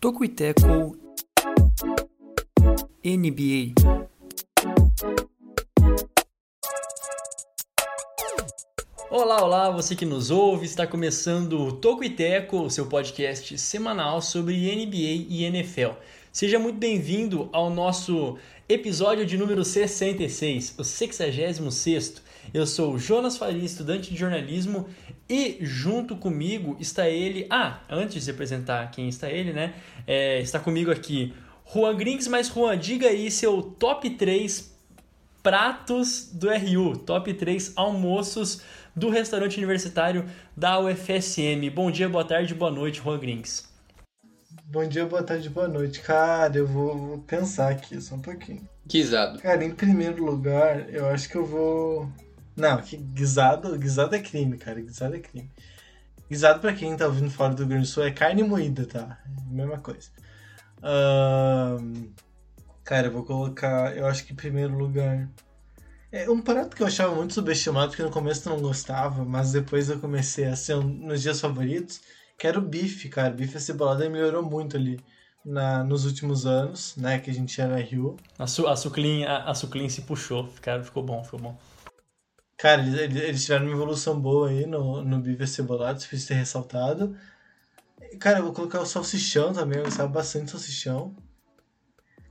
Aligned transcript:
Toco 0.00 0.22
e 0.22 0.28
Teco 0.28 0.96
NBA. 3.04 4.03
Olá, 9.24 9.42
olá, 9.42 9.70
você 9.70 9.96
que 9.96 10.04
nos 10.04 10.30
ouve, 10.30 10.66
está 10.66 10.86
começando 10.86 11.58
o 11.58 11.72
Toco 11.72 12.04
e 12.04 12.10
Teco, 12.10 12.60
o 12.60 12.70
seu 12.70 12.84
podcast 12.84 13.56
semanal 13.56 14.20
sobre 14.20 14.54
NBA 14.54 15.24
e 15.30 15.44
NFL. 15.44 15.92
Seja 16.30 16.58
muito 16.58 16.76
bem-vindo 16.76 17.48
ao 17.50 17.70
nosso 17.70 18.36
episódio 18.68 19.24
de 19.24 19.38
número 19.38 19.64
66, 19.64 20.74
o 20.76 20.82
66º. 20.82 22.20
Eu 22.52 22.66
sou 22.66 22.98
Jonas 22.98 23.38
Faria, 23.38 23.64
estudante 23.64 24.10
de 24.10 24.16
jornalismo, 24.18 24.90
e 25.26 25.56
junto 25.62 26.16
comigo 26.16 26.76
está 26.78 27.08
ele... 27.08 27.46
Ah, 27.48 27.80
antes 27.88 28.26
de 28.26 28.30
apresentar 28.30 28.90
quem 28.90 29.08
está 29.08 29.30
ele, 29.30 29.54
né? 29.54 29.72
É, 30.06 30.38
está 30.42 30.60
comigo 30.60 30.90
aqui 30.90 31.32
Juan 31.72 31.96
Grinks, 31.96 32.28
mas 32.28 32.48
Juan, 32.48 32.76
diga 32.76 33.08
aí 33.08 33.30
seu 33.30 33.62
top 33.62 34.10
3 34.10 34.73
pratos 35.44 36.30
do 36.32 36.48
RU, 36.48 36.96
top 36.96 37.34
3 37.34 37.74
almoços 37.76 38.62
do 38.96 39.10
restaurante 39.10 39.58
universitário 39.58 40.24
da 40.56 40.80
UFSM. 40.80 41.68
Bom 41.70 41.90
dia, 41.90 42.08
boa 42.08 42.24
tarde, 42.24 42.54
boa 42.54 42.70
noite, 42.70 43.02
Juan 43.04 43.18
Grinks. 43.18 43.68
Bom 44.64 44.88
dia, 44.88 45.04
boa 45.04 45.22
tarde, 45.22 45.50
boa 45.50 45.68
noite. 45.68 46.00
Cara, 46.00 46.56
eu 46.56 46.66
vou 46.66 47.18
pensar 47.26 47.72
aqui 47.72 48.00
só 48.00 48.14
um 48.14 48.22
pouquinho. 48.22 48.66
Guisado. 48.86 49.38
Cara, 49.38 49.62
em 49.62 49.74
primeiro 49.74 50.24
lugar, 50.24 50.88
eu 50.88 51.06
acho 51.10 51.28
que 51.28 51.36
eu 51.36 51.44
vou. 51.44 52.10
Não, 52.56 52.80
que 52.80 52.96
guisado, 52.96 53.76
guisado 53.76 54.16
é 54.16 54.20
crime, 54.20 54.56
cara. 54.56 54.80
Guisado 54.80 55.14
é 55.14 55.18
crime. 55.18 55.50
Guisado, 56.30 56.58
pra 56.58 56.72
quem 56.72 56.96
tá 56.96 57.04
ouvindo 57.04 57.30
fora 57.30 57.52
do 57.52 57.58
Rio 57.58 57.68
Grande 57.68 57.84
do 57.84 57.88
Sul, 57.88 58.04
é 58.04 58.10
carne 58.10 58.42
moída, 58.42 58.86
tá? 58.86 59.18
Mesma 59.50 59.76
coisa. 59.76 60.08
Ahn, 60.82 62.08
Cara, 62.84 63.06
eu 63.08 63.12
vou 63.12 63.24
colocar. 63.24 63.96
Eu 63.96 64.06
acho 64.06 64.24
que 64.24 64.32
em 64.32 64.36
primeiro 64.36 64.76
lugar. 64.76 65.28
É 66.12 66.30
um 66.30 66.40
prato 66.42 66.76
que 66.76 66.82
eu 66.82 66.86
achava 66.86 67.14
muito 67.14 67.34
subestimado, 67.34 67.88
porque 67.90 68.02
no 68.02 68.10
começo 68.10 68.48
eu 68.48 68.54
não 68.54 68.62
gostava, 68.62 69.24
mas 69.24 69.52
depois 69.52 69.90
eu 69.90 70.00
comecei 70.00 70.46
a 70.46 70.56
ser 70.56 70.76
um, 70.76 70.82
nos 70.84 71.22
dias 71.22 71.40
favoritos, 71.40 72.00
que 72.38 72.46
era 72.46 72.58
o 72.58 72.62
bife, 72.62 73.08
cara. 73.08 73.32
O 73.34 73.36
bife 73.36 73.56
acebolado 73.56 74.08
melhorou 74.10 74.42
muito 74.42 74.76
ali 74.76 75.00
na, 75.44 75.84
nos 75.84 76.04
últimos 76.06 76.46
anos, 76.46 76.96
né? 76.96 77.18
Que 77.18 77.30
a 77.30 77.34
gente 77.34 77.60
era 77.60 77.76
Rio. 77.80 78.16
A, 78.38 78.46
su, 78.46 78.66
a, 78.68 78.76
suclin, 78.76 79.24
a, 79.24 79.44
a 79.50 79.54
suclin 79.54 79.88
se 79.88 80.02
puxou, 80.02 80.48
cara, 80.62 80.84
ficou 80.84 81.02
bom, 81.02 81.22
ficou 81.24 81.40
bom. 81.40 81.58
Cara, 82.58 82.82
eles, 82.82 83.12
eles- 83.22 83.42
tiveram 83.44 83.66
uma 83.66 83.74
evolução 83.74 84.18
boa 84.20 84.48
aí 84.48 84.66
no, 84.66 85.02
no 85.04 85.20
bife 85.20 85.42
acebolado, 85.44 86.00
se 86.00 86.08
preciso 86.08 86.28
ter 86.28 86.34
ressaltado. 86.34 87.16
Cara, 88.20 88.38
eu 88.38 88.44
vou 88.44 88.52
colocar 88.52 88.80
o 88.80 88.86
salsichão 88.86 89.52
também, 89.52 89.78
eu 89.78 89.84
gostava 89.84 90.08
bastante 90.08 90.46
do 90.46 90.50
salsichão. 90.52 91.14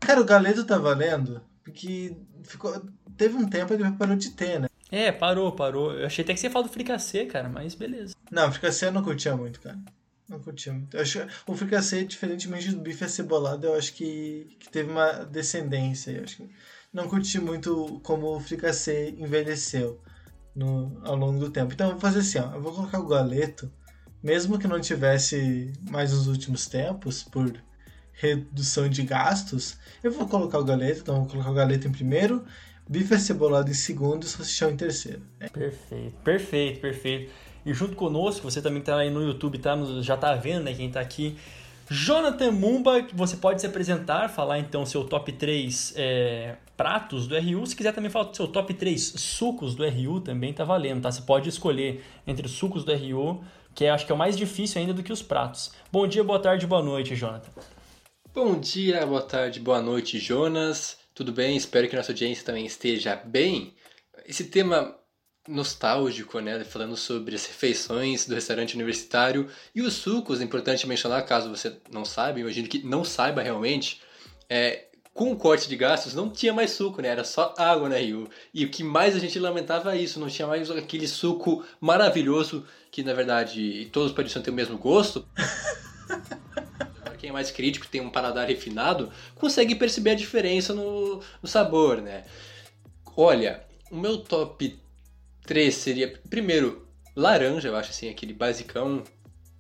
Cara, 0.06 0.22
o 0.22 0.26
galeto 0.26 0.66
tá 0.66 0.78
valendo, 0.78 1.42
porque 1.64 2.16
ficou, 2.44 2.84
teve 3.18 3.36
um 3.36 3.48
tempo 3.48 3.74
ele 3.74 3.90
parou 3.92 4.16
de 4.16 4.32
ter, 4.32 4.60
né? 4.60 4.68
É, 4.92 5.12
parou, 5.12 5.52
parou. 5.52 5.94
Eu 5.94 6.06
achei 6.06 6.24
até 6.24 6.34
que 6.34 6.40
você 6.40 6.48
ia 6.48 6.52
falar 6.52 6.68
do 6.68 6.72
fricassê, 6.72 7.26
cara, 7.26 7.50
mas 7.50 7.74
beleza. 7.74 8.14
Não, 8.30 8.52
fricassê 8.52 8.86
eu 8.86 8.92
não 8.92 9.04
curtia 9.04 9.36
muito, 9.36 9.60
cara. 9.60 9.80
Não 10.30 10.40
curtia 10.40 10.72
muito. 10.72 10.96
Eu 10.96 11.02
acho, 11.02 11.20
o 11.48 11.56
fricassê, 11.56 12.06
diferentemente 12.06 12.72
do 12.72 12.82
bife 12.82 13.04
acebolado, 13.04 13.66
eu 13.66 13.76
acho 13.76 13.94
que, 13.94 14.56
que 14.60 14.70
teve 14.70 14.92
uma 14.92 15.26
descendência. 15.26 16.12
Eu 16.12 16.24
acho 16.24 16.38
que 16.38 16.50
não 16.94 17.08
curti 17.08 17.40
muito 17.40 18.00
como 18.04 18.36
o 18.36 18.40
fricassê 18.40 19.16
envelheceu 19.18 20.00
no, 20.56 21.02
ao 21.04 21.16
longo 21.16 21.40
do 21.40 21.50
tempo. 21.50 21.74
Então 21.74 21.88
eu 21.88 21.94
vou 21.94 22.02
fazer 22.02 22.20
assim, 22.20 22.40
ó. 22.40 22.54
Eu 22.54 22.62
vou 22.62 22.74
colocar 22.74 23.00
o 23.00 23.08
galeto, 23.08 23.72
mesmo 24.22 24.60
que 24.60 24.68
não 24.68 24.80
tivesse 24.80 25.74
mais 25.90 26.12
nos 26.14 26.28
últimos 26.28 26.68
tempos, 26.68 27.24
por 27.24 27.52
redução 28.14 28.88
de 28.88 29.04
gastos, 29.04 29.78
eu 30.04 30.12
vou 30.12 30.28
colocar 30.28 30.60
o 30.60 30.64
galeto. 30.64 31.02
Então 31.02 31.16
vou 31.18 31.28
colocar 31.28 31.52
o 31.52 31.54
galeto 31.54 31.88
em 31.88 31.92
primeiro, 31.92 32.44
bife 32.88 33.14
acebolado 33.14 33.70
em 33.70 33.74
segundo 33.74 34.24
e 34.24 34.28
salsichão 34.28 34.72
em 34.72 34.78
terceiro. 34.78 35.22
Perfeito, 35.52 36.16
perfeito, 36.24 36.80
perfeito. 36.80 37.32
E 37.66 37.74
junto 37.74 37.96
conosco, 37.96 38.50
você 38.50 38.62
também 38.62 38.82
que 38.82 38.88
tá 38.88 38.98
aí 38.98 39.10
no 39.10 39.22
YouTube, 39.22 39.58
tá, 39.58 39.74
já 40.02 40.18
tá 40.18 40.36
vendo, 40.36 40.64
né, 40.64 40.74
quem 40.74 40.90
tá 40.90 41.00
aqui. 41.00 41.38
Jonathan 41.90 42.52
Mumba, 42.52 43.06
você 43.14 43.36
pode 43.36 43.62
se 43.62 43.68
apresentar, 43.68 44.30
falar 44.30 44.60
então 44.60 44.86
seu 44.86 45.04
top 45.04 45.32
3 45.32 45.94
é, 45.96 46.56
pratos 46.78 47.28
do 47.28 47.38
RU. 47.38 47.66
Se 47.66 47.76
quiser 47.76 47.94
também 47.94 48.10
falar 48.10 48.34
seu 48.34 48.48
top 48.48 48.74
3 48.74 49.02
sucos 49.18 49.76
do 49.76 49.88
RU, 49.88 50.22
também 50.22 50.54
tá 50.54 50.64
valendo, 50.64 51.02
tá? 51.02 51.12
Você 51.12 51.22
pode 51.22 51.50
escolher 51.50 52.04
entre 52.26 52.46
os 52.46 52.54
sucos 52.54 52.84
do 52.84 52.94
RU, 52.94 53.44
que 53.76 53.86
é, 53.86 53.90
acho 53.90 54.06
que 54.06 54.12
é 54.12 54.16
o 54.16 54.18
mais 54.18 54.38
difícil 54.38 54.82
ainda 54.82 54.94
do 54.94 55.04
que 55.04 55.12
os 55.12 55.22
pratos. 55.22 55.72
Bom 55.92 56.08
dia, 56.08 56.24
boa 56.24 56.40
tarde, 56.40 56.66
boa 56.66 56.82
noite, 56.82 57.16
Jonathan. 57.16 57.52
Bom 58.34 58.60
dia, 58.60 59.06
boa 59.06 59.22
tarde, 59.22 59.60
boa 59.60 59.80
noite, 59.80 60.18
Jonas. 60.18 60.98
Tudo 61.14 61.32
bem? 61.32 61.56
Espero 61.56 61.88
que 61.88 61.96
nossa 61.96 62.12
audiência 62.12 62.44
também 62.44 62.66
esteja 62.66 63.16
bem. 63.16 63.76
Esse 64.26 64.46
tema 64.46 64.98
nostálgico, 65.48 66.40
né? 66.40 66.64
Falando 66.64 66.98
sobre 66.98 67.36
as 67.36 67.46
refeições 67.46 68.26
do 68.26 68.34
restaurante 68.34 68.74
universitário 68.74 69.48
e 69.76 69.84
os 69.84 69.94
sucos, 69.94 70.42
é 70.42 70.44
importante 70.44 70.88
mencionar, 70.88 71.24
caso 71.28 71.48
você 71.48 71.78
não 71.92 72.04
saiba, 72.04 72.40
imagino 72.40 72.68
que 72.68 72.84
não 72.84 73.04
saiba 73.04 73.40
realmente, 73.44 74.02
é, 74.50 74.86
com 75.14 75.32
o 75.32 75.38
corte 75.38 75.70
de 75.70 75.76
gastos 75.76 76.16
não 76.16 76.28
tinha 76.28 76.54
mais 76.54 76.72
suco, 76.72 77.04
né? 77.04 77.10
Era 77.10 77.24
só 77.24 77.54
água 77.56 77.88
na 77.88 77.98
Rio. 77.98 78.28
E 78.52 78.66
o 78.66 78.72
que 78.72 78.84
mais 78.84 79.16
a 79.16 79.20
gente 79.20 79.38
lamentava 79.38 79.96
é 79.96 80.02
isso, 80.02 80.20
não 80.20 80.28
tinha 80.28 80.48
mais 80.48 80.72
aquele 80.72 81.08
suco 81.08 81.64
maravilhoso 81.80 82.66
que, 82.90 83.04
na 83.04 83.14
verdade, 83.14 83.88
todos 83.94 84.12
pareciam 84.12 84.42
ter 84.42 84.50
o 84.50 84.56
mesmo 84.56 84.80
gosto. 84.80 85.24
Quem 87.24 87.30
é 87.30 87.34
mais 87.34 87.52
crítico, 87.52 87.88
tem 87.88 88.02
um 88.02 88.10
paladar 88.10 88.46
refinado, 88.50 89.10
consegue 89.36 89.76
perceber 89.76 90.10
a 90.10 90.14
diferença 90.16 90.74
no, 90.74 91.22
no 91.42 91.48
sabor, 91.48 92.02
né? 92.02 92.26
Olha, 93.16 93.64
o 93.90 93.96
meu 93.96 94.18
top 94.18 94.78
3 95.46 95.74
seria, 95.74 96.20
primeiro, 96.30 96.86
laranja, 97.16 97.70
eu 97.70 97.78
acho 97.78 97.92
assim, 97.92 98.10
aquele 98.10 98.34
basicão. 98.34 99.06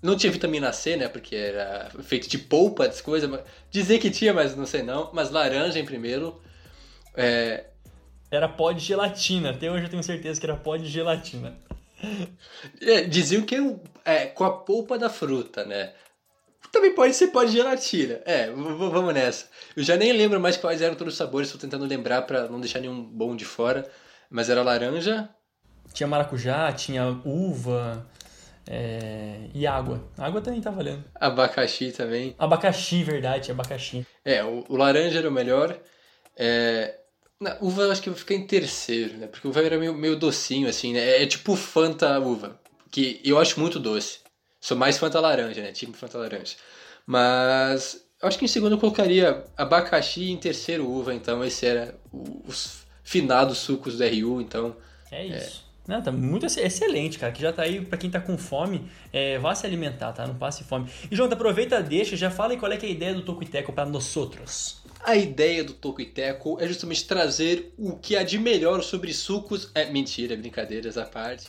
Não 0.01 0.17
tinha 0.17 0.29
vitamina 0.29 0.73
C, 0.73 0.97
né? 0.97 1.07
Porque 1.07 1.37
era 1.37 1.89
feito 2.01 2.27
de 2.27 2.37
polpa, 2.37 2.85
das 2.85 2.99
coisas. 2.99 3.29
mas- 3.29 3.39
Dizer 3.71 3.97
que 3.99 4.11
tinha, 4.11 4.33
mas 4.33 4.57
não 4.57 4.65
sei 4.65 4.83
não. 4.83 5.09
Mas 5.13 5.31
laranja 5.31 5.79
em 5.79 5.85
primeiro. 5.85 6.41
É, 7.15 7.67
Era 8.29 8.49
pó 8.49 8.73
de 8.73 8.81
gelatina, 8.81 9.51
até 9.51 9.71
hoje 9.71 9.85
eu 9.85 9.89
tenho 9.89 10.03
certeza 10.03 10.37
que 10.37 10.45
era 10.45 10.57
pó 10.57 10.75
de 10.75 10.89
gelatina. 10.89 11.57
é, 12.81 13.03
diziam 13.03 13.43
que 13.43 13.55
é, 14.03 14.25
com 14.25 14.43
a 14.43 14.51
polpa 14.51 14.99
da 14.99 15.09
fruta, 15.09 15.63
né? 15.63 15.93
Também 16.73 16.95
pode 16.95 17.13
ser 17.13 17.27
pó 17.27 17.43
de 17.43 17.51
gelatina. 17.51 18.19
É, 18.25 18.49
vamos 18.49 19.13
nessa. 19.13 19.45
Eu 19.77 19.83
já 19.83 19.95
nem 19.95 20.11
lembro 20.11 20.39
mais 20.39 20.57
quais 20.57 20.81
eram 20.81 20.95
todos 20.95 21.13
os 21.13 21.17
sabores, 21.19 21.47
estou 21.47 21.61
tentando 21.61 21.85
lembrar 21.85 22.23
pra 22.23 22.47
não 22.49 22.59
deixar 22.59 22.79
nenhum 22.79 23.03
bom 23.03 23.35
de 23.35 23.45
fora. 23.45 23.87
Mas 24.27 24.49
era 24.49 24.63
laranja, 24.63 25.29
Tinha 25.93 26.07
maracujá, 26.07 26.71
tinha 26.73 27.05
uva 27.23 28.03
é, 28.67 29.49
e 29.53 29.67
água. 29.67 30.03
Água 30.17 30.41
também 30.41 30.59
tá 30.61 30.71
valendo. 30.71 31.03
abacaxi 31.13 31.91
também. 31.91 32.33
Abacaxi, 32.39 33.03
verdade, 33.03 33.51
abacaxi. 33.51 34.03
É, 34.25 34.43
o, 34.43 34.65
o 34.67 34.75
laranja 34.75 35.19
era 35.19 35.29
o 35.29 35.31
melhor. 35.31 35.77
É, 36.35 36.95
na 37.39 37.55
uva 37.61 37.83
eu 37.83 37.91
acho 37.91 38.01
que 38.01 38.09
eu 38.09 38.13
vou 38.13 38.19
ficar 38.19 38.33
em 38.33 38.47
terceiro, 38.47 39.15
né? 39.17 39.27
Porque 39.27 39.47
uva 39.47 39.61
era 39.61 39.77
meio, 39.77 39.93
meio 39.93 40.15
docinho, 40.15 40.67
assim, 40.67 40.93
né? 40.93 41.01
É, 41.01 41.21
é 41.21 41.27
tipo 41.27 41.55
Fanta 41.55 42.19
uva, 42.19 42.59
que 42.89 43.21
eu 43.23 43.37
acho 43.37 43.59
muito 43.59 43.79
doce. 43.79 44.22
Sou 44.63 44.77
mais 44.77 44.97
Fanta 44.97 45.19
laranja, 45.19 45.61
né? 45.61 45.73
Tipo 45.73 45.91
Fanta 45.91 46.17
laranja. 46.17 46.55
Mas 47.05 48.01
eu 48.21 48.29
acho 48.29 48.39
que 48.39 48.45
em 48.45 48.47
segundo 48.47 48.75
eu 48.75 48.77
colocaria 48.77 49.43
abacaxi 49.57 50.21
e 50.21 50.31
em 50.31 50.37
terceiro 50.37 50.89
uva, 50.89 51.13
então 51.13 51.43
esse 51.43 51.65
era 51.65 51.93
os 52.47 52.85
finados 53.03 53.57
sucos 53.57 53.97
do 53.97 54.05
RU, 54.05 54.39
então... 54.39 54.73
É 55.11 55.25
isso. 55.25 55.65
Não, 55.85 56.01
tá 56.01 56.13
muito 56.13 56.45
ex- 56.45 56.55
excelente, 56.55 57.19
cara. 57.19 57.33
Que 57.33 57.41
já 57.41 57.51
tá 57.51 57.63
aí 57.63 57.83
pra 57.83 57.97
quem 57.97 58.09
tá 58.09 58.21
com 58.21 58.37
fome, 58.37 58.89
é, 59.11 59.37
vá 59.37 59.53
se 59.53 59.65
alimentar, 59.65 60.13
tá? 60.13 60.25
Não 60.25 60.35
passe 60.35 60.63
fome. 60.63 60.89
E, 61.11 61.13
Jonathan, 61.13 61.35
aproveita, 61.35 61.83
deixa, 61.83 62.15
já 62.15 62.31
fala 62.31 62.53
aí 62.53 62.57
qual 62.57 62.71
é, 62.71 62.77
é 62.77 62.85
a 62.85 62.85
ideia 62.85 63.13
do 63.13 63.21
Toco 63.21 63.43
e 63.43 63.45
Teco 63.45 63.73
pra 63.73 63.85
nós 63.85 64.15
outros. 64.15 64.81
A 65.05 65.17
ideia 65.17 65.63
do 65.65 65.73
Toco 65.73 66.01
e 66.01 66.05
Teco 66.05 66.57
é 66.61 66.67
justamente 66.67 67.05
trazer 67.05 67.73
o 67.77 67.97
que 67.97 68.15
há 68.15 68.23
de 68.23 68.39
melhor 68.39 68.81
sobre 68.81 69.13
sucos. 69.13 69.69
É 69.75 69.85
mentira, 69.85 70.35
brincadeiras 70.37 70.97
à 70.97 71.05
parte. 71.05 71.47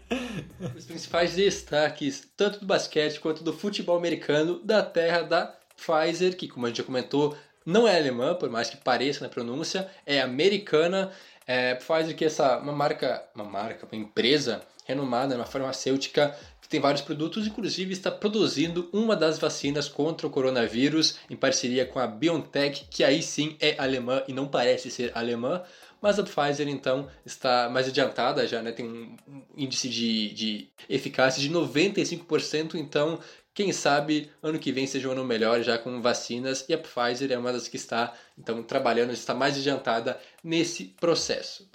Os 0.74 0.86
principais 0.86 1.34
destaques, 1.34 2.26
tanto 2.34 2.60
do 2.60 2.66
basquete 2.66 3.20
quanto 3.20 3.44
do 3.44 3.52
futebol 3.52 3.96
americano, 3.96 4.58
da 4.64 4.82
terra 4.82 5.20
da 5.20 5.54
Pfizer, 5.76 6.34
que, 6.34 6.48
como 6.48 6.64
a 6.64 6.70
gente 6.70 6.78
já 6.78 6.84
comentou, 6.84 7.36
não 7.64 7.86
é 7.86 7.98
alemã, 7.98 8.34
por 8.34 8.48
mais 8.48 8.70
que 8.70 8.78
pareça 8.78 9.22
na 9.22 9.28
pronúncia, 9.28 9.86
é 10.06 10.22
americana. 10.22 11.12
É, 11.46 11.74
Pfizer, 11.74 12.16
que 12.16 12.24
é 12.24 12.28
essa, 12.28 12.56
uma 12.58 12.72
marca, 12.72 13.22
uma 13.34 13.44
marca, 13.44 13.86
uma 13.90 14.00
empresa 14.00 14.62
renomada, 14.86 15.36
uma 15.36 15.44
farmacêutica 15.44 16.34
que 16.68 16.72
tem 16.72 16.80
vários 16.80 17.00
produtos, 17.00 17.46
inclusive 17.46 17.94
está 17.94 18.10
produzindo 18.10 18.90
uma 18.92 19.16
das 19.16 19.38
vacinas 19.38 19.88
contra 19.88 20.26
o 20.26 20.30
coronavírus 20.30 21.16
em 21.30 21.34
parceria 21.34 21.86
com 21.86 21.98
a 21.98 22.06
BioNTech, 22.06 22.88
que 22.90 23.02
aí 23.02 23.22
sim 23.22 23.56
é 23.58 23.74
alemã 23.78 24.22
e 24.28 24.34
não 24.34 24.46
parece 24.46 24.90
ser 24.90 25.10
alemã. 25.14 25.62
Mas 26.00 26.18
a 26.18 26.22
Pfizer, 26.22 26.68
então, 26.68 27.08
está 27.24 27.70
mais 27.70 27.88
adiantada 27.88 28.46
já, 28.46 28.62
né? 28.62 28.70
Tem 28.70 28.86
um 28.86 29.16
índice 29.56 29.88
de, 29.88 30.28
de 30.34 30.68
eficácia 30.88 31.40
de 31.40 31.50
95%, 31.50 32.74
então 32.74 33.18
quem 33.54 33.72
sabe 33.72 34.30
ano 34.42 34.58
que 34.58 34.70
vem 34.70 34.86
seja 34.86 35.08
um 35.08 35.12
ano 35.12 35.24
melhor 35.24 35.62
já 35.62 35.78
com 35.78 36.02
vacinas 36.02 36.66
e 36.68 36.74
a 36.74 36.78
Pfizer 36.78 37.32
é 37.32 37.38
uma 37.38 37.52
das 37.52 37.66
que 37.66 37.76
está 37.76 38.12
então 38.36 38.62
trabalhando, 38.62 39.10
está 39.10 39.34
mais 39.34 39.56
adiantada 39.56 40.20
nesse 40.44 40.84
processo 40.84 41.66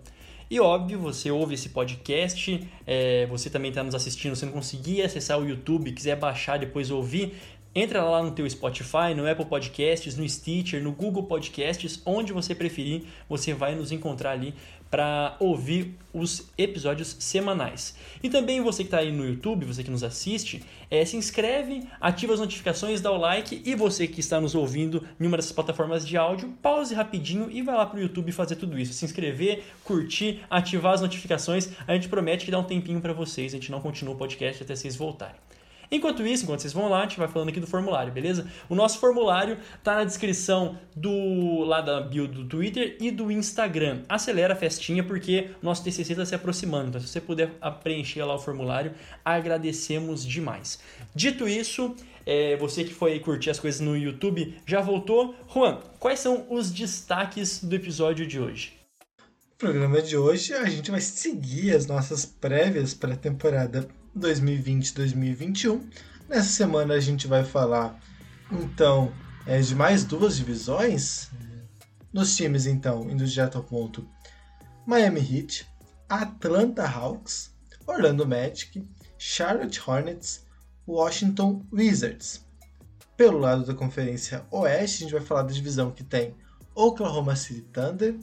E 0.51 0.59
óbvio, 0.59 0.99
você 0.99 1.31
ouve 1.31 1.53
esse 1.53 1.69
podcast, 1.69 2.67
é, 2.85 3.25
você 3.27 3.49
também 3.49 3.69
está 3.69 3.81
nos 3.81 3.95
assistindo, 3.95 4.35
você 4.35 4.45
não 4.45 4.51
conseguir 4.51 5.01
acessar 5.01 5.39
o 5.39 5.47
YouTube, 5.47 5.93
quiser 5.93 6.17
baixar 6.17 6.59
depois 6.59 6.91
ouvir, 6.91 7.33
Entra 7.73 8.03
lá 8.03 8.21
no 8.21 8.31
teu 8.31 8.49
Spotify, 8.49 9.13
no 9.15 9.25
Apple 9.25 9.45
Podcasts, 9.45 10.17
no 10.17 10.27
Stitcher, 10.27 10.83
no 10.83 10.91
Google 10.91 11.23
Podcasts, 11.23 12.01
onde 12.05 12.33
você 12.33 12.53
preferir, 12.53 13.03
você 13.29 13.53
vai 13.53 13.75
nos 13.75 13.93
encontrar 13.93 14.31
ali 14.31 14.53
para 14.91 15.37
ouvir 15.39 15.97
os 16.13 16.51
episódios 16.57 17.15
semanais. 17.17 17.95
E 18.21 18.29
também 18.29 18.59
você 18.59 18.83
que 18.83 18.87
está 18.87 18.99
aí 18.99 19.09
no 19.09 19.25
YouTube, 19.25 19.65
você 19.65 19.81
que 19.83 19.89
nos 19.89 20.03
assiste, 20.03 20.61
é, 20.89 21.05
se 21.05 21.15
inscreve, 21.15 21.87
ativa 22.01 22.33
as 22.33 22.41
notificações, 22.41 22.99
dá 22.99 23.09
o 23.09 23.17
like 23.17 23.61
e 23.65 23.73
você 23.73 24.05
que 24.05 24.19
está 24.19 24.41
nos 24.41 24.53
ouvindo 24.53 25.07
em 25.17 25.25
uma 25.25 25.37
dessas 25.37 25.53
plataformas 25.53 26.05
de 26.05 26.17
áudio, 26.17 26.53
pause 26.61 26.93
rapidinho 26.93 27.49
e 27.49 27.61
vai 27.61 27.75
lá 27.75 27.85
para 27.85 27.97
o 27.97 28.01
YouTube 28.01 28.33
fazer 28.33 28.57
tudo 28.57 28.77
isso. 28.77 28.91
Se 28.91 29.05
inscrever, 29.05 29.63
curtir, 29.85 30.41
ativar 30.49 30.93
as 30.93 31.01
notificações. 31.01 31.69
A 31.87 31.93
gente 31.93 32.09
promete 32.09 32.43
que 32.43 32.51
dá 32.51 32.59
um 32.59 32.63
tempinho 32.63 32.99
para 32.99 33.13
vocês, 33.13 33.53
a 33.53 33.57
gente 33.57 33.71
não 33.71 33.79
continua 33.79 34.13
o 34.13 34.17
podcast 34.17 34.61
até 34.61 34.75
vocês 34.75 34.97
voltarem. 34.97 35.39
Enquanto 35.93 36.25
isso, 36.25 36.45
enquanto 36.45 36.61
vocês 36.61 36.71
vão 36.71 36.87
lá, 36.87 36.99
a 36.99 37.01
gente 37.01 37.17
vai 37.17 37.27
falando 37.27 37.49
aqui 37.49 37.59
do 37.59 37.67
formulário, 37.67 38.13
beleza? 38.13 38.47
O 38.69 38.75
nosso 38.75 38.97
formulário 38.97 39.57
tá 39.83 39.95
na 39.95 40.05
descrição 40.05 40.79
do 40.95 41.65
lá 41.65 41.81
da 41.81 41.99
bio 41.99 42.29
do 42.29 42.45
Twitter 42.45 42.95
e 43.01 43.11
do 43.11 43.29
Instagram. 43.29 44.03
Acelera 44.07 44.53
a 44.53 44.55
festinha 44.55 45.03
porque 45.03 45.49
o 45.61 45.65
nosso 45.65 45.83
TCC 45.83 46.13
está 46.13 46.25
se 46.25 46.33
aproximando. 46.33 46.87
Então, 46.87 47.01
se 47.01 47.09
você 47.09 47.19
puder 47.19 47.51
preencher 47.83 48.23
lá 48.23 48.35
o 48.35 48.39
formulário, 48.39 48.93
agradecemos 49.25 50.25
demais. 50.25 50.79
Dito 51.13 51.45
isso, 51.45 51.93
é, 52.25 52.55
você 52.55 52.85
que 52.85 52.93
foi 52.93 53.19
curtir 53.19 53.49
as 53.49 53.59
coisas 53.59 53.81
no 53.81 53.97
YouTube 53.97 54.55
já 54.65 54.79
voltou. 54.79 55.35
Juan, 55.53 55.79
quais 55.99 56.21
são 56.21 56.47
os 56.49 56.71
destaques 56.71 57.61
do 57.61 57.75
episódio 57.75 58.25
de 58.25 58.39
hoje? 58.39 58.79
No 59.19 59.57
programa 59.57 60.01
de 60.01 60.15
hoje 60.15 60.53
a 60.53 60.69
gente 60.69 60.89
vai 60.89 61.01
seguir 61.01 61.75
as 61.75 61.85
nossas 61.85 62.25
prévias 62.25 62.93
para 62.93 63.13
a 63.13 63.17
temporada 63.17 63.87
2020-2021. 64.17 65.81
Nessa 66.27 66.49
semana 66.49 66.93
a 66.93 66.99
gente 66.99 67.27
vai 67.27 67.43
falar 67.43 67.99
então 68.51 69.11
é, 69.45 69.59
de 69.59 69.75
mais 69.75 70.03
duas 70.03 70.37
divisões. 70.37 71.29
Nos 72.13 72.35
times, 72.35 72.65
então, 72.65 73.09
indo 73.09 73.25
direto 73.25 73.57
ao 73.57 73.63
ponto: 73.63 74.07
Miami 74.85 75.19
Heat, 75.21 75.67
Atlanta 76.09 76.87
Hawks, 76.87 77.51
Orlando 77.87 78.27
Magic, 78.27 78.85
Charlotte 79.17 79.81
Hornets, 79.85 80.45
Washington 80.87 81.65
Wizards. 81.71 82.45
Pelo 83.15 83.37
lado 83.37 83.65
da 83.65 83.73
Conferência 83.73 84.45
Oeste, 84.51 85.03
a 85.03 85.07
gente 85.07 85.17
vai 85.17 85.25
falar 85.25 85.43
da 85.43 85.53
divisão 85.53 85.91
que 85.91 86.03
tem 86.03 86.35
Oklahoma 86.75 87.35
City 87.35 87.61
Thunder, 87.73 88.17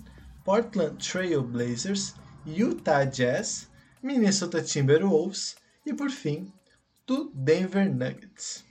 Portland 0.44 0.96
Trail 0.96 1.42
Blazers, 1.42 2.14
Utah 2.44 3.04
Jazz, 3.04 3.68
Minnesota 4.02 4.62
Timberwolves, 4.62 5.56
e 5.88 5.94
por 5.94 6.10
fim, 6.10 6.52
do 7.06 7.30
Denver 7.34 7.90
Nuggets. 7.90 8.64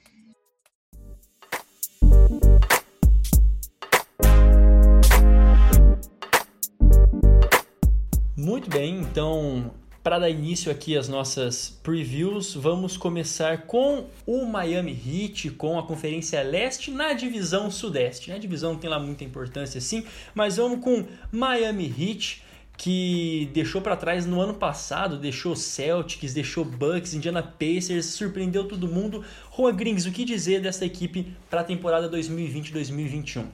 Muito 8.35 8.69
bem, 8.69 8.99
então 8.99 9.73
para 10.03 10.19
dar 10.19 10.29
início 10.29 10.71
aqui 10.71 10.95
às 10.95 11.09
nossas 11.09 11.77
previews, 11.83 12.53
vamos 12.53 12.95
começar 12.95 13.63
com 13.63 14.05
o 14.25 14.45
Miami 14.45 14.93
Heat, 14.93 15.49
com 15.51 15.77
a 15.77 15.83
Conferência 15.83 16.41
Leste 16.43 16.91
na 16.91 17.11
divisão 17.11 17.69
Sudeste. 17.69 18.31
A 18.31 18.37
divisão 18.37 18.77
tem 18.77 18.89
lá 18.89 18.99
muita 18.99 19.25
importância 19.25 19.79
assim, 19.79 20.05
mas 20.33 20.55
vamos 20.55 20.79
com 20.79 21.05
Miami 21.29 21.93
Heat 21.99 22.41
que 22.77 23.49
deixou 23.53 23.81
para 23.81 23.95
trás 23.95 24.25
no 24.25 24.39
ano 24.39 24.53
passado, 24.53 25.17
deixou 25.17 25.55
Celtics, 25.55 26.33
deixou 26.33 26.63
Bucks, 26.63 27.15
Indiana 27.15 27.41
Pacers, 27.41 28.05
surpreendeu 28.05 28.67
todo 28.67 28.87
mundo. 28.87 29.25
Juan 29.55 29.75
Grings, 29.75 30.07
o 30.07 30.11
que 30.11 30.23
dizer 30.23 30.61
dessa 30.61 30.85
equipe 30.85 31.35
para 31.49 31.61
a 31.61 31.63
temporada 31.63 32.09
2020-2021? 32.09 33.45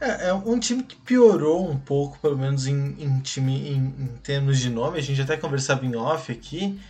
É, 0.00 0.28
é, 0.28 0.32
um 0.32 0.58
time 0.58 0.84
que 0.84 0.96
piorou 0.96 1.68
um 1.68 1.78
pouco, 1.78 2.18
pelo 2.20 2.38
menos 2.38 2.66
em, 2.66 2.96
em 2.98 3.20
time 3.20 3.68
em, 3.68 3.76
em, 3.76 4.06
termos 4.22 4.58
de 4.58 4.70
nome. 4.70 4.98
A 4.98 5.02
gente 5.02 5.20
até 5.20 5.36
conversava 5.36 5.84
em 5.84 5.94
off 5.96 6.30
aqui. 6.32 6.80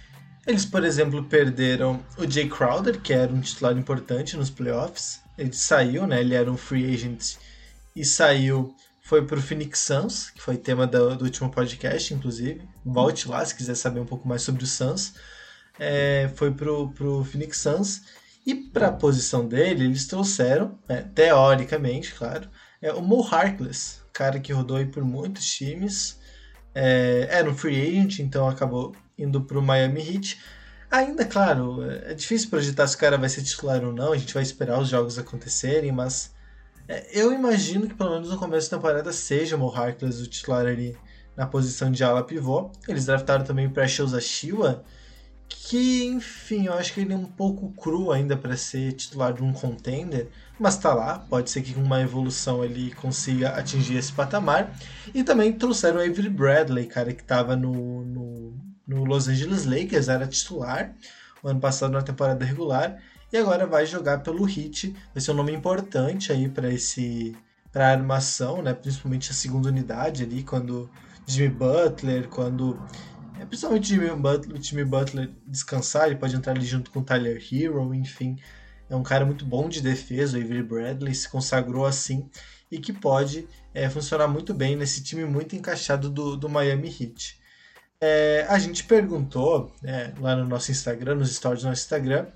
Eles, 0.46 0.64
por 0.64 0.84
exemplo, 0.84 1.24
perderam 1.24 2.00
o 2.16 2.30
Jay 2.30 2.48
Crowder, 2.48 3.00
que 3.00 3.12
era 3.12 3.32
um 3.32 3.40
titular 3.40 3.76
importante 3.76 4.36
nos 4.36 4.50
playoffs. 4.50 5.20
Ele 5.36 5.52
saiu, 5.52 6.06
né? 6.06 6.20
Ele 6.20 6.34
era 6.34 6.50
um 6.50 6.56
free 6.56 6.94
agent 6.94 7.36
e 7.96 8.04
saiu 8.04 8.74
foi 9.10 9.26
pro 9.26 9.42
Phoenix 9.42 9.80
Suns, 9.80 10.30
que 10.30 10.40
foi 10.40 10.56
tema 10.56 10.86
do, 10.86 11.16
do, 11.16 11.24
último 11.24 11.50
podcast, 11.50 12.14
inclusive. 12.14 12.62
Volte 12.84 13.28
lá 13.28 13.44
se 13.44 13.56
quiser 13.56 13.74
saber 13.74 13.98
um 13.98 14.06
pouco 14.06 14.28
mais 14.28 14.40
sobre 14.40 14.62
o 14.62 14.66
Suns. 14.68 15.14
É, 15.80 16.30
foi 16.36 16.52
pro, 16.52 16.92
pro 16.92 17.24
Phoenix 17.24 17.56
Suns. 17.56 18.02
E 18.46 18.54
para 18.54 18.86
a 18.86 18.92
posição 18.92 19.48
dele, 19.48 19.86
eles 19.86 20.06
trouxeram, 20.06 20.78
é, 20.88 20.98
teoricamente, 21.02 22.14
claro, 22.14 22.48
é, 22.80 22.92
o 22.92 23.02
Mo 23.02 23.20
Harkless, 23.28 23.98
cara 24.12 24.38
que 24.38 24.52
rodou 24.52 24.76
aí 24.76 24.86
por 24.86 25.04
muitos 25.04 25.44
times. 25.44 26.16
É, 26.72 27.26
era 27.32 27.50
um 27.50 27.54
free 27.56 27.80
agent, 27.80 28.20
então 28.20 28.48
acabou 28.48 28.94
indo 29.18 29.40
pro 29.40 29.60
Miami 29.60 30.08
Heat. 30.08 30.38
Ainda, 30.88 31.24
claro, 31.24 31.82
é 31.82 32.14
difícil 32.14 32.48
projetar 32.48 32.86
se 32.86 32.94
o 32.94 32.98
cara 33.00 33.18
vai 33.18 33.28
ser 33.28 33.42
titular 33.42 33.84
ou 33.84 33.92
não, 33.92 34.12
a 34.12 34.16
gente 34.16 34.32
vai 34.32 34.44
esperar 34.44 34.78
os 34.78 34.88
jogos 34.88 35.18
acontecerem, 35.18 35.90
mas 35.90 36.32
eu 37.12 37.32
imagino 37.32 37.86
que 37.86 37.94
pelo 37.94 38.10
menos 38.10 38.30
no 38.30 38.36
começo 38.36 38.70
da 38.70 38.76
temporada 38.76 39.12
seja 39.12 39.56
o 39.56 39.58
Mo 39.58 39.72
Harkless 39.72 40.20
o 40.20 40.26
titular 40.26 40.66
ali 40.66 40.96
na 41.36 41.46
posição 41.46 41.90
de 41.90 42.02
ala 42.02 42.24
pivô. 42.24 42.70
Eles 42.88 43.06
draftaram 43.06 43.44
também 43.44 43.66
o 43.66 43.70
Precious 43.70 44.12
Achiuwa, 44.12 44.84
que, 45.48 46.04
enfim, 46.04 46.66
eu 46.66 46.74
acho 46.74 46.92
que 46.92 47.00
ele 47.00 47.12
é 47.12 47.16
um 47.16 47.26
pouco 47.26 47.72
cru 47.72 48.10
ainda 48.10 48.36
para 48.36 48.56
ser 48.56 48.92
titular 48.92 49.32
de 49.32 49.42
um 49.42 49.52
contender, 49.52 50.28
mas 50.58 50.76
tá 50.76 50.92
lá, 50.92 51.18
pode 51.18 51.50
ser 51.50 51.62
que 51.62 51.74
com 51.74 51.82
uma 51.82 52.00
evolução 52.00 52.64
ele 52.64 52.92
consiga 52.94 53.50
atingir 53.50 53.96
esse 53.96 54.12
patamar. 54.12 54.76
E 55.14 55.22
também 55.22 55.52
trouxeram 55.52 55.98
o 55.98 56.02
Avery 56.02 56.28
Bradley, 56.28 56.86
cara, 56.86 57.12
que 57.12 57.22
estava 57.22 57.56
no, 57.56 58.04
no, 58.04 58.54
no 58.86 59.04
Los 59.04 59.28
Angeles 59.28 59.64
Lakers, 59.64 60.08
era 60.08 60.26
titular 60.26 60.94
o 61.42 61.48
ano 61.48 61.60
passado 61.60 61.92
na 61.92 62.02
temporada 62.02 62.44
regular 62.44 63.00
e 63.32 63.36
agora 63.36 63.66
vai 63.66 63.86
jogar 63.86 64.18
pelo 64.18 64.44
Hit. 64.44 64.94
Vai 65.14 65.20
ser 65.20 65.30
um 65.32 65.34
nome 65.34 65.52
importante 65.52 66.32
aí 66.32 66.48
para 66.48 66.72
esse 66.72 67.36
para 67.72 67.88
a 67.88 67.92
armação, 67.92 68.62
né? 68.62 68.74
Principalmente 68.74 69.30
a 69.30 69.34
segunda 69.34 69.68
unidade 69.68 70.24
ali, 70.24 70.42
quando 70.42 70.90
Jimmy 71.26 71.50
Butler, 71.50 72.28
quando 72.28 72.76
é, 73.40 73.46
principalmente 73.46 73.88
Jimmy 73.88 74.10
Butler, 74.10 74.60
Jimmy 74.60 74.84
Butler 74.84 75.30
descansar, 75.46 76.06
ele 76.06 76.16
pode 76.16 76.34
entrar 76.34 76.52
ali 76.52 76.66
junto 76.66 76.90
com 76.90 77.00
o 77.00 77.04
Tyler 77.04 77.40
Hero, 77.50 77.94
enfim. 77.94 78.36
É 78.88 78.96
um 78.96 79.02
cara 79.04 79.24
muito 79.24 79.44
bom 79.44 79.68
de 79.68 79.80
defesa, 79.80 80.36
o 80.36 80.40
Avery 80.42 80.64
Bradley 80.64 81.14
se 81.14 81.28
consagrou 81.28 81.86
assim 81.86 82.28
e 82.70 82.78
que 82.78 82.92
pode 82.92 83.48
é, 83.72 83.88
funcionar 83.88 84.28
muito 84.28 84.52
bem 84.52 84.76
nesse 84.76 85.02
time 85.02 85.24
muito 85.24 85.54
encaixado 85.54 86.10
do, 86.10 86.36
do 86.36 86.48
Miami 86.48 86.88
Heat. 86.88 87.40
É, 88.00 88.46
a 88.48 88.58
gente 88.58 88.84
perguntou 88.84 89.72
é, 89.84 90.12
lá 90.18 90.34
no 90.34 90.44
nosso 90.44 90.70
Instagram, 90.70 91.16
nos 91.16 91.34
stories 91.34 91.62
do 91.62 91.68
nosso 91.68 91.82
Instagram, 91.82 92.26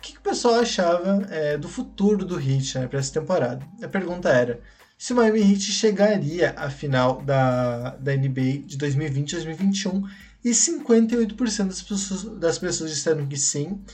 o 0.00 0.02
que, 0.02 0.12
que 0.12 0.18
o 0.18 0.22
pessoal 0.22 0.54
achava 0.54 1.26
é, 1.30 1.58
do 1.58 1.68
futuro 1.68 2.24
do 2.24 2.40
Heat 2.40 2.78
né, 2.78 2.88
para 2.88 2.98
essa 2.98 3.12
temporada. 3.12 3.64
A 3.82 3.86
pergunta 3.86 4.30
era 4.30 4.58
se 4.96 5.12
o 5.12 5.16
Miami 5.16 5.40
Heat 5.40 5.60
chegaria 5.72 6.54
à 6.56 6.70
final 6.70 7.20
da, 7.20 7.96
da 7.96 8.16
NBA 8.16 8.64
de 8.64 8.78
2020 8.78 9.32
2021 9.32 10.08
e 10.42 10.50
58% 10.52 11.66
das 11.66 11.82
pessoas, 11.82 12.22
das 12.38 12.58
pessoas 12.58 12.90
disseram 12.90 13.26
que 13.26 13.36
sim. 13.36 13.84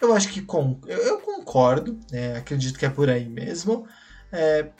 Eu 0.00 0.14
acho 0.14 0.30
que 0.30 0.40
com, 0.40 0.80
eu, 0.86 0.96
eu, 0.98 1.18
concordo, 1.18 2.00
é, 2.10 2.38
acredito 2.38 2.78
que 2.78 2.86
é 2.86 2.90
por 2.90 3.10
aí 3.10 3.28
mesmo. 3.28 3.86
É, 4.32 4.70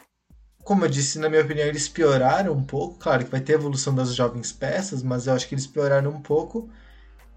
como 0.65 0.87
eu 0.87 0.89
disse, 0.89 1.19
na 1.19 1.29
minha 1.29 1.43
opinião, 1.43 1.67
eles 1.67 1.91
pioraram 1.91 2.55
um 2.55 2.65
pouco. 2.65 2.99
Claro 2.99 3.23
que 3.23 3.31
vai 3.31 3.41
ter 3.41 3.53
evolução 3.53 3.95
das 3.95 4.15
jovens 4.15 4.51
peças, 4.51 5.03
mas 5.03 5.27
eu 5.27 5.35
acho 5.35 5.47
que 5.47 5.55
eles 5.55 5.67
pioraram 5.67 6.11
um 6.11 6.23
pouco. 6.23 6.71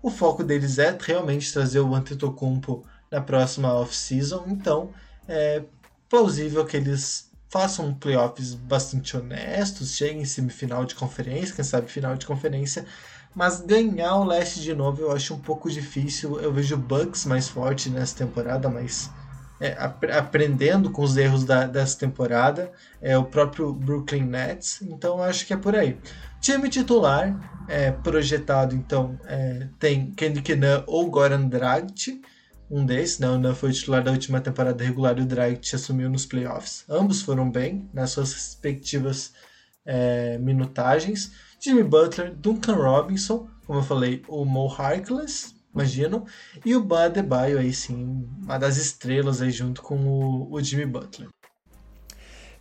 O 0.02 0.10
foco 0.10 0.46
deles 0.46 0.80
é 0.80 0.98
realmente 0.98 1.52
trazer 1.52 1.82
o 1.82 1.94
Antetokounmpo 1.94 2.86
na 3.14 3.22
próxima 3.22 3.72
off-season, 3.72 4.46
então 4.48 4.90
é 5.28 5.62
plausível 6.10 6.66
que 6.66 6.76
eles 6.76 7.32
façam 7.48 7.94
playoffs 7.94 8.56
bastante 8.56 9.16
honestos, 9.16 9.96
cheguem 9.96 10.24
em 10.24 10.26
semifinal 10.26 10.84
de 10.84 10.96
conferência, 10.96 11.54
quem 11.56 11.64
sabe 11.64 11.92
final 11.92 12.16
de 12.16 12.26
conferência, 12.26 12.86
mas 13.36 13.62
ganhar 13.62 14.16
o 14.16 14.24
leste 14.24 14.60
de 14.60 14.74
novo 14.74 15.04
eu 15.04 15.12
acho 15.12 15.36
um 15.36 15.40
pouco 15.40 15.70
difícil. 15.70 16.40
Eu 16.40 16.52
vejo 16.52 16.76
Bucks 16.76 17.26
mais 17.26 17.48
forte 17.48 17.90
nessa 17.90 18.16
temporada, 18.18 18.68
mas 18.68 19.12
é, 19.60 19.74
ap 19.78 20.04
aprendendo 20.06 20.90
com 20.90 21.04
os 21.04 21.16
erros 21.16 21.44
da, 21.44 21.68
dessa 21.68 21.98
temporada, 22.00 22.72
é 23.00 23.16
o 23.16 23.24
próprio 23.24 23.72
Brooklyn 23.72 24.24
Nets, 24.24 24.82
então 24.82 25.22
acho 25.22 25.46
que 25.46 25.54
é 25.54 25.58
por 25.58 25.76
aí. 25.76 26.00
Time 26.42 26.68
titular 26.70 27.64
é, 27.68 27.92
projetado, 27.92 28.76
então, 28.76 29.20
é, 29.26 29.68
tem 29.80 30.12
Kendrick 30.12 30.56
Nunn 30.56 30.84
ou 30.88 31.10
Goran 31.10 31.48
Dragic, 31.48 32.22
um 32.74 32.84
desses, 32.84 33.20
né? 33.20 33.30
O 33.30 33.38
Nunn 33.38 33.54
foi 33.54 33.72
titular 33.72 34.04
da 34.04 34.10
última 34.10 34.42
temporada 34.42 34.84
regular 34.84 35.20
e 35.20 35.22
o 35.22 35.26
Dragic 35.26 35.76
assumiu 35.76 36.10
nos 36.10 36.26
playoffs. 36.26 36.84
Ambos 36.90 37.22
foram 37.22 37.50
bem 37.50 37.88
nas 37.94 38.10
suas 38.10 38.34
respectivas 38.34 39.32
é, 39.86 40.40
minutagens. 40.40 41.32
Jimmy 41.60 41.84
Butler, 41.84 42.34
Duncan 42.34 42.74
Robinson, 42.74 43.48
como 43.68 43.80
eu 43.80 43.84
falei, 43.84 44.24
o 44.28 44.44
Mo 44.44 44.68
Harkless, 44.68 45.54
imagino, 45.74 46.26
e 46.66 46.76
o 46.76 46.84
Bad 46.84 47.20
Adebayo 47.20 47.60
aí 47.60 47.72
sim, 47.72 48.28
uma 48.42 48.58
das 48.58 48.78
estrelas 48.78 49.42
aí 49.42 49.52
junto 49.52 49.82
com 49.84 49.96
o, 49.96 50.52
o 50.52 50.62
Jimmy 50.62 50.88
Butler. 50.88 51.30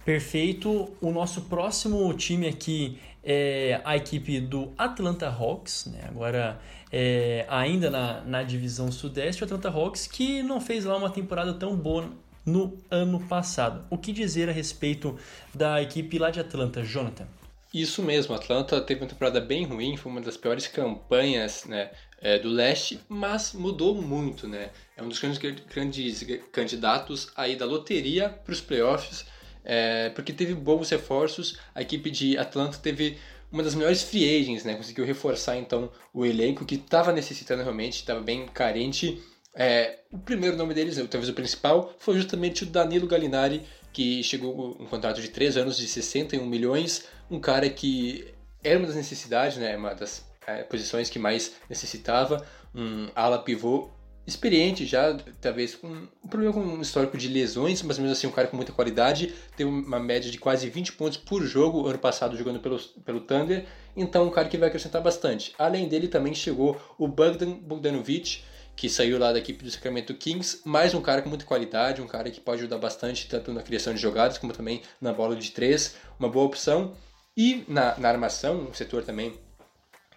Perfeito. 0.05 0.93
O 1.01 1.11
nosso 1.11 1.43
próximo 1.43 2.13
time 2.15 2.49
aqui 2.49 2.99
é 3.23 3.81
a 3.85 3.97
equipe 3.97 4.41
do 4.41 4.73
Atlanta 4.77 5.29
Hawks, 5.29 5.87
né? 5.87 6.05
agora 6.09 6.61
é, 6.91 7.47
ainda 7.49 7.89
na, 7.89 8.21
na 8.23 8.43
divisão 8.43 8.91
sudeste, 8.91 9.43
o 9.43 9.47
Atlanta 9.47 9.69
Hawks 9.69 10.07
que 10.07 10.43
não 10.43 10.61
fez 10.61 10.85
lá 10.85 10.97
uma 10.97 11.11
temporada 11.11 11.55
tão 11.55 11.77
boa 11.77 12.11
no 12.45 12.77
ano 12.91 13.21
passado. 13.21 13.85
O 13.89 13.97
que 13.97 14.13
dizer 14.13 14.49
a 14.49 14.53
respeito 14.53 15.17
da 15.55 15.81
equipe 15.81 16.19
lá 16.19 16.31
de 16.31 16.41
Atlanta, 16.41 16.83
Jonathan? 16.83 17.27
Isso 17.73 18.03
mesmo, 18.03 18.35
Atlanta 18.35 18.81
teve 18.83 19.01
uma 19.01 19.09
temporada 19.09 19.41
bem 19.41 19.65
ruim, 19.65 19.97
foi 19.97 20.13
uma 20.13 20.21
das 20.21 20.37
piores 20.37 20.67
campanhas 20.67 21.65
né, 21.65 21.91
é, 22.21 22.39
do 22.39 22.51
leste, 22.51 23.01
mas 23.09 23.55
mudou 23.55 23.95
muito, 23.95 24.47
né? 24.47 24.71
É 24.95 25.03
um 25.03 25.09
dos 25.09 25.19
grandes, 25.19 25.39
grandes 25.73 26.27
candidatos 26.53 27.33
aí 27.35 27.57
da 27.57 27.65
loteria 27.65 28.29
para 28.29 28.53
os 28.53 28.61
playoffs, 28.61 29.25
é, 29.65 30.11
porque 30.11 30.33
teve 30.33 30.55
bons 30.55 30.91
reforços. 30.91 31.59
A 31.75 31.83
equipe 31.83 32.11
de 32.11 32.37
Atlanta 32.37 32.79
teve 32.79 33.19
uma 33.51 33.63
das 33.63 33.75
melhores 33.75 34.03
free 34.03 34.41
agents, 34.41 34.65
né? 34.65 34.75
Conseguiu 34.75 35.05
reforçar 35.05 35.57
então 35.57 35.91
o 36.13 36.25
elenco 36.25 36.65
que 36.65 36.77
estava 36.77 37.13
necessitando 37.13 37.63
realmente, 37.63 37.97
estava 37.97 38.21
bem 38.21 38.47
carente. 38.47 39.23
É, 39.55 39.99
o 40.11 40.19
primeiro 40.19 40.57
nome 40.57 40.73
deles, 40.73 40.97
talvez 40.97 41.29
o 41.29 41.35
principal, 41.35 41.95
foi 41.99 42.17
justamente 42.17 42.63
o 42.63 42.67
Danilo 42.67 43.07
Gallinari, 43.07 43.63
que 43.93 44.23
chegou 44.23 44.55
com 44.55 44.83
um 44.83 44.87
contrato 44.87 45.21
de 45.21 45.29
3 45.29 45.59
anos 45.59 45.77
de 45.77 45.87
61 45.87 46.47
milhões, 46.47 47.05
um 47.31 47.39
cara 47.39 47.69
que 47.69 48.33
era 48.65 48.79
uma 48.79 48.87
das 48.87 48.97
necessidades, 48.97 49.59
né, 49.59 49.77
uma 49.77 49.95
das 49.95 50.25
é, 50.47 50.63
posições 50.63 51.11
que 51.11 51.19
mais 51.19 51.55
necessitava, 51.69 52.47
um 52.75 53.11
ala 53.15 53.39
pivô 53.39 53.91
experiente 54.27 54.87
já, 54.87 55.17
talvez 55.41 55.75
com 55.75 55.89
um 55.89 56.29
problema 56.29 56.53
com 56.53 56.61
um 56.61 56.81
histórico 56.81 57.19
de 57.19 57.29
lesões, 57.29 57.83
mas 57.83 57.99
mesmo 57.99 58.13
assim 58.13 58.27
um 58.27 58.31
cara 58.33 58.49
com 58.49 58.57
muita 58.57 58.73
qualidade, 58.73 59.35
teve 59.57 59.69
uma 59.69 59.99
média 59.99 60.31
de 60.31 60.39
quase 60.39 60.69
20 60.69 60.93
pontos 60.93 61.19
por 61.19 61.43
jogo 61.43 61.87
ano 61.87 61.99
passado 61.99 62.37
jogando 62.37 62.61
pelo, 62.61 62.79
pelo 63.05 63.21
Thunder, 63.21 63.67
então 63.97 64.27
um 64.27 64.31
cara 64.31 64.49
que 64.49 64.57
vai 64.57 64.69
acrescentar 64.69 65.03
bastante. 65.03 65.53
Além 65.59 65.89
dele 65.89 66.07
também 66.07 66.35
chegou 66.35 66.81
o 66.97 67.09
Bogdan 67.09 67.53
Bogdanovic, 67.53 68.43
que 68.77 68.89
saiu 68.89 69.19
lá 69.19 69.33
da 69.33 69.39
equipe 69.39 69.65
do 69.65 69.71
Sacramento 69.71 70.15
Kings, 70.15 70.61
mais 70.65 70.95
um 70.95 71.01
cara 71.01 71.21
com 71.21 71.29
muita 71.29 71.45
qualidade, 71.45 72.01
um 72.01 72.07
cara 72.07 72.31
que 72.31 72.41
pode 72.41 72.61
ajudar 72.61 72.79
bastante 72.79 73.29
tanto 73.29 73.53
na 73.53 73.63
criação 73.63 73.93
de 73.93 74.01
jogadas 74.01 74.39
como 74.39 74.53
também 74.53 74.83
na 75.01 75.13
bola 75.13 75.37
de 75.37 75.51
três, 75.51 75.97
uma 76.19 76.29
boa 76.29 76.47
opção. 76.47 76.95
E 77.37 77.65
na, 77.67 77.99
na 77.99 78.09
armação, 78.09 78.69
um 78.69 78.75
setor 78.75 79.05
também 79.05 79.35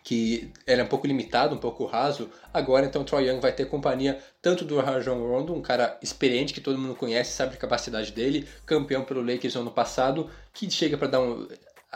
que 0.06 0.52
era 0.68 0.84
um 0.84 0.88
pouco 0.88 1.08
limitado, 1.08 1.56
um 1.56 1.58
pouco 1.58 1.84
raso, 1.84 2.30
agora 2.54 2.86
então 2.86 3.02
o 3.02 3.06
Troy 3.06 3.28
Young 3.28 3.40
vai 3.40 3.52
ter 3.52 3.66
companhia 3.66 4.20
tanto 4.40 4.64
do 4.64 4.80
Rajon 4.80 5.18
Rondo, 5.18 5.52
um 5.52 5.64
cara 5.64 5.98
experiente 6.00 6.54
que 6.54 6.62
todo 6.62 6.78
mundo 6.78 6.94
conhece, 6.94 7.32
sabe 7.32 7.56
a 7.56 7.58
capacidade 7.58 8.12
dele, 8.12 8.48
campeão 8.68 9.04
pelo 9.04 9.26
Lakers 9.26 9.56
no 9.56 9.62
ano 9.62 9.72
passado, 9.72 10.30
que 10.54 10.70
chega 10.70 10.96
para 10.96 11.08
dar 11.08 11.22
um 11.22 11.48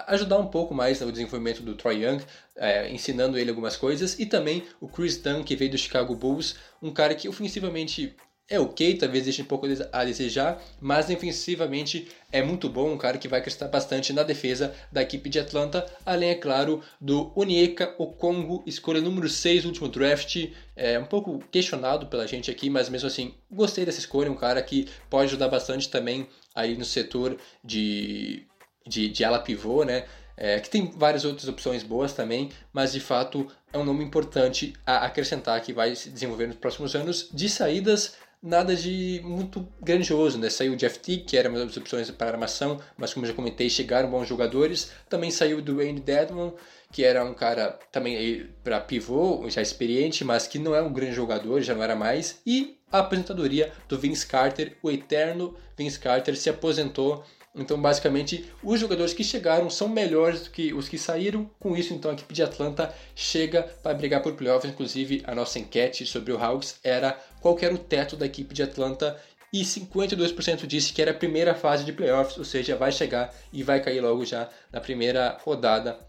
ajudar 0.08 0.40
um 0.40 0.48
pouco 0.48 0.74
mais 0.74 1.00
no 1.02 1.12
desenvolvimento 1.12 1.62
do 1.62 1.76
Troy 1.76 2.04
Young, 2.04 2.24
é, 2.56 2.90
ensinando 2.90 3.38
ele 3.38 3.52
algumas 3.52 3.76
coisas, 3.76 4.18
e 4.18 4.26
também 4.26 4.64
o 4.80 4.88
Chris 4.88 5.18
Dunn, 5.18 5.44
que 5.44 5.56
veio 5.56 5.70
do 5.70 5.78
Chicago 5.78 6.16
Bulls, 6.16 6.56
um 6.82 6.92
cara 6.92 7.14
que 7.14 7.30
ofensivamente 7.30 8.16
é 8.50 8.60
ok, 8.60 8.98
talvez 8.98 9.24
deixe 9.24 9.42
um 9.42 9.46
pouco 9.46 9.68
a 9.92 10.06
desejar, 10.06 10.62
mas 10.82 11.06
defensivamente 11.06 12.08
é 12.32 12.42
muito 12.42 12.68
bom, 12.70 12.92
um 12.92 12.98
cara 12.98 13.18
que 13.18 13.28
vai 13.28 13.40
acrescentar 13.40 13.70
bastante 13.70 14.12
na 14.12 14.24
defesa 14.24 14.74
da 14.92 15.02
equipe 15.02 15.30
de 15.30 15.40
Atlanta, 15.40 15.86
além, 16.06 16.30
é 16.30 16.36
claro, 16.36 16.82
do 17.00 17.32
Onyeka 17.36 17.94
Okongo, 17.98 18.64
escolha 18.66 19.02
número 19.02 19.30
6 19.30 19.64
do 19.64 19.70
último 19.70 19.88
draft, 19.88 20.48
é 20.76 20.98
um 20.98 21.06
pouco 21.06 21.40
questionado 21.52 22.08
pela 22.08 22.28
gente 22.28 22.50
aqui, 22.50 22.70
mas 22.70 22.90
mesmo 22.90 23.08
assim, 23.08 23.34
gostei 23.52 23.86
dessa 23.86 24.00
escolha, 24.00 24.32
um 24.32 24.36
cara 24.36 24.62
que 24.62 24.88
pode 25.10 25.26
ajudar 25.26 25.48
bastante 25.48 25.90
também 25.90 26.28
aí 26.56 26.76
no 26.78 26.86
setor 26.86 27.38
de 27.64 28.48
de, 28.90 29.08
de 29.08 29.24
ala 29.24 29.40
pivô, 29.40 29.84
né? 29.84 30.06
É, 30.36 30.60
que 30.60 30.70
tem 30.70 30.90
várias 30.96 31.26
outras 31.26 31.48
opções 31.50 31.84
boas 31.84 32.14
também, 32.14 32.50
mas 32.72 32.94
de 32.94 33.00
fato 33.02 33.46
é 33.74 33.78
um 33.78 33.84
nome 33.84 34.04
importante 34.04 34.74
a 34.86 35.06
acrescentar 35.06 35.62
que 35.62 35.74
vai 35.74 35.96
se 35.96 36.10
desenvolver 36.10 36.48
nos 36.48 36.56
próximos 36.56 36.96
anos. 36.96 37.30
De 37.34 37.50
saídas, 37.50 38.16
nada 38.42 38.76
de 38.76 39.22
muito 39.24 39.68
grandioso, 39.82 40.38
né? 40.38 40.50
Saiu 40.50 40.74
o 40.74 40.76
Jeff 40.76 41.00
Teague, 41.00 41.24
que 41.24 41.38
era 41.38 41.50
uma 41.50 41.60
das 41.60 41.76
opções 41.76 42.10
para 42.12 42.32
armação, 42.32 42.80
mas 42.98 43.14
como 43.14 43.26
já 43.26 43.34
comentei, 43.34 43.70
chegaram 43.70 44.10
bons 44.10 44.28
jogadores. 44.28 44.92
Também 45.10 45.32
saiu 45.32 45.58
o 45.58 45.62
Dwayne 45.62 46.00
Dedmon, 46.00 46.54
que 46.92 47.04
era 47.04 47.24
um 47.24 47.34
cara 47.34 47.78
também 47.92 48.50
para 48.64 48.80
pivô, 48.80 49.50
já 49.50 49.62
experiente, 49.62 50.24
mas 50.24 50.48
que 50.48 50.58
não 50.58 50.74
é 50.74 50.82
um 50.82 50.92
grande 50.94 51.14
jogador, 51.14 51.62
já 51.62 51.76
não 51.76 51.84
era 51.84 51.96
mais. 51.96 52.42
E 52.46 52.78
a 52.92 53.00
aposentadoria 53.00 53.72
do 53.88 54.00
Vince 54.00 54.26
Carter, 54.26 54.78
o 54.82 54.90
eterno 54.90 55.56
Vince 55.78 56.00
Carter, 56.00 56.36
se 56.36 56.50
aposentou 56.50 57.24
então, 57.62 57.82
basicamente, 57.82 58.46
os 58.64 58.80
jogadores 58.80 59.14
que 59.14 59.24
chegaram 59.24 59.70
são 59.70 59.88
melhores 59.88 60.44
do 60.44 60.50
que 60.50 60.74
os 60.74 60.88
que 60.88 60.98
saíram. 60.98 61.50
Com 61.60 61.76
isso, 61.76 61.94
então, 61.94 62.12
a 62.12 62.14
equipe 62.14 62.34
de 62.34 62.44
Atlanta 62.44 62.94
chega 63.16 63.64
para 63.64 63.94
brigar 63.94 64.22
por 64.22 64.34
playoffs. 64.34 64.72
Inclusive, 64.72 65.24
a 65.26 65.36
nossa 65.36 65.60
enquete 65.60 66.06
sobre 66.06 66.32
o 66.32 66.38
Hawks 66.38 66.80
era 66.84 67.20
qual 67.42 67.58
era 67.62 67.74
o 67.74 67.78
teto 67.78 68.16
da 68.16 68.26
equipe 68.26 68.54
de 68.54 68.64
Atlanta 68.64 69.18
e 69.52 69.62
52% 69.62 70.68
disse 70.68 70.94
que 70.94 71.02
era 71.02 71.12
a 71.12 71.14
primeira 71.14 71.56
fase 71.56 71.84
de 71.84 71.92
playoffs, 71.92 72.38
ou 72.38 72.46
seja, 72.46 72.76
vai 72.76 72.92
chegar 72.92 73.34
e 73.52 73.64
vai 73.64 73.82
cair 73.82 74.00
logo 74.00 74.24
já 74.24 74.48
na 74.72 74.80
primeira 74.80 75.38
rodada 75.44 76.00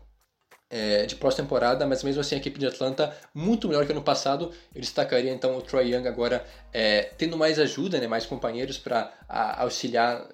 é, 0.68 1.04
de 1.04 1.16
pós-temporada, 1.16 1.86
mas 1.86 2.04
mesmo 2.04 2.20
assim 2.20 2.36
a 2.36 2.38
equipe 2.38 2.58
de 2.58 2.66
Atlanta 2.66 3.16
muito 3.34 3.66
melhor 3.66 3.84
que 3.86 3.92
ano 3.92 4.02
passado. 4.02 4.52
Eu 4.74 4.80
destacaria 4.80 5.32
então 5.32 5.56
o 5.56 5.62
Troy 5.62 5.92
Young 5.92 6.06
agora 6.06 6.44
é, 6.72 7.02
tendo 7.18 7.36
mais 7.36 7.58
ajuda, 7.58 7.98
né, 7.98 8.06
mais 8.06 8.24
companheiros 8.24 8.78
para 8.78 9.12
auxiliar 9.28 10.28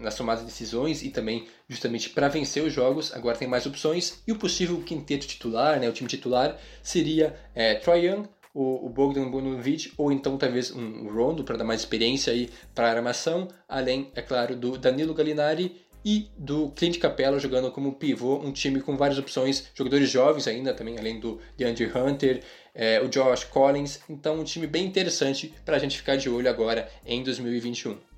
nas 0.00 0.14
tomadas 0.14 0.44
de 0.44 0.50
decisões 0.50 1.02
e 1.02 1.10
também 1.10 1.46
justamente 1.68 2.10
para 2.10 2.28
vencer 2.28 2.62
os 2.62 2.72
jogos. 2.72 3.12
Agora 3.12 3.36
tem 3.36 3.48
mais 3.48 3.66
opções 3.66 4.22
e 4.26 4.32
o 4.32 4.36
possível 4.36 4.80
quinteto 4.82 5.26
titular, 5.26 5.78
né, 5.80 5.88
o 5.88 5.92
time 5.92 6.08
titular 6.08 6.58
seria 6.82 7.34
é, 7.54 7.80
Young, 7.96 8.28
o, 8.52 8.86
o 8.86 8.88
Bogdan 8.88 9.30
Bonovic 9.30 9.92
ou 9.96 10.10
então 10.10 10.36
talvez 10.36 10.70
um 10.70 11.08
Rondo 11.12 11.44
para 11.44 11.56
dar 11.56 11.64
mais 11.64 11.80
experiência 11.80 12.32
aí 12.32 12.50
para 12.74 12.88
a 12.88 12.90
armação, 12.90 13.48
além, 13.68 14.10
é 14.14 14.22
claro, 14.22 14.56
do 14.56 14.76
Danilo 14.76 15.14
Gallinari 15.14 15.86
e 16.04 16.30
do 16.36 16.70
Clint 16.70 16.98
Capella 16.98 17.38
jogando 17.38 17.70
como 17.70 17.94
pivô, 17.94 18.38
um 18.38 18.52
time 18.52 18.80
com 18.80 18.96
várias 18.96 19.18
opções, 19.18 19.66
jogadores 19.74 20.08
jovens 20.08 20.48
ainda 20.48 20.72
também, 20.72 20.98
além 20.98 21.20
do 21.20 21.38
DeAndre 21.56 21.90
Hunter, 21.94 22.42
é, 22.74 23.00
o 23.00 23.08
Josh 23.08 23.44
Collins, 23.44 24.00
então 24.08 24.40
um 24.40 24.44
time 24.44 24.66
bem 24.66 24.86
interessante 24.86 25.52
para 25.64 25.76
a 25.76 25.78
gente 25.78 25.98
ficar 25.98 26.16
de 26.16 26.28
olho 26.28 26.48
agora 26.48 26.88
em 27.04 27.22
2021. 27.22 28.09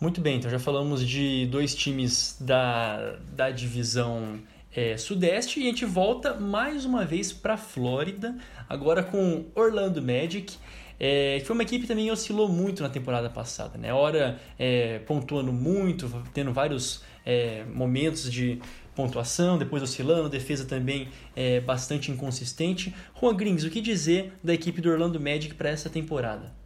Muito 0.00 0.20
bem, 0.20 0.36
então 0.36 0.50
já 0.50 0.58
falamos 0.58 1.06
de 1.06 1.46
dois 1.46 1.74
times 1.74 2.36
da, 2.40 3.16
da 3.32 3.50
divisão 3.50 4.40
é, 4.74 4.96
Sudeste 4.96 5.60
e 5.60 5.62
a 5.62 5.66
gente 5.66 5.84
volta 5.84 6.34
mais 6.34 6.84
uma 6.84 7.04
vez 7.04 7.32
para 7.32 7.54
a 7.54 7.56
Flórida, 7.56 8.36
agora 8.68 9.02
com 9.02 9.46
Orlando 9.54 10.02
Magic. 10.02 10.56
É, 10.98 11.40
foi 11.44 11.54
uma 11.54 11.62
equipe 11.62 11.82
que 11.82 11.88
também 11.88 12.10
oscilou 12.10 12.48
muito 12.48 12.82
na 12.82 12.88
temporada 12.88 13.30
passada, 13.30 13.78
né? 13.78 13.92
Hora 13.92 14.38
é, 14.58 14.98
pontuando 15.00 15.52
muito, 15.52 16.10
tendo 16.32 16.52
vários 16.52 17.02
é, 17.24 17.64
momentos 17.64 18.30
de 18.30 18.60
pontuação, 18.94 19.58
depois 19.58 19.82
oscilando, 19.82 20.28
defesa 20.28 20.64
também 20.64 21.08
é, 21.34 21.60
bastante 21.60 22.10
inconsistente. 22.10 22.94
Juan 23.20 23.34
Grings, 23.34 23.64
o 23.66 23.70
que 23.70 23.80
dizer 23.80 24.32
da 24.42 24.52
equipe 24.52 24.80
do 24.80 24.90
Orlando 24.90 25.20
Magic 25.20 25.54
para 25.54 25.68
essa 25.68 25.88
temporada? 25.88 26.63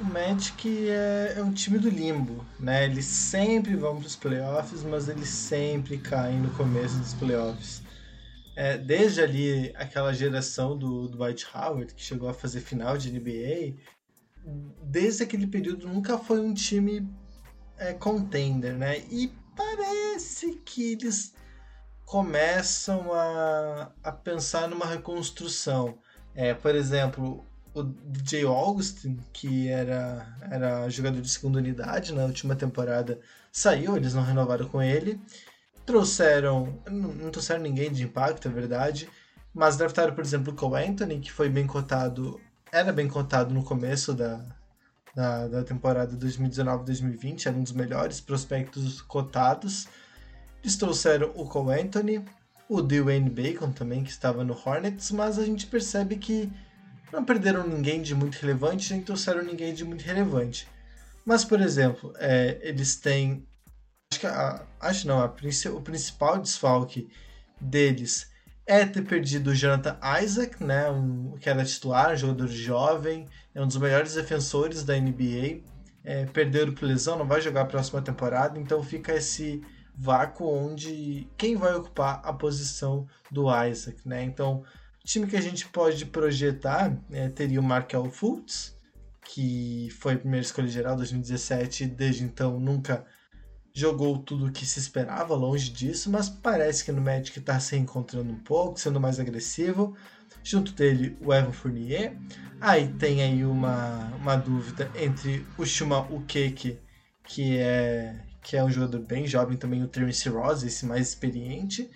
O 0.00 0.04
Magic 0.04 0.88
é, 0.88 1.34
é 1.36 1.42
um 1.42 1.52
time 1.52 1.78
do 1.78 1.88
limbo, 1.88 2.44
né? 2.58 2.84
Eles 2.84 3.06
sempre 3.06 3.74
vão 3.74 3.96
para 3.98 4.06
os 4.06 4.16
playoffs, 4.16 4.82
mas 4.82 5.08
eles 5.08 5.28
sempre 5.28 5.98
caem 5.98 6.38
no 6.38 6.50
começo 6.50 6.96
dos 6.98 7.14
playoffs. 7.14 7.82
É, 8.56 8.78
desde 8.78 9.20
ali 9.20 9.72
aquela 9.74 10.12
geração 10.12 10.76
do, 10.76 11.08
do 11.08 11.16
Dwight 11.16 11.46
Howard, 11.52 11.92
que 11.92 12.02
chegou 12.02 12.28
a 12.28 12.34
fazer 12.34 12.60
final 12.60 12.96
de 12.96 13.10
NBA, 13.10 13.76
desde 14.82 15.24
aquele 15.24 15.46
período 15.46 15.88
nunca 15.88 16.18
foi 16.18 16.40
um 16.40 16.54
time 16.54 17.08
é, 17.76 17.92
contender, 17.92 18.74
né? 18.74 18.98
E 19.10 19.32
parece 19.56 20.56
que 20.64 20.92
eles 20.92 21.34
começam 22.04 23.12
a, 23.12 23.92
a 24.04 24.12
pensar 24.12 24.68
numa 24.68 24.86
reconstrução. 24.86 25.98
É, 26.34 26.54
por 26.54 26.74
exemplo, 26.74 27.44
o 27.74 27.82
DJ 27.82 28.44
Augustin, 28.44 29.18
que 29.32 29.68
era, 29.68 30.26
era 30.50 30.88
jogador 30.88 31.20
de 31.20 31.28
segunda 31.28 31.58
unidade 31.58 32.14
na 32.14 32.24
última 32.24 32.54
temporada, 32.54 33.20
saiu, 33.50 33.96
eles 33.96 34.14
não 34.14 34.22
renovaram 34.22 34.68
com 34.68 34.80
ele. 34.80 35.20
Trouxeram, 35.84 36.80
não, 36.86 37.12
não 37.12 37.30
trouxeram 37.30 37.60
ninguém 37.60 37.92
de 37.92 38.04
impacto, 38.04 38.48
é 38.48 38.50
verdade, 38.50 39.08
mas 39.52 39.76
draftaram, 39.76 40.14
por 40.14 40.24
exemplo, 40.24 40.52
o 40.52 40.56
Cole 40.56 40.84
Anthony, 40.84 41.18
que 41.18 41.32
foi 41.32 41.48
bem 41.48 41.66
cotado, 41.66 42.40
era 42.72 42.92
bem 42.92 43.08
cotado 43.08 43.52
no 43.52 43.62
começo 43.62 44.14
da, 44.14 44.40
da, 45.14 45.48
da 45.48 45.64
temporada 45.64 46.16
2019-2020, 46.16 47.46
era 47.46 47.56
um 47.56 47.62
dos 47.62 47.72
melhores 47.72 48.20
prospectos 48.20 49.02
cotados. 49.02 49.88
Eles 50.62 50.76
trouxeram 50.76 51.32
o 51.34 51.46
Cole 51.46 51.80
Anthony, 51.80 52.24
o 52.68 52.80
Dwayne 52.80 53.28
Bacon 53.28 53.72
também, 53.72 54.02
que 54.02 54.10
estava 54.10 54.42
no 54.42 54.54
Hornets, 54.54 55.10
mas 55.10 55.38
a 55.38 55.44
gente 55.44 55.66
percebe 55.66 56.16
que 56.16 56.50
não 57.12 57.24
perderam 57.24 57.66
ninguém 57.66 58.02
de 58.02 58.14
muito 58.14 58.34
relevante, 58.36 58.92
nem 58.92 59.02
trouxeram 59.02 59.42
ninguém 59.42 59.72
de 59.72 59.84
muito 59.84 60.02
relevante. 60.02 60.68
Mas, 61.24 61.44
por 61.44 61.60
exemplo, 61.60 62.12
é, 62.18 62.58
eles 62.62 62.96
têm. 62.96 63.46
Acho 64.12 64.20
que 64.20 64.26
a, 64.26 64.66
acho 64.80 65.08
não, 65.08 65.20
a, 65.20 65.26
o 65.26 65.80
principal 65.80 66.38
desfalque 66.38 67.08
deles 67.60 68.30
é 68.66 68.84
ter 68.84 69.02
perdido 69.02 69.50
o 69.50 69.54
Jonathan 69.54 69.98
Isaac, 70.22 70.62
né, 70.62 70.90
um, 70.90 71.36
que 71.38 71.48
era 71.48 71.64
titular, 71.64 72.16
jogador 72.16 72.48
jovem, 72.48 73.28
é 73.54 73.62
um 73.62 73.66
dos 73.66 73.76
melhores 73.76 74.14
defensores 74.14 74.84
da 74.84 74.98
NBA. 74.98 75.62
É, 76.06 76.26
perderam 76.26 76.74
por 76.74 76.84
lesão, 76.84 77.16
não 77.16 77.26
vai 77.26 77.40
jogar 77.40 77.62
a 77.62 77.66
próxima 77.66 78.02
temporada, 78.02 78.58
então 78.58 78.82
fica 78.82 79.14
esse 79.14 79.62
vácuo 79.96 80.46
onde 80.46 81.26
quem 81.38 81.56
vai 81.56 81.74
ocupar 81.74 82.20
a 82.22 82.30
posição 82.30 83.06
do 83.30 83.46
Isaac, 83.66 84.06
né? 84.06 84.22
Então 84.22 84.62
time 85.04 85.26
que 85.26 85.36
a 85.36 85.40
gente 85.40 85.68
pode 85.68 86.06
projetar 86.06 86.96
é, 87.10 87.28
teria 87.28 87.60
o 87.60 87.62
Markel 87.62 88.10
Fultz, 88.10 88.74
que 89.22 89.88
foi 90.00 90.14
a 90.14 90.18
primeira 90.18 90.44
escolha 90.44 90.68
geral 90.68 90.96
2017 90.96 91.84
e 91.84 91.86
desde 91.86 92.24
então 92.24 92.58
nunca 92.58 93.04
jogou 93.72 94.18
tudo 94.18 94.46
o 94.46 94.52
que 94.52 94.64
se 94.64 94.78
esperava, 94.78 95.34
longe 95.34 95.70
disso, 95.70 96.10
mas 96.10 96.28
parece 96.28 96.84
que 96.84 96.92
no 96.92 97.02
Magic 97.02 97.38
está 97.38 97.58
se 97.58 97.76
encontrando 97.76 98.32
um 98.32 98.38
pouco, 98.38 98.78
sendo 98.78 99.00
mais 99.00 99.18
agressivo. 99.18 99.96
Junto 100.44 100.72
dele, 100.72 101.16
o 101.20 101.32
Evan 101.32 101.52
Fournier. 101.52 102.16
Aí 102.60 102.88
tem 102.94 103.22
aí 103.22 103.44
uma, 103.44 104.12
uma 104.16 104.36
dúvida 104.36 104.90
entre 104.94 105.44
o 105.58 105.66
Shuma 105.66 106.00
Ukeke, 106.12 106.78
que 107.24 107.56
é, 107.58 108.20
que 108.42 108.56
é 108.56 108.62
um 108.62 108.70
jogador 108.70 109.00
bem 109.00 109.26
jovem, 109.26 109.56
também 109.56 109.82
o 109.82 109.88
Terence 109.88 110.28
Ross, 110.28 110.62
esse 110.62 110.86
mais 110.86 111.08
experiente, 111.08 111.90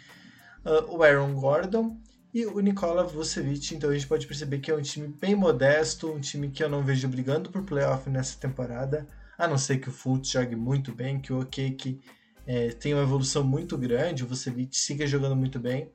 uh, 0.65 0.97
o 0.97 1.03
Aaron 1.03 1.35
Gordon 1.35 1.97
e 2.33 2.45
o 2.45 2.61
Nikola 2.61 3.05
Vucevic, 3.05 3.75
então 3.75 3.91
a 3.91 3.95
gente 3.95 4.07
pode 4.07 4.27
perceber 4.27 4.59
que 4.59 4.71
é 4.71 4.75
um 4.75 4.83
time 4.83 5.09
bem 5.09 5.35
modesto, 5.35 6.13
um 6.13 6.21
time 6.21 6.51
que 6.51 6.63
eu 6.63 6.69
não 6.69 6.83
vejo 6.83 7.09
brigando 7.09 7.51
por 7.51 7.63
playoff 7.63 8.09
nessa 8.11 8.39
temporada, 8.39 9.09
a 9.39 9.49
não 9.49 9.57
ser 9.57 9.79
que 9.79 9.89
o 9.89 9.93
Fultz 9.93 10.31
jogue 10.31 10.55
muito 10.55 10.93
bem, 10.93 11.21
que 11.21 11.33
o 11.33 11.41
Okeke 11.41 12.01
é, 12.47 12.71
tenha 12.71 12.97
uma 12.97 13.03
evolução 13.03 13.43
muito 13.43 13.79
grande, 13.79 14.25
o 14.25 14.27
Vucevic 14.27 14.77
siga 14.77 15.07
jogando 15.07 15.37
muito 15.37 15.59
bem. 15.59 15.91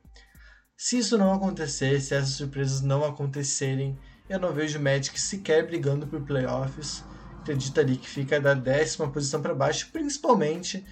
Se 0.76 0.98
isso 0.98 1.16
não 1.16 1.32
acontecer, 1.32 2.00
se 2.00 2.14
essas 2.14 2.30
surpresas 2.30 2.80
não 2.80 3.04
acontecerem, 3.04 3.96
eu 4.28 4.40
não 4.40 4.52
vejo 4.52 4.78
o 4.78 4.82
Magic 4.82 5.20
sequer 5.20 5.66
brigando 5.66 6.06
por 6.06 6.20
playoffs. 6.22 7.04
Acredito 7.42 7.78
ali 7.78 7.96
que 7.96 8.08
fica 8.08 8.40
da 8.40 8.54
décima 8.54 9.10
posição 9.10 9.40
para 9.40 9.54
baixo, 9.54 9.90
principalmente 9.92 10.84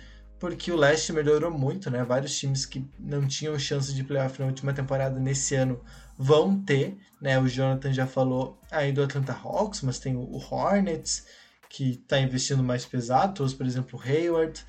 porque 0.42 0.72
o 0.72 0.76
leste 0.76 1.12
melhorou 1.12 1.52
muito, 1.52 1.88
né? 1.88 2.02
Vários 2.02 2.36
times 2.36 2.66
que 2.66 2.84
não 2.98 3.28
tinham 3.28 3.56
chance 3.56 3.94
de 3.94 4.02
playoff 4.02 4.40
na 4.40 4.46
última 4.46 4.72
temporada 4.72 5.20
nesse 5.20 5.54
ano 5.54 5.80
vão 6.18 6.60
ter, 6.60 6.98
né? 7.20 7.38
O 7.38 7.46
Jonathan 7.46 7.92
já 7.92 8.08
falou 8.08 8.58
aí 8.68 8.90
do 8.90 9.04
Atlanta 9.04 9.32
Hawks, 9.32 9.82
mas 9.82 10.00
tem 10.00 10.16
o 10.16 10.36
Hornets 10.50 11.28
que 11.68 11.92
está 11.92 12.18
investindo 12.18 12.60
mais 12.60 12.84
pesado, 12.84 13.34
trouxe 13.34 13.54
por 13.54 13.64
exemplo 13.64 13.96
o 13.96 14.02
Hayward, 14.02 14.66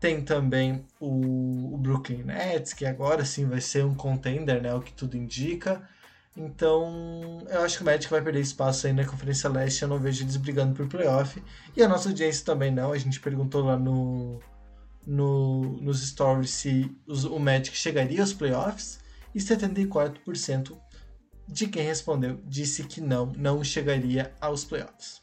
tem 0.00 0.24
também 0.24 0.84
o, 0.98 1.72
o, 1.72 1.78
Brooklyn 1.78 2.24
Nets 2.24 2.72
que 2.72 2.84
agora 2.84 3.24
sim 3.24 3.46
vai 3.46 3.60
ser 3.60 3.84
um 3.84 3.94
contender, 3.94 4.60
né? 4.60 4.74
O 4.74 4.80
que 4.80 4.92
tudo 4.92 5.16
indica. 5.16 5.88
Então, 6.36 7.46
eu 7.48 7.62
acho 7.62 7.76
que 7.76 7.82
o 7.84 7.86
Magic 7.86 8.10
vai 8.10 8.22
perder 8.22 8.40
espaço 8.40 8.88
aí 8.88 8.92
na 8.92 9.04
Conferência 9.04 9.48
Leste. 9.48 9.82
Eu 9.82 9.88
não 9.88 10.00
vejo 10.00 10.24
eles 10.24 10.36
brigando 10.36 10.74
por 10.74 10.88
playoff. 10.88 11.40
E 11.76 11.82
a 11.82 11.88
nossa 11.88 12.08
audiência 12.08 12.44
também 12.44 12.72
não. 12.72 12.90
A 12.90 12.98
gente 12.98 13.20
perguntou 13.20 13.62
lá 13.62 13.76
no, 13.76 14.40
no, 15.06 15.78
nos 15.80 16.06
stories 16.06 16.50
se 16.50 16.90
os, 17.06 17.24
o 17.24 17.38
Magic 17.38 17.76
chegaria 17.76 18.20
aos 18.20 18.32
playoffs 18.32 19.00
e 19.34 19.38
74% 19.38 20.76
de 21.48 21.66
quem 21.66 21.82
respondeu 21.82 22.40
disse 22.44 22.84
que 22.84 23.00
não, 23.00 23.26
não 23.36 23.62
chegaria 23.62 24.32
aos 24.40 24.64
playoffs. 24.64 25.20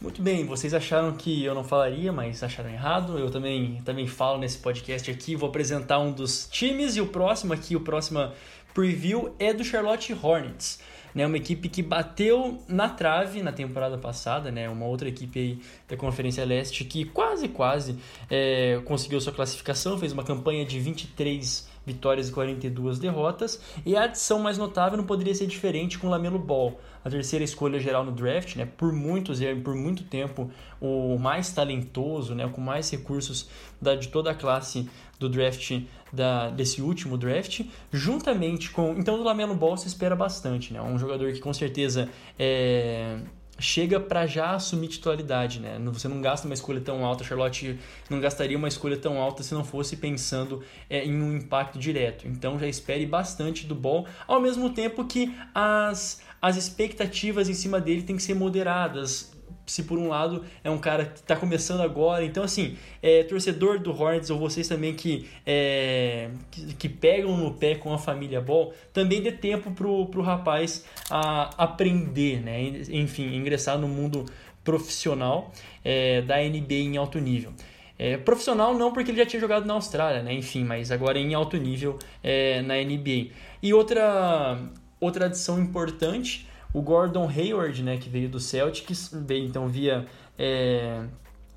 Muito 0.00 0.22
bem, 0.22 0.46
vocês 0.46 0.72
acharam 0.72 1.12
que 1.12 1.42
eu 1.42 1.54
não 1.54 1.64
falaria, 1.64 2.12
mas 2.12 2.42
acharam 2.42 2.70
errado. 2.70 3.18
Eu 3.18 3.30
também, 3.30 3.82
também 3.82 4.06
falo 4.06 4.38
nesse 4.38 4.58
podcast 4.58 5.10
aqui. 5.10 5.34
Vou 5.34 5.48
apresentar 5.48 5.98
um 5.98 6.12
dos 6.12 6.46
times 6.46 6.94
e 6.94 7.00
o 7.00 7.08
próximo 7.08 7.52
aqui, 7.52 7.74
o 7.74 7.80
próximo 7.80 8.30
preview 8.72 9.34
é 9.40 9.52
do 9.52 9.64
Charlotte 9.64 10.12
Hornets 10.12 10.78
né? 11.18 11.26
Uma 11.26 11.36
equipe 11.36 11.68
que 11.68 11.82
bateu 11.82 12.62
na 12.68 12.88
trave 12.88 13.42
na 13.42 13.50
temporada 13.50 13.98
passada, 13.98 14.52
né? 14.52 14.68
Uma 14.68 14.86
outra 14.86 15.08
equipe 15.08 15.36
aí 15.36 15.58
da 15.88 15.96
Conferência 15.96 16.44
Leste 16.44 16.84
que 16.84 17.04
quase, 17.06 17.48
quase 17.48 17.98
é, 18.30 18.80
conseguiu 18.84 19.20
sua 19.20 19.32
classificação, 19.32 19.98
fez 19.98 20.12
uma 20.12 20.22
campanha 20.22 20.64
de 20.64 20.78
23 20.78 21.67
vitórias 21.88 22.28
e 22.28 22.32
42 22.32 22.98
derrotas. 22.98 23.60
E 23.84 23.96
a 23.96 24.04
adição 24.04 24.38
mais 24.38 24.56
notável 24.58 24.96
não 24.96 25.04
poderia 25.04 25.34
ser 25.34 25.46
diferente 25.46 25.98
com 25.98 26.06
o 26.06 26.10
Lamelo 26.10 26.38
Ball, 26.38 26.78
a 27.04 27.10
terceira 27.10 27.44
escolha 27.44 27.80
geral 27.80 28.04
no 28.04 28.12
draft, 28.12 28.56
né? 28.56 28.66
Por 28.76 28.92
muitos 28.92 29.40
e 29.40 29.54
por 29.56 29.74
muito 29.74 30.04
tempo 30.04 30.50
o 30.80 31.18
mais 31.18 31.52
talentoso, 31.52 32.34
né? 32.34 32.48
Com 32.48 32.60
mais 32.60 32.90
recursos 32.90 33.48
da, 33.80 33.94
de 33.94 34.08
toda 34.08 34.30
a 34.30 34.34
classe 34.34 34.88
do 35.18 35.28
draft 35.28 35.82
da, 36.12 36.50
desse 36.50 36.80
último 36.80 37.16
draft, 37.16 37.62
juntamente 37.92 38.70
com 38.70 38.94
então 38.96 39.16
do 39.16 39.24
Lamelo 39.24 39.54
Ball 39.54 39.76
se 39.76 39.88
espera 39.88 40.14
bastante, 40.14 40.72
né? 40.72 40.80
Um 40.80 40.98
jogador 40.98 41.32
que 41.32 41.40
com 41.40 41.52
certeza 41.52 42.08
é 42.38 43.18
chega 43.58 43.98
para 43.98 44.26
já 44.26 44.54
assumir 44.54 44.88
titularidade, 44.88 45.60
né? 45.60 45.78
Você 45.92 46.06
não 46.08 46.20
gasta 46.20 46.46
uma 46.46 46.54
escolha 46.54 46.80
tão 46.80 47.04
alta, 47.04 47.24
Charlotte 47.24 47.78
não 48.08 48.20
gastaria 48.20 48.56
uma 48.56 48.68
escolha 48.68 48.96
tão 48.96 49.20
alta 49.20 49.42
se 49.42 49.52
não 49.54 49.64
fosse 49.64 49.96
pensando 49.96 50.62
é, 50.88 51.04
em 51.04 51.20
um 51.20 51.36
impacto 51.36 51.78
direto. 51.78 52.26
Então 52.26 52.58
já 52.58 52.66
espere 52.66 53.04
bastante 53.04 53.66
do 53.66 53.74
Ball, 53.74 54.06
ao 54.26 54.40
mesmo 54.40 54.70
tempo 54.70 55.04
que 55.04 55.34
as, 55.54 56.20
as 56.40 56.56
expectativas 56.56 57.48
em 57.48 57.54
cima 57.54 57.80
dele 57.80 58.02
têm 58.02 58.16
que 58.16 58.22
ser 58.22 58.34
moderadas 58.34 59.37
se 59.70 59.82
por 59.84 59.98
um 59.98 60.08
lado 60.08 60.44
é 60.64 60.70
um 60.70 60.78
cara 60.78 61.06
que 61.06 61.20
está 61.20 61.36
começando 61.36 61.80
agora, 61.80 62.24
então 62.24 62.42
assim, 62.42 62.76
é, 63.02 63.22
torcedor 63.22 63.78
do 63.78 63.90
Hornets 63.90 64.30
ou 64.30 64.38
vocês 64.38 64.66
também 64.66 64.94
que, 64.94 65.28
é, 65.46 66.30
que, 66.50 66.74
que, 66.74 66.88
pegam 66.88 67.36
no 67.36 67.52
pé 67.54 67.74
com 67.74 67.92
a 67.92 67.98
família 67.98 68.40
Ball, 68.40 68.72
também 68.92 69.22
dê 69.22 69.32
tempo 69.32 69.70
pro, 69.70 70.06
pro 70.06 70.22
rapaz 70.22 70.84
a 71.10 71.50
aprender, 71.62 72.40
né? 72.40 72.60
Enfim, 72.90 73.34
ingressar 73.34 73.78
no 73.78 73.88
mundo 73.88 74.24
profissional 74.64 75.52
é, 75.84 76.22
da 76.22 76.36
NBA 76.38 76.74
em 76.74 76.96
alto 76.96 77.18
nível. 77.18 77.52
É, 77.98 78.16
profissional 78.16 78.74
não 78.74 78.92
porque 78.92 79.10
ele 79.10 79.18
já 79.18 79.26
tinha 79.26 79.40
jogado 79.40 79.66
na 79.66 79.74
Austrália, 79.74 80.22
né? 80.22 80.32
Enfim, 80.32 80.64
mas 80.64 80.92
agora 80.92 81.18
em 81.18 81.34
alto 81.34 81.56
nível 81.56 81.98
é, 82.22 82.62
na 82.62 82.74
NBA. 82.76 83.32
E 83.62 83.74
outra, 83.74 84.58
outra 85.00 85.26
adição 85.26 85.60
importante 85.60 86.47
o 86.72 86.82
Gordon 86.82 87.28
Hayward, 87.28 87.82
né, 87.82 87.96
que 87.96 88.08
veio 88.08 88.28
do 88.28 88.38
Celtics, 88.38 89.10
veio 89.12 89.44
então 89.44 89.68
via 89.68 90.06
é, 90.38 91.04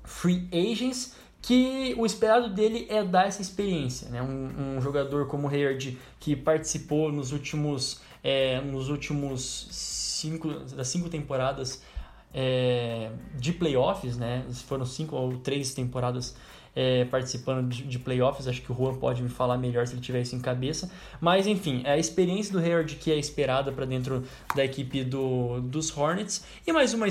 free 0.04 0.48
agents, 0.52 1.14
que 1.42 1.94
o 1.98 2.06
esperado 2.06 2.48
dele 2.48 2.86
é 2.88 3.02
dar 3.02 3.26
essa 3.26 3.42
experiência, 3.42 4.08
né? 4.08 4.22
Um, 4.22 4.76
um 4.76 4.80
jogador 4.80 5.26
como 5.26 5.48
Hayward 5.48 5.98
que 6.20 6.36
participou 6.36 7.10
nos 7.10 7.32
últimos, 7.32 8.00
é, 8.22 8.60
nos 8.60 8.88
últimos 8.88 9.66
cinco, 9.72 10.48
das 10.48 10.86
cinco 10.86 11.08
temporadas 11.08 11.82
é, 12.32 13.10
de 13.34 13.52
playoffs, 13.52 14.16
né? 14.16 14.46
Foram 14.68 14.86
cinco 14.86 15.16
ou 15.16 15.36
três 15.38 15.74
temporadas 15.74 16.36
é, 16.74 17.04
participando 17.04 17.68
de, 17.68 17.82
de, 17.82 17.98
playoffs. 17.98 18.48
Acho 18.48 18.62
que 18.62 18.72
o 18.72 18.74
Juan 18.74 18.94
pode 18.94 19.22
me 19.22 19.28
falar 19.28 19.58
melhor 19.58 19.86
se 19.86 19.94
ele 19.94 20.00
tiver 20.00 20.22
isso 20.22 20.34
em 20.34 20.40
cabeça. 20.40 20.90
Mas 21.20 21.46
enfim, 21.46 21.82
é 21.84 21.92
a 21.92 21.98
experiência 21.98 22.52
do 22.52 22.58
Hayward 22.58 22.96
que 22.96 23.12
é 23.12 23.18
esperada 23.18 23.70
para 23.70 23.84
dentro 23.84 24.24
da 24.54 24.64
equipe 24.64 25.04
do, 25.04 25.60
dos 25.60 25.96
Hornets. 25.96 26.44
E 26.66 26.72
mais 26.72 26.94
uma, 26.94 27.06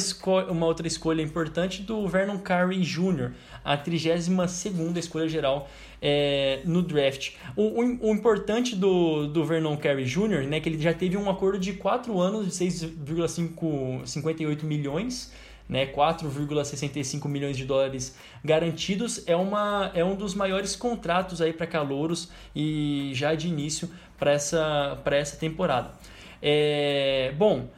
uma 0.50 0.66
outra 0.66 0.88
escolha 0.88 1.22
importante 1.22 1.82
do 1.82 2.08
Vernon 2.08 2.40
Carey 2.40 2.82
Jr., 2.82 3.32
a 3.64 3.78
32 3.78 4.98
escolha 4.98 5.30
geral 5.30 5.70
é, 6.02 6.62
no 6.66 6.82
draft. 6.82 7.34
O, 7.56 7.82
o, 7.82 8.10
o, 8.10 8.14
importante 8.14 8.76
do, 8.76 9.28
do 9.28 9.46
Vernon 9.46 9.78
Carey 9.78 10.06
Jr., 10.06 10.48
né, 10.48 10.60
que 10.60 10.68
ele 10.68 10.82
já 10.82 10.94
teve 10.94 11.16
um 11.16 11.30
acordo 11.30 11.60
de 11.60 11.74
4 11.74 12.20
anos 12.20 12.46
de 12.46 12.66
6,58 12.66 14.64
milhões 14.64 15.32
né, 15.72 15.86
4,65 15.86 17.30
milhões 17.30 17.56
de 17.56 17.64
dólares 17.66 18.18
garantidos, 18.44 19.24
é, 19.26 19.36
uma, 19.38 19.90
é 19.96 20.04
um 20.04 20.16
dos 20.16 20.36
maiores 20.36 20.76
contratos 20.76 21.42
aí 21.42 21.54
para 21.54 21.66
calouros 21.66 22.30
e 22.54 23.12
já 23.14 23.34
de 23.34 23.48
início 23.48 23.90
para 24.20 24.34
essa, 24.34 25.02
essa 25.06 25.38
temporada. 25.38 25.94
É, 26.42 27.34
bom, 27.38 27.70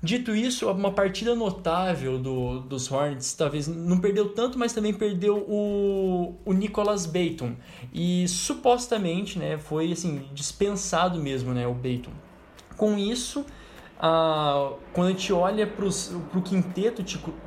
Dito 0.00 0.32
isso, 0.32 0.70
uma 0.70 0.92
partida 0.92 1.34
notável 1.34 2.20
do, 2.20 2.60
dos 2.60 2.90
Hornets, 2.90 3.34
talvez 3.34 3.66
não 3.66 3.98
perdeu 3.98 4.28
tanto, 4.28 4.56
mas 4.56 4.72
também 4.72 4.94
perdeu 4.94 5.38
o, 5.38 6.36
o 6.44 6.52
Nicholas 6.52 7.04
Bayton. 7.04 7.56
E 7.92 8.28
supostamente 8.28 9.40
né, 9.40 9.58
foi 9.58 9.90
assim, 9.90 10.22
dispensado 10.32 11.18
mesmo 11.18 11.52
né, 11.52 11.66
o 11.66 11.74
Bayton. 11.74 12.12
Com 12.76 12.96
isso, 12.96 13.44
ah, 14.00 14.74
quando 14.92 15.08
a 15.08 15.10
gente 15.10 15.32
olha 15.32 15.66
para 15.66 15.84
o 15.84 16.42
quinteto 16.42 17.02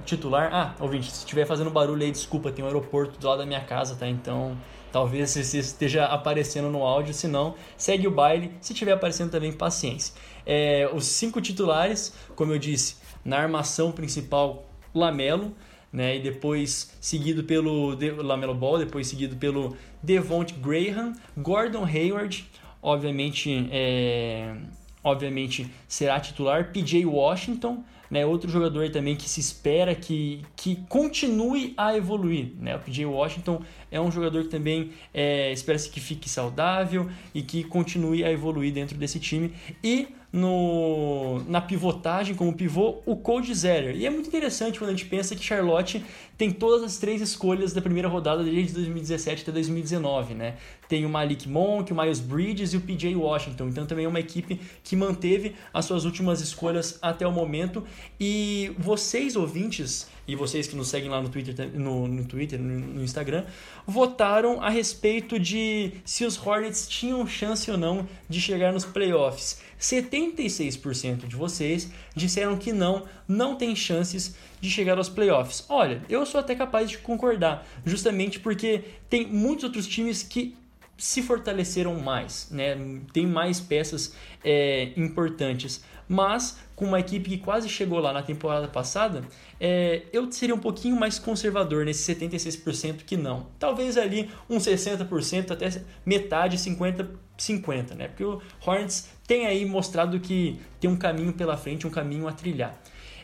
titular. 0.05 0.49
Ah, 0.51 0.75
ouvinte, 0.79 1.09
se 1.09 1.19
estiver 1.19 1.45
fazendo 1.45 1.69
barulho 1.69 2.03
aí, 2.03 2.11
desculpa, 2.11 2.51
tem 2.51 2.63
um 2.63 2.67
aeroporto 2.67 3.17
do 3.17 3.27
lado 3.27 3.39
da 3.39 3.45
minha 3.45 3.61
casa, 3.61 3.95
tá? 3.95 4.07
Então 4.07 4.57
talvez 4.91 5.31
você 5.31 5.59
esteja 5.59 6.05
aparecendo 6.05 6.69
no 6.69 6.83
áudio, 6.83 7.13
se 7.13 7.25
não, 7.25 7.55
segue 7.77 8.05
o 8.05 8.11
baile. 8.11 8.51
Se 8.59 8.73
estiver 8.73 8.91
aparecendo 8.91 9.31
também, 9.31 9.53
paciência. 9.53 10.13
É, 10.45 10.89
os 10.93 11.05
cinco 11.05 11.39
titulares, 11.39 12.13
como 12.35 12.51
eu 12.51 12.59
disse, 12.59 12.97
na 13.23 13.37
armação 13.37 13.91
principal, 13.91 14.65
Lamelo. 14.93 15.55
Né, 15.93 16.15
e 16.15 16.19
depois 16.21 16.89
seguido 17.01 17.43
pelo 17.43 17.97
De 17.97 18.11
Lamelo 18.11 18.55
Ball, 18.55 18.77
depois 18.77 19.07
seguido 19.07 19.35
pelo 19.35 19.75
Devonte 20.01 20.53
Graham, 20.53 21.11
Gordon 21.35 21.83
Hayward, 21.83 22.49
obviamente 22.81 23.67
é, 23.69 24.55
obviamente 25.03 25.69
será 25.87 26.19
titular. 26.19 26.71
PJ 26.71 27.05
Washington, 27.05 27.83
né, 28.09 28.25
outro 28.25 28.49
jogador 28.49 28.89
também 28.89 29.15
que 29.15 29.29
se 29.29 29.39
espera 29.39 29.95
que, 29.95 30.41
que 30.55 30.75
continue 30.89 31.73
a 31.77 31.95
evoluir. 31.95 32.51
Né? 32.59 32.75
O 32.75 32.79
PJ 32.79 33.05
Washington 33.05 33.61
é 33.89 33.99
um 33.99 34.11
jogador 34.11 34.43
que 34.43 34.49
também 34.49 34.91
é, 35.13 35.51
espera-se 35.51 35.89
que 35.89 35.99
fique 35.99 36.29
saudável 36.29 37.09
e 37.33 37.41
que 37.41 37.63
continue 37.63 38.23
a 38.23 38.31
evoluir 38.31 38.73
dentro 38.73 38.97
desse 38.97 39.19
time. 39.19 39.53
E 39.83 40.09
no, 40.31 41.43
na 41.47 41.59
pivotagem, 41.59 42.35
como 42.35 42.53
pivô, 42.53 43.01
o 43.05 43.15
Cody 43.17 43.53
Zeller. 43.53 43.95
E 43.95 44.05
é 44.05 44.09
muito 44.09 44.27
interessante 44.27 44.79
quando 44.79 44.91
a 44.91 44.93
gente 44.93 45.05
pensa 45.05 45.35
que 45.35 45.43
Charlotte 45.43 46.03
tem 46.37 46.49
todas 46.51 46.83
as 46.83 46.97
três 46.97 47.21
escolhas 47.21 47.73
da 47.73 47.81
primeira 47.81 48.07
rodada 48.07 48.43
desde 48.43 48.73
2017 48.73 49.43
até 49.43 49.51
2019, 49.51 50.33
né? 50.33 50.55
Tem 50.87 51.05
o 51.05 51.09
Malik 51.09 51.47
Monk, 51.47 51.91
o 51.91 51.95
Miles 51.95 52.19
Bridges 52.19 52.73
e 52.73 52.77
o 52.77 52.81
PJ 52.81 53.15
Washington. 53.15 53.67
Então 53.67 53.85
também 53.85 54.05
é 54.05 54.07
uma 54.07 54.19
equipe 54.19 54.59
que 54.83 54.95
manteve 54.95 55.53
as 55.73 55.85
suas 55.85 56.05
últimas 56.05 56.39
escolhas 56.41 56.97
até 57.01 57.27
o 57.27 57.31
momento. 57.31 57.83
E 58.19 58.73
vocês, 58.77 59.35
ouvintes, 59.35 60.09
e 60.31 60.35
vocês 60.35 60.65
que 60.65 60.77
nos 60.77 60.87
seguem 60.87 61.09
lá 61.09 61.21
no 61.21 61.27
Twitter, 61.27 61.69
no, 61.73 62.07
no 62.07 62.23
Twitter, 62.23 62.57
no, 62.57 62.79
no, 62.79 63.03
Instagram, 63.03 63.43
votaram 63.85 64.61
a 64.61 64.69
respeito 64.69 65.37
de 65.37 65.91
se 66.05 66.23
os 66.23 66.37
Hornets 66.37 66.87
tinham 66.87 67.27
chance 67.27 67.69
ou 67.69 67.77
não 67.77 68.07
de 68.29 68.39
chegar 68.39 68.71
nos 68.71 68.85
playoffs. 68.85 69.61
76% 69.77 71.27
de 71.27 71.35
vocês 71.35 71.91
disseram 72.15 72.55
que 72.55 72.71
não, 72.71 73.03
não 73.27 73.57
tem 73.57 73.75
chances 73.75 74.33
de 74.61 74.71
chegar 74.71 74.97
aos 74.97 75.09
playoffs. 75.09 75.65
Olha, 75.67 76.01
eu 76.07 76.25
sou 76.25 76.39
até 76.39 76.55
capaz 76.55 76.89
de 76.89 76.99
concordar, 76.99 77.67
justamente 77.85 78.39
porque 78.39 78.85
tem 79.09 79.27
muitos 79.27 79.65
outros 79.65 79.85
times 79.85 80.23
que 80.23 80.55
se 80.97 81.21
fortaleceram 81.21 81.99
mais, 81.99 82.47
né? 82.51 82.77
Tem 83.11 83.27
mais 83.27 83.59
peças 83.59 84.15
é, 84.45 84.93
importantes. 84.95 85.83
Mas 86.11 86.59
com 86.75 86.83
uma 86.83 86.99
equipe 86.99 87.29
que 87.29 87.37
quase 87.37 87.69
chegou 87.69 87.97
lá 87.97 88.11
na 88.11 88.21
temporada 88.21 88.67
passada, 88.67 89.23
é, 89.57 90.01
eu 90.11 90.29
seria 90.29 90.53
um 90.53 90.59
pouquinho 90.59 90.93
mais 90.99 91.17
conservador 91.17 91.85
nesse 91.85 92.13
76% 92.13 93.05
que 93.05 93.15
não. 93.15 93.47
Talvez 93.57 93.97
ali 93.97 94.29
um 94.49 94.57
60%, 94.57 95.51
até 95.51 95.69
metade, 96.05 96.57
50%, 96.57 97.07
50%, 97.39 97.95
né? 97.95 98.09
Porque 98.09 98.25
o 98.25 98.41
Hornets 98.59 99.07
tem 99.25 99.45
aí 99.45 99.65
mostrado 99.65 100.19
que 100.19 100.59
tem 100.81 100.89
um 100.89 100.97
caminho 100.97 101.31
pela 101.31 101.55
frente, 101.55 101.87
um 101.87 101.89
caminho 101.89 102.27
a 102.27 102.33
trilhar. 102.33 102.77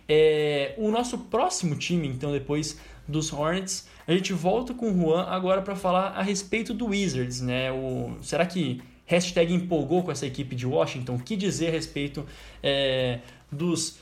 É, 0.08 0.74
o 0.78 0.90
nosso 0.90 1.18
próximo 1.18 1.76
time, 1.76 2.08
então, 2.08 2.32
depois 2.32 2.80
dos 3.06 3.34
Hornets, 3.34 3.86
a 4.08 4.14
gente 4.14 4.32
volta 4.32 4.74
com 4.74 4.90
o 4.90 4.98
Juan 4.98 5.24
agora 5.24 5.62
para 5.62 5.76
falar 5.76 6.12
a 6.12 6.22
respeito 6.22 6.74
do 6.74 6.86
Wizards, 6.86 7.42
né? 7.42 7.70
O, 7.70 8.16
será 8.22 8.46
que 8.46 8.82
hashtag 9.08 9.54
empolgou 9.54 10.04
com 10.04 10.12
essa 10.12 10.28
equipe 10.28 10.56
de 10.56 10.68
Washington? 10.68 11.16
O 11.16 11.24
que 11.24 11.36
dizer 11.36 11.70
a 11.70 11.72
respeito 11.72 12.28
é, 12.62 13.22
dos 13.52 13.98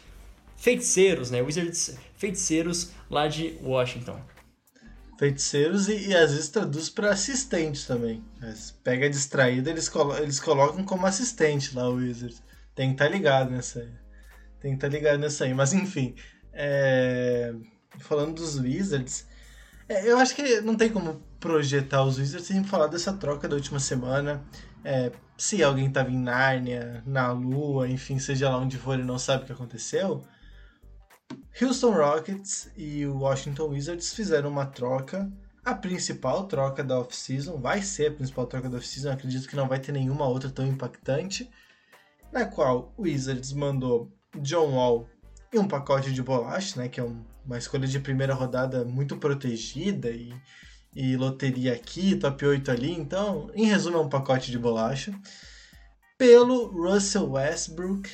feiticeiros, 0.57 1.31
né? 1.31 1.41
Wizards 1.41 1.97
feiticeiros 2.17 2.91
lá 3.09 3.27
de 3.27 3.57
Washington. 3.61 4.19
Feiticeiros 5.17 5.87
e, 5.87 6.09
e 6.09 6.15
às 6.15 6.31
vezes 6.31 6.49
traduz 6.49 6.89
para 6.89 7.11
assistentes 7.11 7.85
também. 7.85 8.21
Pega 8.83 9.09
distraída, 9.09 9.69
eles, 9.69 9.87
colo 9.87 10.17
eles 10.17 10.39
colocam 10.39 10.83
como 10.83 11.05
assistente 11.05 11.73
lá 11.75 11.87
o 11.87 11.95
Wizards. 11.95 12.41
Tem 12.73 12.89
que 12.89 12.95
estar 12.95 13.05
tá 13.05 13.11
ligado 13.11 13.51
nessa 13.51 13.79
aí. 13.79 13.91
Tem 14.59 14.71
que 14.71 14.77
estar 14.77 14.89
tá 14.89 14.93
ligado 14.93 15.19
nessa 15.19 15.45
aí. 15.45 15.53
Mas 15.53 15.71
enfim, 15.71 16.15
é... 16.51 17.53
falando 17.99 18.35
dos 18.35 18.57
Wizards, 18.57 19.25
é, 19.87 20.11
eu 20.11 20.17
acho 20.17 20.35
que 20.35 20.61
não 20.61 20.75
tem 20.75 20.89
como 20.89 21.21
projetar 21.39 22.03
os 22.03 22.17
Wizards 22.17 22.47
sem 22.47 22.63
falar 22.63 22.87
dessa 22.87 23.13
troca 23.13 23.47
da 23.47 23.55
última 23.55 23.79
semana. 23.79 24.43
É, 24.85 25.11
se 25.35 25.63
alguém 25.63 25.87
estava 25.87 26.11
em 26.11 26.19
Nárnia, 26.19 27.01
na 27.07 27.31
Lua, 27.31 27.89
enfim, 27.89 28.19
seja 28.19 28.49
lá 28.49 28.59
onde 28.59 28.77
for 28.77 28.99
e 28.99 29.03
não 29.03 29.17
sabe 29.17 29.43
o 29.43 29.45
que 29.47 29.51
aconteceu, 29.51 30.23
Houston 31.59 31.91
Rockets 31.91 32.71
e 32.77 33.03
o 33.03 33.17
Washington 33.17 33.69
Wizards 33.69 34.13
fizeram 34.13 34.49
uma 34.49 34.67
troca. 34.67 35.27
A 35.65 35.73
principal 35.73 36.45
troca 36.45 36.83
da 36.83 36.99
off-season 36.99 37.59
vai 37.59 37.81
ser 37.81 38.11
a 38.11 38.13
principal 38.13 38.45
troca 38.45 38.69
da 38.69 38.77
off-season, 38.77 39.11
acredito 39.11 39.49
que 39.49 39.55
não 39.55 39.67
vai 39.67 39.79
ter 39.79 39.91
nenhuma 39.91 40.27
outra 40.27 40.51
tão 40.51 40.67
impactante, 40.67 41.49
na 42.31 42.45
qual 42.45 42.93
o 42.95 43.01
Wizards 43.01 43.53
mandou 43.53 44.11
John 44.35 44.75
Wall 44.75 45.09
e 45.51 45.57
um 45.57 45.67
pacote 45.67 46.13
de 46.13 46.21
bolacha, 46.21 46.79
né, 46.79 46.87
que 46.89 46.99
é 46.99 47.03
um, 47.03 47.25
uma 47.43 47.57
escolha 47.57 47.87
de 47.87 47.99
primeira 47.99 48.35
rodada 48.35 48.85
muito 48.85 49.17
protegida 49.17 50.11
e, 50.11 50.31
e 50.95 51.17
loteria 51.17 51.73
aqui, 51.73 52.15
top 52.15 52.45
8 52.45 52.71
ali, 52.71 52.91
então, 52.91 53.51
em 53.53 53.65
resumo, 53.65 53.97
é 53.97 54.01
um 54.01 54.09
pacote 54.09 54.49
de 54.49 54.57
bolacha. 54.57 55.13
Pelo 56.17 56.67
Russell 56.67 57.29
Westbrook, 57.31 58.09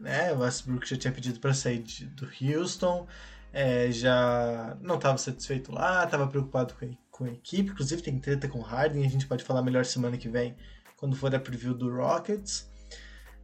né? 0.00 0.32
Westbrook 0.32 0.88
já 0.88 0.96
tinha 0.96 1.12
pedido 1.12 1.40
para 1.40 1.52
sair 1.52 1.80
de, 1.80 2.06
do 2.06 2.28
Houston, 2.40 3.08
é, 3.52 3.90
já 3.90 4.76
não 4.80 4.94
estava 4.94 5.18
satisfeito 5.18 5.72
lá, 5.72 6.04
estava 6.04 6.28
preocupado 6.28 6.74
com 6.74 6.84
a, 6.84 6.88
com 7.10 7.24
a, 7.24 7.30
equipe, 7.30 7.70
inclusive 7.70 8.00
tem 8.00 8.16
treta 8.20 8.48
com 8.48 8.60
o 8.60 8.62
Harden, 8.62 9.04
a 9.04 9.10
gente 9.10 9.26
pode 9.26 9.42
falar 9.42 9.62
melhor 9.62 9.84
semana 9.84 10.16
que 10.16 10.28
vem, 10.28 10.56
quando 10.96 11.16
for 11.16 11.34
a 11.34 11.40
preview 11.40 11.74
do 11.74 11.92
Rockets. 11.92 12.70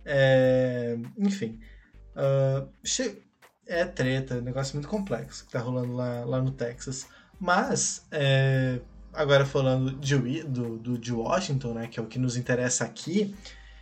É, 0.05 0.97
enfim, 1.19 1.59
uh, 2.15 2.71
é 3.67 3.85
treta, 3.85 4.41
negócio 4.41 4.77
muito 4.77 4.89
complexo 4.89 5.43
que 5.43 5.49
está 5.49 5.59
rolando 5.59 5.93
lá, 5.93 6.25
lá 6.25 6.41
no 6.41 6.53
Texas. 6.53 7.09
Mas, 7.39 8.07
é, 8.11 8.81
agora 9.13 9.45
falando 9.45 9.93
de, 9.93 10.43
do, 10.45 10.79
do, 10.79 10.99
de 10.99 11.13
Washington, 11.13 11.75
né, 11.75 11.87
que 11.87 12.01
é 12.01 12.03
o 12.03 12.07
que 12.07 12.19
nos 12.19 12.37
interessa 12.37 12.85
aqui, 12.85 13.35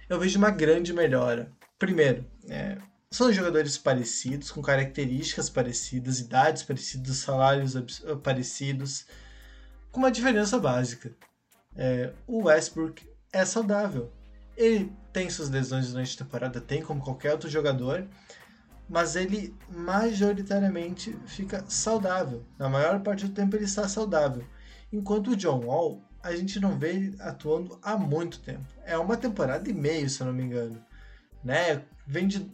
eu 0.08 0.18
vejo 0.18 0.38
uma 0.38 0.50
grande 0.50 0.92
melhora. 0.92 1.50
Primeiro, 1.78 2.24
é, 2.48 2.78
são 3.10 3.32
jogadores 3.32 3.78
parecidos, 3.78 4.50
com 4.50 4.60
características 4.60 5.48
parecidas, 5.48 6.18
idades 6.18 6.62
parecidas, 6.62 7.16
salários 7.18 7.74
parecidos, 8.22 9.06
com 9.92 10.00
uma 10.00 10.10
diferença 10.10 10.58
básica. 10.58 11.12
É, 11.76 12.12
o 12.26 12.44
Westbrook 12.44 13.08
é 13.32 13.44
saudável. 13.44 14.12
Ele 14.56 14.92
tem 15.12 15.30
suas 15.30 15.50
lesões 15.50 15.92
durante 15.92 16.14
a 16.14 16.24
temporada, 16.24 16.60
tem 16.60 16.82
como 16.82 17.00
qualquer 17.02 17.32
outro 17.32 17.48
jogador, 17.48 18.06
mas 18.88 19.16
ele 19.16 19.54
majoritariamente 19.68 21.16
fica 21.26 21.64
saudável. 21.68 22.44
Na 22.58 22.68
maior 22.68 23.00
parte 23.00 23.26
do 23.26 23.34
tempo 23.34 23.56
ele 23.56 23.64
está 23.64 23.88
saudável. 23.88 24.44
Enquanto 24.92 25.32
o 25.32 25.36
John 25.36 25.64
Wall, 25.64 26.02
a 26.22 26.34
gente 26.34 26.60
não 26.60 26.78
vê 26.78 26.90
ele 26.90 27.16
atuando 27.20 27.78
há 27.82 27.96
muito 27.96 28.40
tempo. 28.40 28.64
É 28.84 28.96
uma 28.96 29.16
temporada 29.16 29.68
e 29.68 29.72
meio, 29.72 30.08
se 30.08 30.20
eu 30.20 30.26
não 30.26 30.32
me 30.32 30.42
engano 30.42 30.80
né? 31.44 31.82
Vem 32.06 32.26
de. 32.26 32.50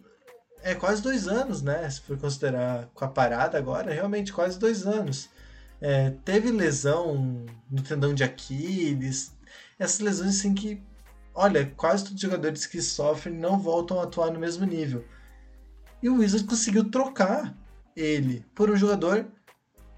É 0.62 0.74
quase 0.74 1.00
dois 1.00 1.28
anos, 1.28 1.62
né? 1.62 1.88
Se 1.88 2.00
for 2.02 2.18
considerar 2.18 2.90
com 2.92 3.04
a 3.04 3.08
parada 3.08 3.56
agora, 3.56 3.94
realmente 3.94 4.32
quase 4.32 4.58
dois 4.58 4.86
anos. 4.86 5.30
É, 5.80 6.10
teve 6.24 6.50
lesão 6.50 7.46
no 7.70 7.82
tendão 7.82 8.12
de 8.12 8.22
Aquiles, 8.22 9.32
essas 9.78 10.00
lesões 10.00 10.36
assim 10.36 10.52
que, 10.54 10.82
olha, 11.34 11.72
quase 11.74 12.04
todos 12.04 12.16
os 12.16 12.20
jogadores 12.20 12.66
que 12.66 12.82
sofrem 12.82 13.34
não 13.34 13.58
voltam 13.58 13.98
a 13.98 14.02
atuar 14.02 14.30
no 14.30 14.38
mesmo 14.38 14.66
nível. 14.66 15.06
E 16.02 16.08
o 16.08 16.16
Wizard 16.16 16.46
conseguiu 16.46 16.90
trocar 16.90 17.54
ele 17.94 18.44
por 18.54 18.70
um 18.70 18.76
jogador 18.76 19.26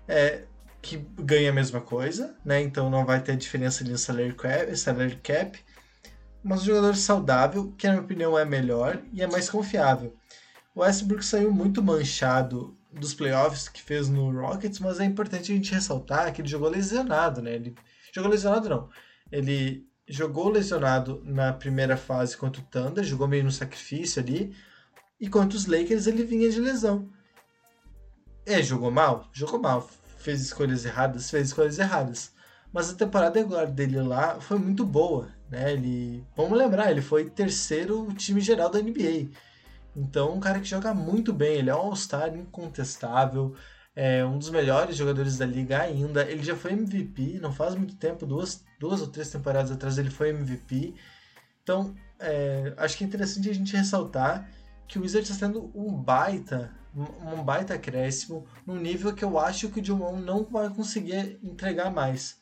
é, 0.08 0.44
que 0.80 0.96
ganha 0.96 1.50
a 1.50 1.54
mesma 1.54 1.80
coisa, 1.80 2.36
né? 2.44 2.60
Então 2.60 2.90
não 2.90 3.06
vai 3.06 3.22
ter 3.22 3.36
diferença 3.36 3.84
ali 3.84 3.92
no 3.92 3.98
salary 3.98 4.34
cap, 4.34 4.76
salary 4.76 5.16
cap, 5.16 5.58
mas 6.42 6.62
um 6.62 6.64
jogador 6.64 6.96
saudável, 6.96 7.72
que 7.78 7.86
na 7.86 7.94
minha 7.94 8.04
opinião 8.04 8.38
é 8.38 8.44
melhor 8.44 9.00
e 9.12 9.22
é 9.22 9.26
mais 9.26 9.48
confiável. 9.48 10.16
O 10.74 10.80
Westbrook 10.80 11.24
saiu 11.24 11.52
muito 11.52 11.82
manchado 11.82 12.76
dos 12.92 13.14
playoffs 13.14 13.68
que 13.68 13.80
fez 13.80 14.08
no 14.08 14.30
Rockets, 14.32 14.80
mas 14.80 14.98
é 14.98 15.04
importante 15.04 15.52
a 15.52 15.54
gente 15.54 15.72
ressaltar 15.72 16.32
que 16.32 16.40
ele 16.40 16.48
jogou 16.48 16.68
lesionado, 16.68 17.40
né? 17.40 17.54
Ele 17.54 17.74
jogou 18.12 18.30
lesionado 18.30 18.68
não. 18.68 18.88
Ele 19.30 19.86
jogou 20.08 20.48
lesionado 20.48 21.22
na 21.24 21.52
primeira 21.52 21.96
fase 21.96 22.36
contra 22.36 22.60
o 22.60 22.64
Thunder, 22.64 23.04
jogou 23.04 23.28
meio 23.28 23.44
no 23.44 23.52
sacrifício 23.52 24.20
ali, 24.20 24.54
e 25.22 25.28
contra 25.28 25.56
os 25.56 25.66
Lakers 25.66 26.08
ele 26.08 26.24
vinha 26.24 26.50
de 26.50 26.58
lesão. 26.58 27.08
É, 28.44 28.60
jogou 28.60 28.90
mal? 28.90 29.28
Jogou 29.32 29.60
mal. 29.60 29.88
Fez 30.18 30.40
escolhas 30.40 30.84
erradas? 30.84 31.30
Fez 31.30 31.46
escolhas 31.46 31.78
erradas. 31.78 32.32
Mas 32.72 32.90
a 32.90 32.94
temporada 32.96 33.38
regular 33.38 33.70
dele 33.70 34.02
lá 34.02 34.40
foi 34.40 34.58
muito 34.58 34.84
boa, 34.84 35.28
né? 35.48 35.74
Ele, 35.74 36.26
vamos 36.34 36.58
lembrar, 36.58 36.90
ele 36.90 37.00
foi 37.00 37.30
terceiro 37.30 38.12
time 38.14 38.40
geral 38.40 38.68
da 38.68 38.80
NBA. 38.80 39.28
Então, 39.94 40.34
um 40.34 40.40
cara 40.40 40.58
que 40.58 40.68
joga 40.68 40.92
muito 40.92 41.32
bem, 41.32 41.58
ele 41.58 41.70
é 41.70 41.74
um 41.74 41.78
All-Star 41.78 42.34
incontestável, 42.34 43.54
é 43.94 44.24
um 44.24 44.38
dos 44.38 44.50
melhores 44.50 44.96
jogadores 44.96 45.38
da 45.38 45.46
liga 45.46 45.82
ainda. 45.82 46.24
Ele 46.28 46.42
já 46.42 46.56
foi 46.56 46.72
MVP, 46.72 47.38
não 47.40 47.52
faz 47.52 47.76
muito 47.76 47.94
tempo, 47.94 48.26
duas, 48.26 48.64
duas 48.80 49.00
ou 49.00 49.06
três 49.06 49.30
temporadas 49.30 49.70
atrás 49.70 49.98
ele 49.98 50.10
foi 50.10 50.30
MVP. 50.30 50.94
Então, 51.62 51.94
é, 52.18 52.74
acho 52.76 52.98
que 52.98 53.04
é 53.04 53.06
interessante 53.06 53.48
a 53.48 53.54
gente 53.54 53.76
ressaltar 53.76 54.48
que 54.92 54.98
o 54.98 55.02
Wizards 55.02 55.30
está 55.30 55.46
tendo 55.46 55.72
um 55.74 55.90
baita, 55.90 56.70
um 56.94 57.42
baita 57.42 57.72
acréscimo, 57.72 58.46
num 58.66 58.76
nível 58.76 59.14
que 59.14 59.24
eu 59.24 59.38
acho 59.38 59.70
que 59.70 59.80
o 59.80 59.82
John 59.82 60.20
não 60.20 60.44
vai 60.44 60.68
conseguir 60.68 61.40
entregar 61.42 61.90
mais. 61.90 62.36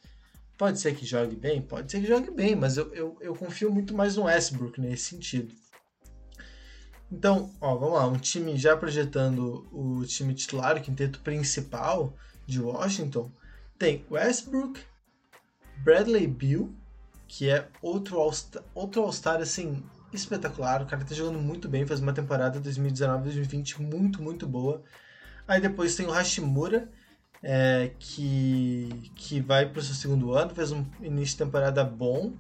Pode 0.59 0.81
ser 0.81 0.97
que 0.97 1.07
jogue 1.07 1.37
bem? 1.37 1.63
Pode 1.63 1.93
ser 1.93 2.01
que 2.01 2.09
jogue 2.09 2.29
bem, 2.33 2.57
mas 2.57 2.77
eu, 2.77 2.93
eu, 2.93 3.17
eu 3.21 3.37
confio 3.37 3.73
muito 3.73 3.95
mais 3.95 4.17
no 4.17 4.25
Westbrook 4.25 4.81
nesse 4.81 5.11
sentido. 5.11 5.55
Então, 7.11 7.55
ó, 7.61 7.77
vamos 7.77 7.95
lá, 7.95 8.09
um 8.09 8.19
time 8.19 8.57
já 8.57 8.77
projetando 8.77 9.69
o 9.71 10.05
time 10.05 10.35
titular, 10.35 10.77
o 10.77 10.81
quinteto 10.81 11.21
principal 11.21 12.17
de 12.49 12.61
Washington, 12.61 13.31
tem 13.79 14.05
Westbrook, 14.11 14.81
Bradley 15.85 16.27
Bill, 16.27 16.75
que 17.29 17.49
é 17.49 17.69
outro 17.81 18.19
All-Star, 18.19 18.65
outro 18.75 19.03
All-Star 19.03 19.41
assim, 19.41 19.85
espetacular. 20.13 20.83
O 20.83 20.87
cara 20.87 21.05
tá 21.05 21.15
jogando 21.15 21.39
muito 21.39 21.69
bem, 21.69 21.87
faz 21.87 22.01
uma 22.01 22.13
temporada 22.13 22.61
2019-2020 22.61 23.79
muito, 23.81 24.23
muito 24.23 24.47
boa. 24.47 24.83
Aí 25.47 25.61
depois 25.61 25.97
tem 25.97 26.07
o 26.07 26.11
Hashimura, 26.11 26.89
é, 27.43 27.91
que, 27.99 29.11
que 29.15 29.41
vai 29.41 29.67
para 29.67 29.81
o 29.81 29.83
seu 29.83 29.95
segundo 29.95 30.33
ano, 30.33 30.55
fez 30.55 30.73
um 30.73 30.85
início 31.01 31.37
de 31.37 31.45
temporada 31.45 31.83
bom, 31.83 32.35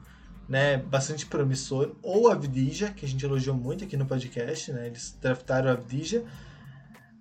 né, 0.49 0.77
bastante 0.77 1.27
promissor. 1.27 1.97
Ou 2.03 2.29
a 2.29 2.35
Avdija, 2.35 2.91
que 2.91 3.05
a 3.05 3.09
gente 3.09 3.25
elogiou 3.25 3.57
muito 3.57 3.85
aqui 3.85 3.97
no 3.97 4.07
podcast, 4.07 4.73
né, 4.73 4.87
eles 4.87 5.17
draftaram 5.21 5.71
a 5.71 5.73
Avdija. 5.73 6.25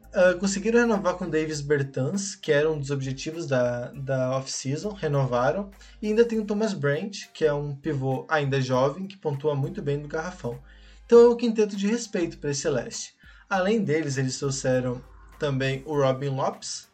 Uh, 0.09 0.39
conseguiram 0.39 0.79
renovar 0.79 1.13
com 1.15 1.29
Davis 1.29 1.61
Bertans, 1.61 2.33
que 2.33 2.51
era 2.51 2.69
um 2.69 2.79
dos 2.79 2.89
objetivos 2.89 3.45
da, 3.45 3.91
da 3.91 4.35
off-season, 4.37 4.91
renovaram. 4.91 5.69
E 6.01 6.07
ainda 6.07 6.25
tem 6.25 6.39
o 6.39 6.45
Thomas 6.45 6.73
Brent, 6.73 7.27
que 7.31 7.45
é 7.45 7.53
um 7.53 7.75
pivô 7.75 8.25
ainda 8.27 8.59
jovem, 8.59 9.05
que 9.05 9.15
pontua 9.15 9.55
muito 9.55 9.83
bem 9.83 9.97
no 9.97 10.07
garrafão. 10.07 10.59
Então 11.05 11.19
é 11.19 11.29
um 11.29 11.37
quinteto 11.37 11.75
de 11.75 11.85
respeito 11.85 12.39
para 12.39 12.49
esse 12.49 12.61
Celeste. 12.61 13.13
Além 13.47 13.83
deles, 13.83 14.17
eles 14.17 14.39
trouxeram 14.39 14.99
também 15.37 15.83
o 15.85 15.95
Robin 15.95 16.29
Lopes, 16.29 16.89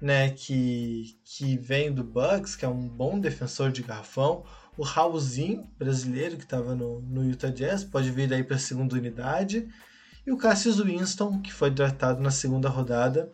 né, 0.00 0.30
que, 0.30 1.16
que 1.24 1.56
vem 1.56 1.92
do 1.92 2.02
Bucks, 2.02 2.56
que 2.56 2.64
é 2.64 2.68
um 2.68 2.88
bom 2.88 3.20
defensor 3.20 3.70
de 3.70 3.82
garrafão. 3.82 4.44
O 4.76 4.82
Raulzinho, 4.82 5.68
brasileiro, 5.78 6.36
que 6.36 6.44
estava 6.44 6.74
no, 6.74 7.00
no 7.02 7.24
Utah 7.24 7.50
Jazz, 7.50 7.84
pode 7.84 8.10
vir 8.10 8.32
aí 8.32 8.42
para 8.42 8.56
a 8.56 8.60
segunda 8.60 8.96
unidade 8.96 9.68
e 10.28 10.30
o 10.30 10.36
Cassius 10.36 10.78
Winston, 10.78 11.40
que 11.40 11.50
foi 11.50 11.70
draftado 11.70 12.20
na 12.20 12.30
segunda 12.30 12.68
rodada. 12.68 13.32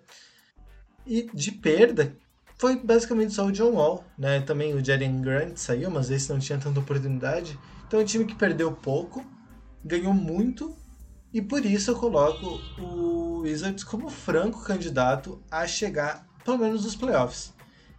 E 1.04 1.28
de 1.34 1.50
perda, 1.50 2.16
foi 2.56 2.76
basicamente 2.76 3.34
só 3.34 3.46
o 3.46 3.50
John 3.50 3.72
Wall, 3.72 4.04
né? 4.16 4.40
Também 4.40 4.72
o 4.74 4.84
Jaren 4.84 5.20
Grant 5.20 5.56
saiu, 5.56 5.90
mas 5.90 6.08
esse 6.08 6.30
não 6.30 6.38
tinha 6.38 6.56
tanta 6.56 6.78
oportunidade. 6.78 7.58
Então 7.84 7.98
é 7.98 8.02
um 8.04 8.06
time 8.06 8.24
que 8.24 8.36
perdeu 8.36 8.70
pouco, 8.70 9.26
ganhou 9.84 10.14
muito, 10.14 10.76
e 11.32 11.42
por 11.42 11.66
isso 11.66 11.90
eu 11.90 11.96
coloco 11.96 12.60
o 12.80 13.40
Wizards 13.40 13.82
como 13.82 14.08
franco 14.08 14.62
candidato 14.62 15.42
a 15.50 15.66
chegar, 15.66 16.24
pelo 16.44 16.58
menos, 16.58 16.84
nos 16.84 16.94
playoffs. 16.94 17.52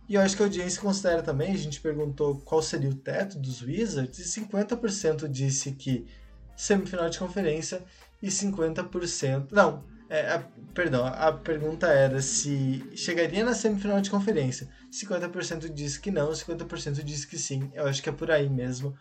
E 0.07 0.15
eu 0.15 0.21
acho 0.21 0.37
que 0.37 0.41
a 0.41 0.45
audiência 0.45 0.81
considera 0.81 1.21
também, 1.21 1.51
a 1.51 1.57
gente 1.57 1.81
perguntou 1.81 2.37
qual 2.45 2.61
seria 2.61 2.89
o 2.89 2.95
teto 2.95 3.37
dos 3.37 3.61
Wizards, 3.61 4.19
e 4.19 4.41
50% 4.41 5.27
disse 5.27 5.73
que 5.73 6.07
semifinal 6.55 7.09
de 7.09 7.19
conferência 7.19 7.83
e 8.25 8.29
50%. 8.29 9.49
Não, 9.51 9.83
é, 10.09 10.33
a, 10.33 10.39
perdão, 10.73 11.05
a 11.05 11.31
pergunta 11.31 11.85
era 11.87 12.19
se 12.21 12.83
chegaria 12.95 13.45
na 13.45 13.53
semifinal 13.53 14.01
de 14.01 14.09
conferência. 14.09 14.67
50% 14.91 15.71
disse 15.71 15.99
que 15.99 16.09
não, 16.09 16.31
50% 16.31 17.03
disse 17.03 17.27
que 17.27 17.37
sim. 17.37 17.71
Eu 17.73 17.85
acho 17.85 18.01
que 18.01 18.09
é 18.09 18.11
por 18.11 18.31
aí 18.31 18.49
mesmo. 18.49 18.95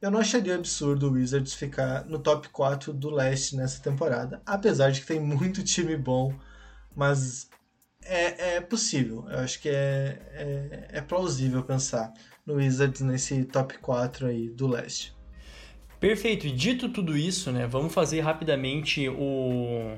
Eu 0.00 0.10
não 0.10 0.20
acharia 0.20 0.54
absurdo 0.54 1.08
o 1.08 1.12
Wizards 1.12 1.54
ficar 1.54 2.06
no 2.06 2.18
top 2.18 2.48
4 2.48 2.92
do 2.94 3.10
leste 3.10 3.56
nessa 3.56 3.82
temporada, 3.82 4.42
apesar 4.44 4.90
de 4.90 5.00
que 5.00 5.06
tem 5.06 5.20
muito 5.20 5.62
time 5.62 5.96
bom, 5.96 6.34
mas 6.94 7.48
é, 8.04 8.56
é 8.56 8.60
possível. 8.60 9.26
Eu 9.28 9.40
acho 9.40 9.60
que 9.60 9.68
é, 9.68 10.18
é, 10.32 10.88
é 10.98 11.00
plausível 11.02 11.62
pensar 11.62 12.12
no 12.46 12.54
Wizards 12.54 13.00
nesse 13.00 13.44
top 13.44 13.78
4 13.78 14.26
aí 14.26 14.48
do 14.48 14.66
leste. 14.66 15.15
Perfeito. 16.00 16.46
E 16.46 16.50
dito 16.50 16.88
tudo 16.88 17.16
isso, 17.16 17.50
né, 17.50 17.66
vamos 17.66 17.92
fazer 17.92 18.20
rapidamente 18.20 19.08
o 19.08 19.96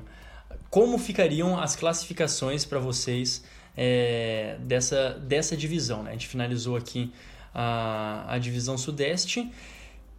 como 0.69 0.97
ficariam 0.97 1.59
as 1.59 1.75
classificações 1.75 2.63
para 2.63 2.79
vocês 2.79 3.43
é, 3.75 4.57
dessa, 4.61 5.11
dessa 5.11 5.57
divisão. 5.57 6.03
Né? 6.03 6.11
A 6.11 6.13
gente 6.13 6.27
finalizou 6.27 6.75
aqui 6.75 7.11
a, 7.53 8.25
a 8.27 8.37
divisão 8.37 8.77
sudeste. 8.77 9.51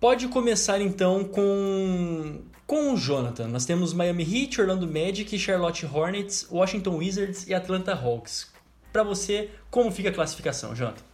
Pode 0.00 0.28
começar 0.28 0.80
então 0.80 1.24
com, 1.24 2.42
com 2.66 2.94
o 2.94 2.96
Jonathan. 2.96 3.48
Nós 3.48 3.64
temos 3.64 3.92
Miami 3.92 4.24
Heat, 4.24 4.60
Orlando 4.60 4.86
Magic, 4.88 5.38
Charlotte 5.38 5.86
Hornets, 5.86 6.48
Washington 6.50 6.96
Wizards 6.96 7.46
e 7.46 7.54
Atlanta 7.54 7.92
Hawks. 7.94 8.50
Para 8.92 9.02
você, 9.02 9.50
como 9.70 9.92
fica 9.92 10.08
a 10.08 10.12
classificação, 10.12 10.74
Jonathan? 10.74 11.04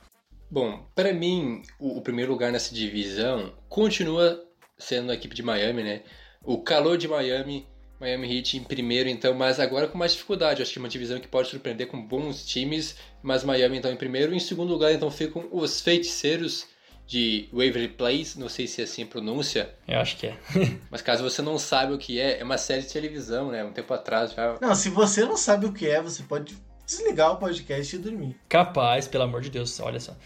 Bom, 0.49 0.87
para 0.95 1.13
mim, 1.13 1.63
o, 1.79 1.99
o, 1.99 2.01
primeiro 2.01 2.31
lugar 2.31 2.53
nessa 2.53 2.73
divisão 2.73 3.53
continua 3.69 4.46
sendo 4.79 5.11
a 5.11 5.15
equipe 5.15 5.35
de 5.35 5.43
Miami, 5.43 5.83
né? 5.83 6.03
O 6.43 6.59
calor 6.59 6.97
de 6.97 7.09
Miami, 7.09 7.67
Miami 8.01 8.37
Heat 8.37 8.57
em 8.57 8.65
primeiro, 8.65 9.09
então, 9.09 9.35
mas 9.35 9.59
agora 9.59 9.89
com 9.89 9.99
mais 9.99 10.13
dificuldade. 10.13 10.63
Acho 10.63 10.73
que 10.73 10.79
é 10.79 10.83
uma 10.83 10.89
divisão 10.89 11.19
que 11.19 11.29
pode 11.29 11.49
surpreender 11.49 11.87
com 11.89 12.01
bons 12.01 12.47
times, 12.47 12.97
mas 13.23 13.43
Miami 13.43 13.79
então 13.79 13.91
em 13.91 13.97
primeiro. 13.97 14.35
Em 14.35 14.41
segundo 14.41 14.73
lugar, 14.73 14.93
então, 14.93 15.11
ficam 15.11 15.49
os 15.51 15.81
feiticeiros 15.81 16.67
de 17.07 17.49
Waverly 17.53 17.89
Place, 17.89 18.39
não 18.39 18.49
sei 18.49 18.67
se 18.67 18.81
é 18.81 18.85
assim 18.85 19.05
a 19.05 19.07
pronúncia. 19.07 19.73
Eu 19.87 20.01
acho 20.01 20.17
que 20.17 20.27
é. 20.27 20.37
mas 20.91 21.03
caso 21.03 21.23
você 21.23 21.41
não 21.41 21.59
saiba 21.59 21.95
o 21.95 21.99
que 21.99 22.19
é, 22.21 22.41
é 22.41 22.45
uma 22.45 22.59
série 22.59 22.83
de 22.83 22.93
televisão, 22.93 23.51
né? 23.51 23.65
Um 23.65 23.73
tempo 23.73 23.95
atrás 23.95 24.33
já. 24.33 24.59
Não, 24.61 24.75
se 24.75 24.91
você 24.91 25.25
não 25.25 25.37
sabe 25.37 25.67
o 25.67 25.73
que 25.73 25.89
é, 25.89 26.03
você 26.03 26.23
pode 26.25 26.57
desligar 26.85 27.33
o 27.33 27.37
podcast 27.37 27.95
e 27.95 27.99
dormir. 27.99 28.37
Capaz, 28.49 29.09
pelo 29.09 29.25
amor 29.25 29.41
de 29.41 29.51
Deus, 29.51 29.79
olha 29.81 30.01
só. 30.01 30.17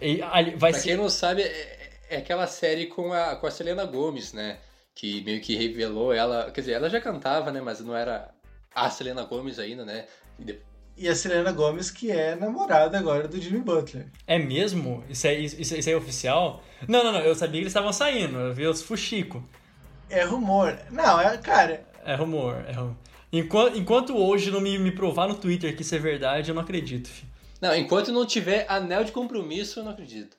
E, 0.00 0.22
ali, 0.22 0.54
vai 0.56 0.72
pra 0.72 0.80
ser... 0.80 0.88
quem 0.88 0.96
não 0.96 1.08
sabe, 1.08 1.42
é, 1.42 1.77
é 2.08 2.16
aquela 2.16 2.46
série 2.46 2.86
com 2.86 3.12
a, 3.12 3.36
com 3.36 3.46
a 3.46 3.50
Selena 3.50 3.84
Gomes, 3.84 4.32
né? 4.32 4.58
Que 4.94 5.22
meio 5.22 5.40
que 5.40 5.56
revelou 5.56 6.12
ela. 6.12 6.50
Quer 6.50 6.62
dizer, 6.62 6.72
ela 6.72 6.90
já 6.90 7.00
cantava, 7.00 7.50
né? 7.52 7.60
Mas 7.60 7.80
não 7.80 7.96
era 7.96 8.30
a 8.74 8.90
Selena 8.90 9.24
Gomes 9.24 9.58
ainda, 9.58 9.84
né? 9.84 10.06
E, 10.38 10.58
e 10.96 11.08
a 11.08 11.14
Selena 11.14 11.52
Gomes, 11.52 11.90
que 11.90 12.10
é 12.10 12.34
namorada 12.34 12.98
agora 12.98 13.28
do 13.28 13.40
Jimmy 13.40 13.60
Butler. 13.60 14.06
É 14.26 14.38
mesmo? 14.38 15.04
Isso 15.08 15.26
é, 15.26 15.34
isso, 15.34 15.76
isso 15.76 15.90
é 15.90 15.96
oficial? 15.96 16.62
Não, 16.88 17.04
não, 17.04 17.12
não. 17.12 17.20
Eu 17.20 17.34
sabia 17.34 17.60
que 17.60 17.64
eles 17.64 17.70
estavam 17.70 17.92
saindo. 17.92 18.38
Eu 18.38 18.54
vi 18.54 18.66
os 18.66 18.82
fuxico. 18.82 19.46
É 20.10 20.24
rumor. 20.24 20.78
Não, 20.90 21.20
é, 21.20 21.36
cara. 21.38 21.86
É 22.04 22.14
rumor. 22.14 22.64
É 22.66 22.72
rumor. 22.72 22.96
Enquanto, 23.30 23.76
enquanto 23.76 24.16
hoje 24.16 24.50
não 24.50 24.60
me, 24.60 24.78
me 24.78 24.90
provar 24.90 25.28
no 25.28 25.34
Twitter 25.34 25.76
que 25.76 25.82
isso 25.82 25.94
é 25.94 25.98
verdade, 25.98 26.50
eu 26.50 26.54
não 26.54 26.62
acredito. 26.62 27.08
Filho. 27.08 27.30
Não, 27.60 27.74
enquanto 27.76 28.10
não 28.10 28.24
tiver 28.24 28.64
anel 28.68 29.04
de 29.04 29.12
compromisso, 29.12 29.80
eu 29.80 29.84
não 29.84 29.92
acredito. 29.92 30.37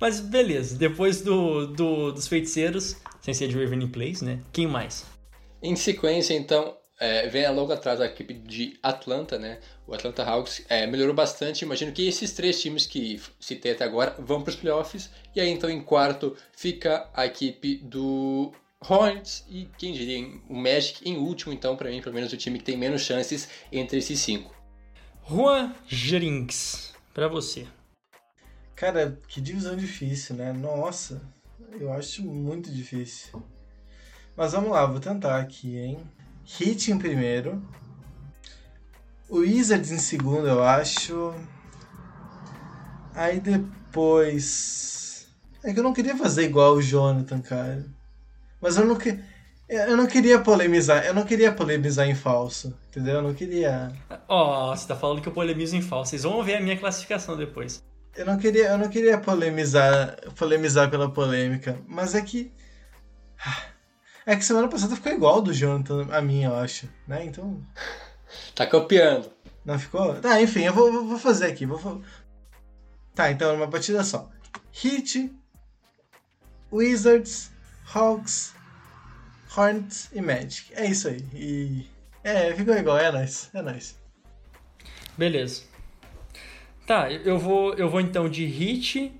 Mas 0.00 0.18
beleza, 0.18 0.78
depois 0.78 1.20
do, 1.20 1.66
do 1.66 2.12
dos 2.12 2.26
feiticeiros, 2.26 2.96
sem 3.20 3.34
ser 3.34 3.48
de 3.48 3.62
Raven 3.62 3.86
Place, 3.88 4.24
né? 4.24 4.40
Quem 4.52 4.66
mais? 4.66 5.04
Em 5.62 5.76
sequência, 5.76 6.32
então, 6.32 6.74
é, 6.98 7.28
vem 7.28 7.46
logo 7.54 7.70
atrás 7.70 7.98
da 7.98 8.06
equipe 8.06 8.32
de 8.32 8.78
Atlanta, 8.82 9.38
né? 9.38 9.58
O 9.86 9.94
Atlanta 9.94 10.24
Hawks 10.24 10.64
é, 10.68 10.86
melhorou 10.86 11.14
bastante. 11.14 11.64
Imagino 11.64 11.92
que 11.92 12.08
esses 12.08 12.32
três 12.32 12.60
times 12.60 12.86
que 12.86 13.20
citei 13.38 13.72
até 13.72 13.84
agora 13.84 14.14
vão 14.18 14.42
para 14.42 14.50
os 14.50 14.56
playoffs. 14.56 15.10
E 15.34 15.40
aí, 15.40 15.50
então, 15.50 15.68
em 15.68 15.82
quarto 15.82 16.34
fica 16.56 17.08
a 17.12 17.26
equipe 17.26 17.76
do 17.76 18.52
Hornets 18.80 19.44
e, 19.50 19.68
quem 19.76 19.92
diria, 19.92 20.26
o 20.48 20.54
Magic 20.54 21.06
em 21.06 21.18
último, 21.18 21.52
então, 21.52 21.76
para 21.76 21.90
mim, 21.90 22.00
pelo 22.00 22.14
menos 22.14 22.32
o 22.32 22.36
time 22.36 22.58
que 22.58 22.64
tem 22.64 22.76
menos 22.76 23.02
chances 23.02 23.48
entre 23.70 23.98
esses 23.98 24.18
cinco. 24.18 24.54
Juan 25.28 25.74
Jerinks, 25.86 26.94
para 27.12 27.28
você. 27.28 27.66
Cara, 28.80 29.18
que 29.28 29.42
divisão 29.42 29.76
difícil, 29.76 30.36
né? 30.36 30.54
Nossa, 30.54 31.20
eu 31.78 31.92
acho 31.92 32.22
muito 32.24 32.72
difícil. 32.72 33.42
Mas 34.34 34.52
vamos 34.52 34.70
lá, 34.70 34.86
vou 34.86 34.98
tentar 34.98 35.38
aqui, 35.38 35.76
hein? 35.76 35.98
Hit 36.46 36.90
em 36.90 36.96
primeiro. 36.96 37.62
Wizards 39.30 39.90
em 39.90 39.98
segundo, 39.98 40.48
eu 40.48 40.64
acho. 40.64 41.34
Aí 43.14 43.38
depois. 43.38 45.28
É 45.62 45.74
que 45.74 45.78
eu 45.78 45.84
não 45.84 45.92
queria 45.92 46.16
fazer 46.16 46.44
igual 46.44 46.72
o 46.72 46.80
Jonathan, 46.80 47.42
cara. 47.42 47.84
Mas 48.62 48.78
eu 48.78 48.86
não 48.86 48.96
que... 48.96 49.22
Eu 49.68 49.94
não 49.94 50.06
queria 50.06 50.40
polemizar, 50.40 51.04
eu 51.04 51.12
não 51.12 51.24
queria 51.24 51.52
polemizar 51.52 52.08
em 52.08 52.14
falso, 52.14 52.74
entendeu? 52.88 53.16
Eu 53.16 53.22
não 53.22 53.34
queria. 53.34 53.92
Ó, 54.26 54.72
oh, 54.72 54.74
você 54.74 54.88
tá 54.88 54.96
falando 54.96 55.20
que 55.20 55.28
eu 55.28 55.34
polemizo 55.34 55.76
em 55.76 55.82
falso. 55.82 56.10
Vocês 56.10 56.22
vão 56.22 56.42
ver 56.42 56.54
a 56.54 56.60
minha 56.62 56.78
classificação 56.78 57.36
depois. 57.36 57.89
Eu 58.20 58.26
não 58.26 58.36
queria, 58.36 58.68
eu 58.68 58.76
não 58.76 58.90
queria 58.90 59.16
polemizar, 59.16 60.14
polemizar 60.36 60.90
pela 60.90 61.10
polêmica, 61.10 61.80
mas 61.88 62.14
é 62.14 62.20
que 62.20 62.52
é 64.26 64.36
que 64.36 64.44
semana 64.44 64.68
passada 64.68 64.94
ficou 64.94 65.10
igual 65.10 65.40
do 65.40 65.54
Jonathan 65.54 66.06
a 66.12 66.20
minha, 66.20 66.48
eu 66.48 66.54
acho, 66.54 66.86
né? 67.08 67.24
Então 67.24 67.66
tá 68.54 68.66
copiando. 68.66 69.32
Não 69.64 69.78
ficou? 69.78 70.20
Tá, 70.20 70.38
enfim, 70.38 70.64
eu 70.64 70.74
vou, 70.74 71.06
vou 71.06 71.18
fazer 71.18 71.46
aqui, 71.46 71.64
vou 71.64 72.02
Tá, 73.14 73.30
então 73.30 73.54
uma 73.54 73.66
batida 73.66 74.04
só. 74.04 74.30
Heat, 74.84 75.34
Wizards, 76.70 77.50
Hawks, 77.94 78.52
Hornets 79.56 80.10
e 80.12 80.20
Magic. 80.20 80.74
É 80.74 80.84
isso 80.84 81.08
aí. 81.08 81.24
E 81.32 81.86
é, 82.22 82.52
ficou 82.52 82.76
igual, 82.76 82.98
é 82.98 83.10
nóis, 83.10 83.48
é 83.54 83.62
nóis. 83.62 83.98
Beleza. 85.16 85.69
Tá, 86.90 87.08
eu 87.08 87.38
vou, 87.38 87.72
eu 87.74 87.88
vou 87.88 88.00
então 88.00 88.28
de 88.28 88.42
Heat, 88.44 89.12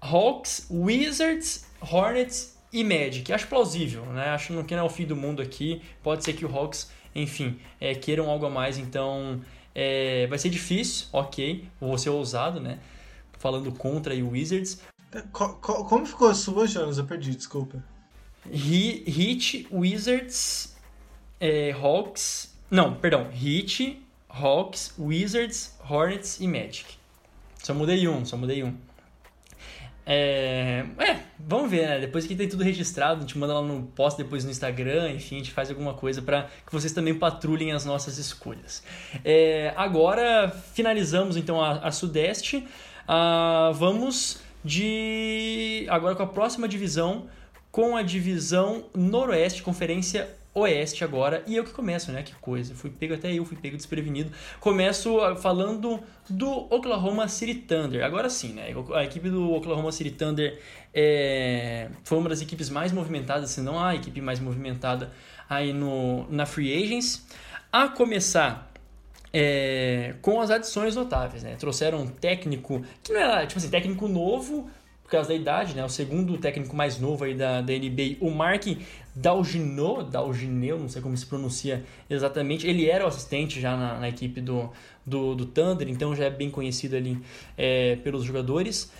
Hawks, 0.00 0.66
Wizards, 0.70 1.66
Hornets 1.78 2.56
e 2.72 2.82
Magic. 2.82 3.30
Acho 3.30 3.46
plausível, 3.48 4.06
né? 4.06 4.30
Acho 4.30 4.64
que 4.64 4.74
não 4.74 4.82
é 4.84 4.86
o 4.86 4.88
fim 4.88 5.04
do 5.04 5.14
mundo 5.14 5.42
aqui. 5.42 5.82
Pode 6.02 6.24
ser 6.24 6.32
que 6.32 6.42
o 6.42 6.48
Hawks, 6.48 6.90
enfim, 7.14 7.60
é, 7.78 7.94
queiram 7.94 8.30
algo 8.30 8.46
a 8.46 8.48
mais, 8.48 8.78
então 8.78 9.42
é, 9.74 10.26
vai 10.28 10.38
ser 10.38 10.48
difícil, 10.48 11.08
ok. 11.12 11.68
Vou 11.78 11.98
ser 11.98 12.08
ousado, 12.08 12.60
né? 12.60 12.78
Falando 13.38 13.70
contra 13.72 14.14
o 14.14 14.30
Wizards. 14.30 14.80
Como 15.32 16.06
ficou 16.06 16.30
a 16.30 16.34
sua, 16.34 16.66
Jonas? 16.66 16.96
Eu 16.96 17.04
perdi, 17.04 17.36
desculpa. 17.36 17.84
Heat, 18.50 19.68
Wizards, 19.70 20.74
é, 21.38 21.72
Hawks. 21.72 22.56
Não, 22.70 22.94
perdão. 22.94 23.28
Heat, 23.30 24.00
Hawks, 24.32 24.94
Wizards, 24.98 25.76
Hornets 25.88 26.40
e 26.40 26.46
Magic. 26.46 26.84
Só 27.62 27.74
mudei 27.74 28.08
um, 28.08 28.24
só 28.24 28.36
mudei 28.36 28.62
um. 28.64 28.74
É, 30.06 30.84
é, 30.98 31.20
vamos 31.38 31.70
ver, 31.70 31.86
né? 31.86 32.00
Depois 32.00 32.26
que 32.26 32.34
tem 32.34 32.48
tudo 32.48 32.64
registrado, 32.64 33.18
a 33.18 33.20
gente 33.20 33.38
manda 33.38 33.54
lá 33.54 33.62
no 33.62 33.82
post 33.94 34.20
depois 34.20 34.44
no 34.44 34.50
Instagram, 34.50 35.12
enfim, 35.12 35.36
a 35.36 35.38
gente 35.38 35.52
faz 35.52 35.70
alguma 35.70 35.94
coisa 35.94 36.22
para 36.22 36.48
que 36.66 36.72
vocês 36.72 36.92
também 36.92 37.14
patrulhem 37.14 37.72
as 37.72 37.84
nossas 37.84 38.18
escolhas. 38.18 38.82
É, 39.24 39.72
agora 39.76 40.50
finalizamos 40.72 41.36
então 41.36 41.62
a, 41.62 41.78
a 41.78 41.92
Sudeste. 41.92 42.66
Ah, 43.06 43.70
vamos 43.74 44.40
de 44.64 45.86
agora 45.88 46.14
com 46.14 46.22
a 46.22 46.26
próxima 46.26 46.66
divisão, 46.68 47.26
com 47.70 47.96
a 47.96 48.02
divisão 48.02 48.84
Noroeste, 48.94 49.62
Conferência 49.62 50.28
Oeste 50.60 51.04
agora, 51.04 51.42
e 51.46 51.56
eu 51.56 51.64
que 51.64 51.72
começo, 51.72 52.12
né? 52.12 52.22
Que 52.22 52.34
coisa. 52.36 52.74
Fui 52.74 52.90
pego 52.90 53.14
até 53.14 53.32
eu, 53.32 53.44
fui 53.44 53.56
pego 53.56 53.76
desprevenido. 53.76 54.30
Começo 54.60 55.20
ah, 55.20 55.36
falando 55.36 56.00
do 56.28 56.50
Oklahoma 56.74 57.28
City 57.28 57.54
Thunder. 57.54 58.04
Agora 58.04 58.28
sim, 58.30 58.52
né? 58.52 58.74
A 58.94 59.04
equipe 59.04 59.28
do 59.28 59.52
Oklahoma 59.52 59.92
City 59.92 60.10
Thunder 60.10 60.58
é... 60.94 61.88
foi 62.04 62.18
uma 62.18 62.28
das 62.28 62.40
equipes 62.40 62.70
mais 62.70 62.92
movimentadas, 62.92 63.50
se 63.50 63.60
não 63.60 63.82
a 63.82 63.94
equipe 63.94 64.20
mais 64.20 64.40
movimentada 64.40 65.12
aí 65.48 65.72
no, 65.72 66.26
na 66.30 66.46
Free 66.46 66.82
Agents. 66.82 67.26
A 67.72 67.88
começar 67.88 68.70
é, 69.32 70.14
com 70.20 70.40
as 70.40 70.50
adições 70.50 70.96
notáveis, 70.96 71.42
né? 71.42 71.56
Trouxeram 71.56 72.02
um 72.02 72.06
técnico 72.06 72.82
que 73.02 73.12
não 73.12 73.20
era, 73.20 73.46
tipo 73.46 73.58
assim, 73.58 73.70
técnico 73.70 74.08
novo, 74.08 74.68
por 75.10 75.16
causa 75.16 75.30
da 75.30 75.34
idade, 75.34 75.74
né? 75.74 75.84
O 75.84 75.88
segundo 75.88 76.38
técnico 76.38 76.76
mais 76.76 77.00
novo 77.00 77.24
aí 77.24 77.34
da, 77.34 77.60
da 77.60 77.72
NBA, 77.72 78.18
o 78.20 78.30
Mark 78.30 78.64
Dalginot, 79.12 80.08
Dalgineu, 80.08 80.78
não 80.78 80.88
sei 80.88 81.02
como 81.02 81.16
se 81.16 81.26
pronuncia 81.26 81.82
exatamente. 82.08 82.64
Ele 82.64 82.88
era 82.88 83.04
o 83.04 83.08
assistente 83.08 83.60
já 83.60 83.76
na, 83.76 83.98
na 83.98 84.08
equipe 84.08 84.40
do, 84.40 84.70
do, 85.04 85.34
do, 85.34 85.46
Thunder, 85.46 85.88
então 85.88 86.14
já 86.14 86.26
é 86.26 86.30
bem 86.30 86.48
conhecido 86.48 86.94
ali 86.94 87.18
é, 87.58 87.96
pelos 87.96 88.22
jogadores. 88.22 88.92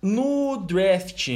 No 0.00 0.56
draft, 0.56 1.28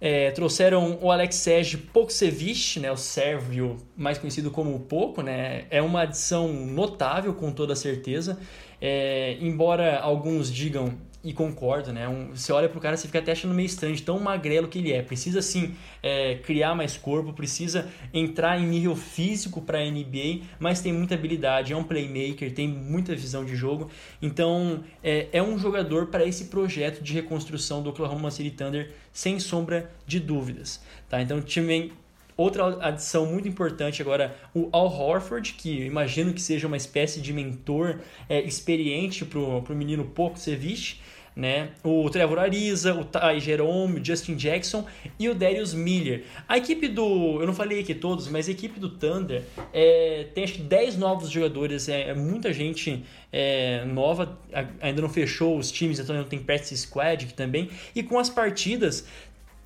é, 0.00 0.30
trouxeram 0.30 0.98
o 1.02 1.12
Alexej 1.12 1.76
Poksevich, 1.92 2.80
né, 2.80 2.90
o 2.90 2.96
sérvio 2.96 3.76
mais 3.94 4.16
conhecido 4.16 4.50
como 4.50 4.80
Poco, 4.80 5.20
né, 5.20 5.66
é 5.68 5.82
uma 5.82 6.02
adição 6.02 6.50
notável 6.50 7.34
com 7.34 7.52
toda 7.52 7.76
certeza, 7.76 8.38
é, 8.80 9.36
embora 9.42 10.00
alguns 10.00 10.50
digam 10.50 10.94
e 11.24 11.32
concordo, 11.32 11.90
né? 11.90 12.06
Um, 12.06 12.36
você 12.36 12.52
olha 12.52 12.68
pro 12.68 12.78
cara, 12.78 12.98
você 12.98 13.06
fica 13.06 13.18
até 13.18 13.32
achando 13.32 13.54
meio 13.54 13.64
estranho, 13.64 13.98
tão 14.02 14.20
magrelo 14.20 14.68
que 14.68 14.78
ele 14.78 14.92
é. 14.92 15.00
Precisa, 15.00 15.40
sim, 15.40 15.74
é, 16.02 16.34
criar 16.36 16.74
mais 16.74 16.98
corpo, 16.98 17.32
precisa 17.32 17.88
entrar 18.12 18.60
em 18.60 18.66
nível 18.66 18.94
físico 18.94 19.62
para 19.62 19.78
NBA, 19.80 20.42
mas 20.58 20.82
tem 20.82 20.92
muita 20.92 21.14
habilidade, 21.14 21.72
é 21.72 21.76
um 21.76 21.82
playmaker, 21.82 22.52
tem 22.52 22.68
muita 22.68 23.14
visão 23.14 23.42
de 23.42 23.56
jogo. 23.56 23.90
Então, 24.20 24.84
é, 25.02 25.28
é 25.32 25.42
um 25.42 25.58
jogador 25.58 26.08
para 26.08 26.26
esse 26.26 26.44
projeto 26.44 27.02
de 27.02 27.14
reconstrução 27.14 27.82
do 27.82 27.88
Oklahoma 27.88 28.30
City 28.30 28.50
Thunder, 28.50 28.92
sem 29.10 29.40
sombra 29.40 29.90
de 30.06 30.20
dúvidas. 30.20 30.82
Tá? 31.08 31.22
Então, 31.22 31.40
time 31.40 31.90
Outra 32.36 32.84
adição 32.84 33.26
muito 33.26 33.46
importante 33.46 34.02
agora, 34.02 34.36
o 34.52 34.68
Al 34.72 34.86
Horford, 34.86 35.52
que 35.52 35.84
imagino 35.84 36.34
que 36.34 36.42
seja 36.42 36.66
uma 36.66 36.76
espécie 36.76 37.20
de 37.20 37.32
mentor 37.32 38.00
é, 38.28 38.42
experiente 38.42 39.24
para 39.24 39.38
o 39.38 39.64
menino 39.70 40.04
Pouco 40.04 40.36
Ceviche 40.36 40.96
né? 41.36 41.70
O 41.82 42.08
Trevor 42.10 42.38
Ariza, 42.38 42.94
o 42.94 43.04
Ty 43.04 43.40
Jerome, 43.40 44.00
o 44.00 44.04
Justin 44.04 44.36
Jackson 44.36 44.86
e 45.18 45.28
o 45.28 45.34
Darius 45.34 45.74
Miller. 45.74 46.24
A 46.48 46.56
equipe 46.56 46.86
do, 46.86 47.40
eu 47.40 47.46
não 47.46 47.54
falei 47.54 47.80
aqui 47.80 47.94
todos, 47.94 48.28
mas 48.28 48.48
a 48.48 48.52
equipe 48.52 48.78
do 48.78 48.88
Thunder 48.88 49.42
é, 49.72 50.26
tem 50.34 50.44
acho 50.44 50.54
que 50.54 50.62
10 50.62 50.96
novos 50.96 51.30
jogadores, 51.30 51.88
é, 51.88 52.10
é 52.10 52.14
muita 52.14 52.52
gente 52.52 53.04
é, 53.32 53.84
nova, 53.84 54.38
ainda 54.80 55.02
não 55.02 55.08
fechou 55.08 55.58
os 55.58 55.72
times, 55.72 55.98
então 55.98 56.14
não 56.14 56.24
tem 56.24 56.38
practice 56.38 56.76
squad 56.76 57.34
também. 57.34 57.68
E 57.94 58.02
com 58.02 58.18
as 58.18 58.30
partidas, 58.30 59.06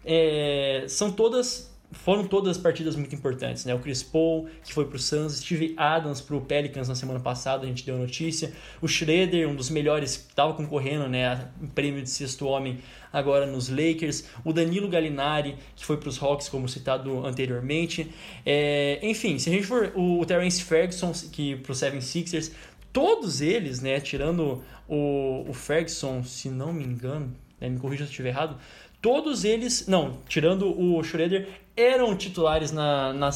é, 0.05 0.85
são 0.89 1.13
todas 1.13 1.71
foram 1.91 2.27
todas 2.27 2.59
partidas 2.59 2.97
muito 2.97 3.15
importantes, 3.15 3.65
né? 3.65 3.75
O 3.75 3.79
Chris 3.79 4.03
Paul, 4.03 4.47
que 4.63 4.75
foi 4.75 4.85
pro 4.85 4.99
Suns, 4.99 5.39
Steve 5.39 5.75
Adams 5.77 6.21
pro 6.21 6.41
Pelicans 6.41 6.89
na 6.89 6.95
semana 6.95 7.19
passada, 7.19 7.65
a 7.65 7.67
gente 7.67 7.85
deu 7.85 7.97
notícia. 7.97 8.53
O 8.83 8.87
Schroeder, 8.87 9.49
um 9.49 9.55
dos 9.55 9.71
melhores, 9.71 10.27
estava 10.29 10.53
concorrendo, 10.53 11.09
né, 11.09 11.49
o 11.63 11.67
prêmio 11.69 12.03
de 12.03 12.11
sexto 12.11 12.47
homem 12.47 12.79
agora 13.11 13.47
nos 13.47 13.71
Lakers. 13.71 14.25
O 14.45 14.53
Danilo 14.53 14.89
Gallinari, 14.89 15.57
que 15.75 15.85
foi 15.85 15.97
para 15.97 16.11
os 16.11 16.23
Hawks, 16.23 16.49
como 16.49 16.69
citado 16.69 17.25
anteriormente. 17.25 18.13
É, 18.45 18.99
enfim, 19.03 19.39
se 19.39 19.49
a 19.49 19.53
gente 19.53 19.67
for 19.67 19.93
o 19.97 20.25
Terence 20.27 20.63
Ferguson, 20.63 21.13
que 21.33 21.57
pro 21.57 21.75
Seven 21.75 22.03
Sixers, 22.03 22.53
todos 22.93 23.41
eles, 23.41 23.81
né, 23.81 23.99
tirando 23.99 24.63
o, 24.87 25.47
o 25.49 25.55
Ferguson, 25.55 26.23
se 26.23 26.51
não 26.51 26.71
me 26.71 26.85
engano, 26.85 27.35
né, 27.59 27.69
me 27.71 27.79
corrija 27.79 28.05
se 28.05 28.09
eu 28.09 28.13
estiver 28.13 28.29
errado, 28.29 28.59
todos 29.01 29.45
eles, 29.45 29.87
não, 29.87 30.19
tirando 30.29 30.79
o 30.79 31.03
Schroeder, 31.03 31.49
eram 31.79 32.17
titulares 32.17 32.73
na, 32.73 33.13
na, 33.13 33.31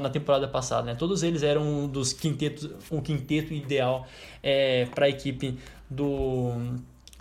na, 0.00 0.10
temporada 0.10 0.48
passada, 0.48 0.82
né? 0.82 0.94
Todos 0.96 1.22
eles 1.22 1.44
eram 1.44 1.62
um 1.62 1.88
dos 1.88 2.12
quintetos, 2.12 2.68
um 2.90 3.00
quinteto 3.00 3.54
ideal 3.54 4.06
é, 4.42 4.86
para 4.86 5.06
a 5.06 5.08
equipe 5.08 5.56
do, 5.88 6.52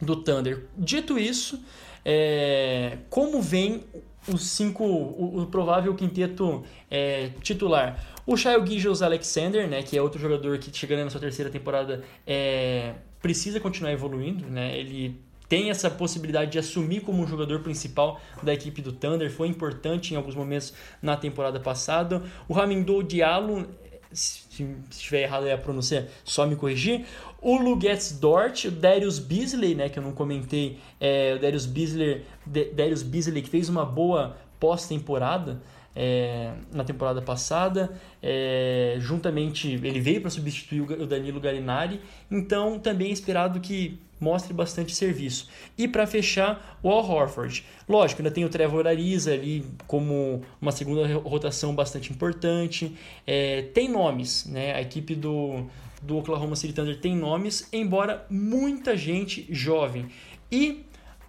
do 0.02 0.16
Thunder. 0.16 0.66
Dito 0.76 1.20
isso, 1.20 1.64
é, 2.04 2.98
como 3.08 3.40
vem 3.40 3.84
os 4.28 4.42
cinco, 4.48 4.84
o, 4.84 5.44
o 5.44 5.46
provável 5.46 5.94
quinteto 5.94 6.64
é, 6.90 7.30
titular? 7.42 8.04
O 8.26 8.36
Shai 8.36 8.66
Gijos 8.66 9.04
Alexander, 9.04 9.68
né, 9.68 9.84
que 9.84 9.96
é 9.96 10.02
outro 10.02 10.20
jogador 10.20 10.58
que 10.58 10.76
chegando 10.76 11.04
na 11.04 11.10
sua 11.12 11.22
terceira 11.22 11.52
temporada 11.52 12.04
é, 12.26 12.94
precisa 13.22 13.60
continuar 13.60 13.92
evoluindo, 13.92 14.46
né? 14.48 14.76
Ele 14.78 15.22
tem 15.48 15.70
essa 15.70 15.90
possibilidade 15.90 16.52
de 16.52 16.60
assumir 16.60 17.02
como 17.02 17.22
um 17.22 17.28
jogador 17.28 17.60
principal 17.60 18.20
da 18.42 18.54
equipe 18.54 18.82
do 18.82 18.92
Thunder, 18.92 19.32
foi 19.32 19.48
importante 19.48 20.14
em 20.14 20.18
alguns 20.18 20.36
momentos 20.36 20.74
na 21.02 21.16
temporada 21.16 21.60
passada. 21.60 22.24
O 22.48 22.54
Ramindou 22.54 23.04
Diallo 23.04 23.68
se 24.14 24.44
estiver 24.92 25.24
errado 25.24 25.50
a 25.50 25.58
pronúncia, 25.58 26.08
só 26.24 26.46
me 26.46 26.56
corrigir. 26.56 27.06
O 27.42 27.58
Lugetz 27.58 28.12
Dort, 28.12 28.66
o 28.66 28.72
Darius 28.72 29.20
Beasley, 29.20 29.76
né, 29.76 29.90
que 29.90 29.98
eu 30.00 30.04
não 30.04 30.14
comentei, 30.14 30.80
é, 31.00 31.34
o 31.36 31.40
Darius 31.40 31.66
Beasley, 31.66 32.24
Darius 32.46 33.04
Beasley 33.04 33.42
que 33.42 33.50
fez 33.50 33.70
uma 33.70 33.84
boa 33.84 34.38
pós-temporada, 34.60 35.62
é, 35.96 36.54
na 36.72 36.84
temporada 36.84 37.22
passada. 37.22 37.92
É, 38.22 38.98
juntamente, 39.00 39.74
ele 39.84 40.00
veio 40.00 40.22
para 40.22 40.30
substituir 40.30 40.82
o 40.82 41.06
Danilo 41.06 41.40
Galinari, 41.40 42.02
então 42.30 42.80
também 42.80 43.10
é 43.10 43.14
esperado 43.14 43.60
que 43.60 44.00
mostre 44.20 44.54
bastante 44.54 44.96
serviço. 44.96 45.50
E 45.78 45.88
para 45.88 46.08
fechar, 46.08 46.80
o 46.82 46.90
Al 46.90 47.06
Horford. 47.06 47.66
Lógico, 47.88 48.22
ainda 48.22 48.32
tem 48.32 48.46
o 48.46 48.50
Trevor 48.50 48.88
Ariza 48.88 49.34
ali 49.34 49.66
como 49.86 50.42
uma 50.62 50.72
segunda 50.72 51.06
rotação 51.18 51.76
bastante 51.76 52.12
importante. 52.12 52.96
É, 53.28 53.64
tem 53.74 53.90
nomes, 53.90 54.46
né? 54.46 54.74
A 54.74 54.82
equipe 54.82 55.14
do, 55.14 55.66
do 56.02 56.18
Oklahoma 56.18 56.56
City 56.56 56.74
Thunder 56.74 57.00
tem 57.00 57.16
nomes, 57.16 57.68
embora 57.74 58.26
muita 58.30 58.96
gente 58.96 59.46
jovem. 59.50 60.08
E 60.50 60.86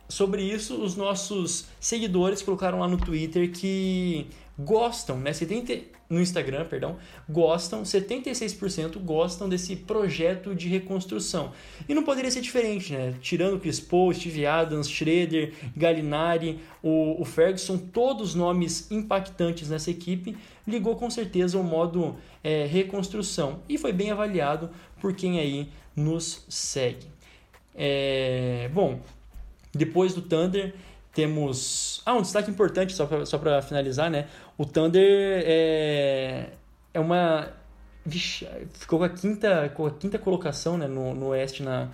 sobre 0.09 0.43
isso, 0.43 0.81
os 0.81 0.97
nossos 0.97 1.67
seguidores 1.81 2.43
colocaram 2.43 2.79
lá 2.79 2.87
no 2.87 2.99
Twitter 2.99 3.51
que 3.51 4.27
gostam, 4.59 5.19
né? 5.19 5.33
70, 5.33 5.95
no 6.09 6.21
Instagram, 6.21 6.65
perdão, 6.67 6.97
gostam, 7.29 7.83
76% 7.83 8.99
gostam 8.99 9.49
desse 9.49 9.75
projeto 9.75 10.55
de 10.55 10.69
reconstrução. 10.69 11.53
E 11.89 11.95
não 11.95 12.05
poderia 12.05 12.31
ser 12.31 12.41
diferente, 12.41 12.93
né? 12.93 13.15
Tirando 13.21 13.59
Chris 13.59 13.81
Paul, 13.81 14.13
Steve 14.15 14.47
Adams, 14.47 14.89
Schroeder, 14.89 15.53
Gallinari, 15.77 16.61
o, 16.83 17.21
o 17.21 17.25
Ferguson, 17.25 17.79
todos 17.79 18.35
nomes 18.35 18.91
impactantes 18.91 19.71
nessa 19.71 19.91
equipe, 19.91 20.37
ligou 20.67 20.97
com 20.97 21.11
certeza 21.11 21.59
o 21.59 21.65
modo 21.65 22.17
é, 22.43 22.67
reconstrução 22.67 23.61
e 23.69 23.77
foi 23.77 23.93
bem 23.93 24.11
avaliado 24.11 24.71
por 25.01 25.15
quem 25.15 25.39
aí 25.39 25.69
nos 25.97 26.45
segue. 26.49 27.07
É, 27.75 28.71
bom, 28.73 29.01
depois 29.75 30.15
do 30.15 30.23
Thunder, 30.23 30.75
temos. 31.15 32.03
Ah, 32.05 32.15
um 32.15 32.23
destaque 32.23 32.51
importante, 32.51 32.93
só 32.93 33.39
para 33.39 33.63
finalizar, 33.63 34.11
né? 34.11 34.27
O 34.57 34.65
Thunder 34.65 35.43
é, 35.47 36.51
é 36.93 37.01
uma. 37.01 37.53
Ficou 38.75 38.99
com 38.99 39.05
a 39.05 39.09
quinta, 39.09 39.69
com 39.75 39.87
a 39.87 39.91
quinta 39.91 40.19
colocação 40.19 40.77
né, 40.77 40.87
no, 40.87 41.15
no 41.15 41.29
Oeste 41.29 41.63
na, 41.63 41.91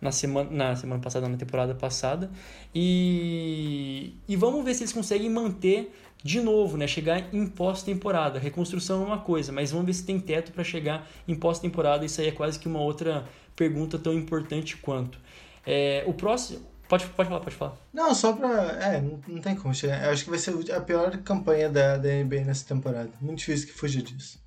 na, 0.00 0.10
semana, 0.10 0.50
na 0.50 0.76
semana 0.76 1.00
passada, 1.00 1.28
na 1.28 1.36
temporada 1.36 1.74
passada. 1.74 2.30
E, 2.74 4.14
e 4.28 4.36
vamos 4.36 4.64
ver 4.64 4.74
se 4.74 4.82
eles 4.82 4.92
conseguem 4.92 5.30
manter 5.30 5.94
de 6.22 6.40
novo, 6.40 6.76
né? 6.76 6.86
Chegar 6.86 7.32
em 7.32 7.46
pós-temporada. 7.46 8.38
Reconstrução 8.38 9.02
é 9.02 9.06
uma 9.06 9.18
coisa, 9.18 9.52
mas 9.52 9.70
vamos 9.70 9.86
ver 9.86 9.94
se 9.94 10.04
tem 10.04 10.18
teto 10.20 10.52
para 10.52 10.64
chegar 10.64 11.08
em 11.26 11.34
pós-temporada. 11.34 12.04
Isso 12.04 12.20
aí 12.20 12.28
é 12.28 12.32
quase 12.32 12.58
que 12.58 12.68
uma 12.68 12.80
outra 12.80 13.24
pergunta 13.56 13.98
tão 13.98 14.12
importante 14.12 14.76
quanto. 14.76 15.18
É, 15.64 16.02
o 16.06 16.12
próximo, 16.12 16.60
Pode, 16.92 17.06
pode 17.06 17.26
falar, 17.26 17.40
pode 17.40 17.56
falar. 17.56 17.76
Não, 17.90 18.14
só 18.14 18.34
pra. 18.34 18.50
É, 18.82 19.00
não, 19.00 19.18
não 19.26 19.40
tem 19.40 19.56
como. 19.56 19.72
Eu 19.82 20.10
acho 20.10 20.24
que 20.24 20.28
vai 20.28 20.38
ser 20.38 20.52
a 20.72 20.78
pior 20.78 21.16
campanha 21.22 21.70
da, 21.70 21.96
da 21.96 22.08
NBA 22.10 22.44
nessa 22.44 22.66
temporada. 22.66 23.08
Muito 23.18 23.38
difícil 23.38 23.68
que 23.68 23.72
fugir 23.72 24.02
disso. 24.02 24.38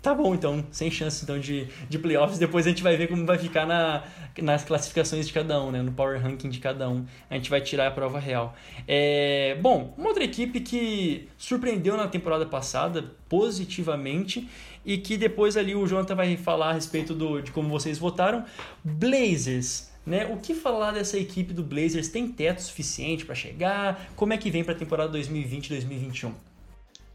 Tá 0.00 0.14
bom, 0.14 0.34
então, 0.34 0.64
sem 0.70 0.90
chance 0.90 1.22
então, 1.22 1.38
de, 1.38 1.68
de 1.90 1.98
playoffs. 1.98 2.38
Depois 2.38 2.64
a 2.64 2.70
gente 2.70 2.82
vai 2.82 2.96
ver 2.96 3.08
como 3.08 3.26
vai 3.26 3.36
ficar 3.36 3.66
na, 3.66 4.04
nas 4.40 4.64
classificações 4.64 5.26
de 5.26 5.32
cada 5.34 5.62
um, 5.62 5.70
né? 5.70 5.82
No 5.82 5.92
power 5.92 6.18
ranking 6.18 6.48
de 6.48 6.58
cada 6.58 6.88
um. 6.88 7.04
A 7.28 7.34
gente 7.34 7.50
vai 7.50 7.60
tirar 7.60 7.88
a 7.88 7.90
prova 7.90 8.18
real. 8.18 8.56
É, 8.88 9.58
bom, 9.60 9.92
uma 9.98 10.08
outra 10.08 10.24
equipe 10.24 10.60
que 10.60 11.28
surpreendeu 11.36 11.98
na 11.98 12.08
temporada 12.08 12.46
passada 12.46 13.12
positivamente 13.28 14.48
e 14.86 14.96
que 14.96 15.18
depois 15.18 15.54
ali 15.58 15.74
o 15.74 15.86
Jonathan 15.86 16.14
vai 16.14 16.34
falar 16.38 16.70
a 16.70 16.72
respeito 16.72 17.12
do, 17.12 17.42
de 17.42 17.52
como 17.52 17.68
vocês 17.68 17.98
votaram. 17.98 18.42
Blazers. 18.82 19.94
Né? 20.06 20.24
O 20.26 20.36
que 20.36 20.54
falar 20.54 20.92
dessa 20.92 21.18
equipe 21.18 21.52
do 21.52 21.64
Blazers? 21.64 22.08
Tem 22.08 22.28
teto 22.28 22.62
suficiente 22.62 23.26
para 23.26 23.34
chegar? 23.34 24.12
Como 24.14 24.32
é 24.32 24.38
que 24.38 24.50
vem 24.50 24.62
para 24.62 24.72
a 24.72 24.78
temporada 24.78 25.18
2020-2021? 25.18 26.32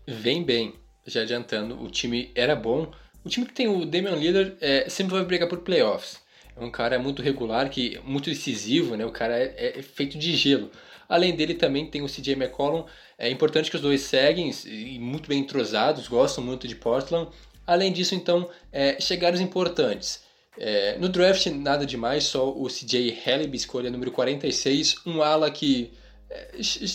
Vem 0.05 0.43
bem. 0.43 0.73
Já 1.07 1.21
adiantando, 1.21 1.81
o 1.81 1.89
time 1.89 2.29
era 2.35 2.55
bom. 2.55 2.91
O 3.23 3.29
time 3.29 3.45
que 3.45 3.53
tem 3.53 3.67
o 3.67 3.85
Damian 3.85 4.15
Lillard 4.15 4.55
é, 4.59 4.89
sempre 4.89 5.13
vai 5.13 5.23
brigar 5.23 5.47
por 5.47 5.59
playoffs. 5.59 6.19
É 6.55 6.63
um 6.63 6.69
cara 6.69 6.99
muito 6.99 7.21
regular, 7.21 7.69
que 7.69 7.99
muito 8.03 8.29
decisivo, 8.29 8.95
né? 8.97 9.05
O 9.05 9.11
cara 9.11 9.37
é, 9.37 9.79
é 9.79 9.81
feito 9.81 10.17
de 10.17 10.35
gelo. 10.35 10.69
Além 11.07 11.35
dele 11.35 11.53
também 11.53 11.85
tem 11.85 12.01
o 12.01 12.07
CJ 12.07 12.33
McCollum. 12.33 12.85
É 13.17 13.29
importante 13.29 13.69
que 13.69 13.75
os 13.75 13.81
dois 13.81 14.01
seguem 14.01 14.51
e 14.65 14.99
muito 14.99 15.27
bem 15.27 15.39
entrosados, 15.39 16.07
gostam 16.07 16.43
muito 16.43 16.67
de 16.67 16.75
Portland. 16.75 17.29
Além 17.65 17.91
disso, 17.91 18.15
então, 18.15 18.49
é, 18.71 18.99
chegadas 18.99 19.39
importantes. 19.39 20.23
É, 20.63 20.95
no 20.99 21.09
draft, 21.09 21.47
nada 21.47 21.87
demais, 21.87 22.25
só 22.25 22.47
o 22.51 22.67
CJ 22.67 23.17
Helleb, 23.25 23.55
escolha 23.55 23.89
número 23.89 24.11
46, 24.11 24.97
um 25.07 25.23
ala 25.23 25.49
que 25.49 25.91
é, 26.29 26.51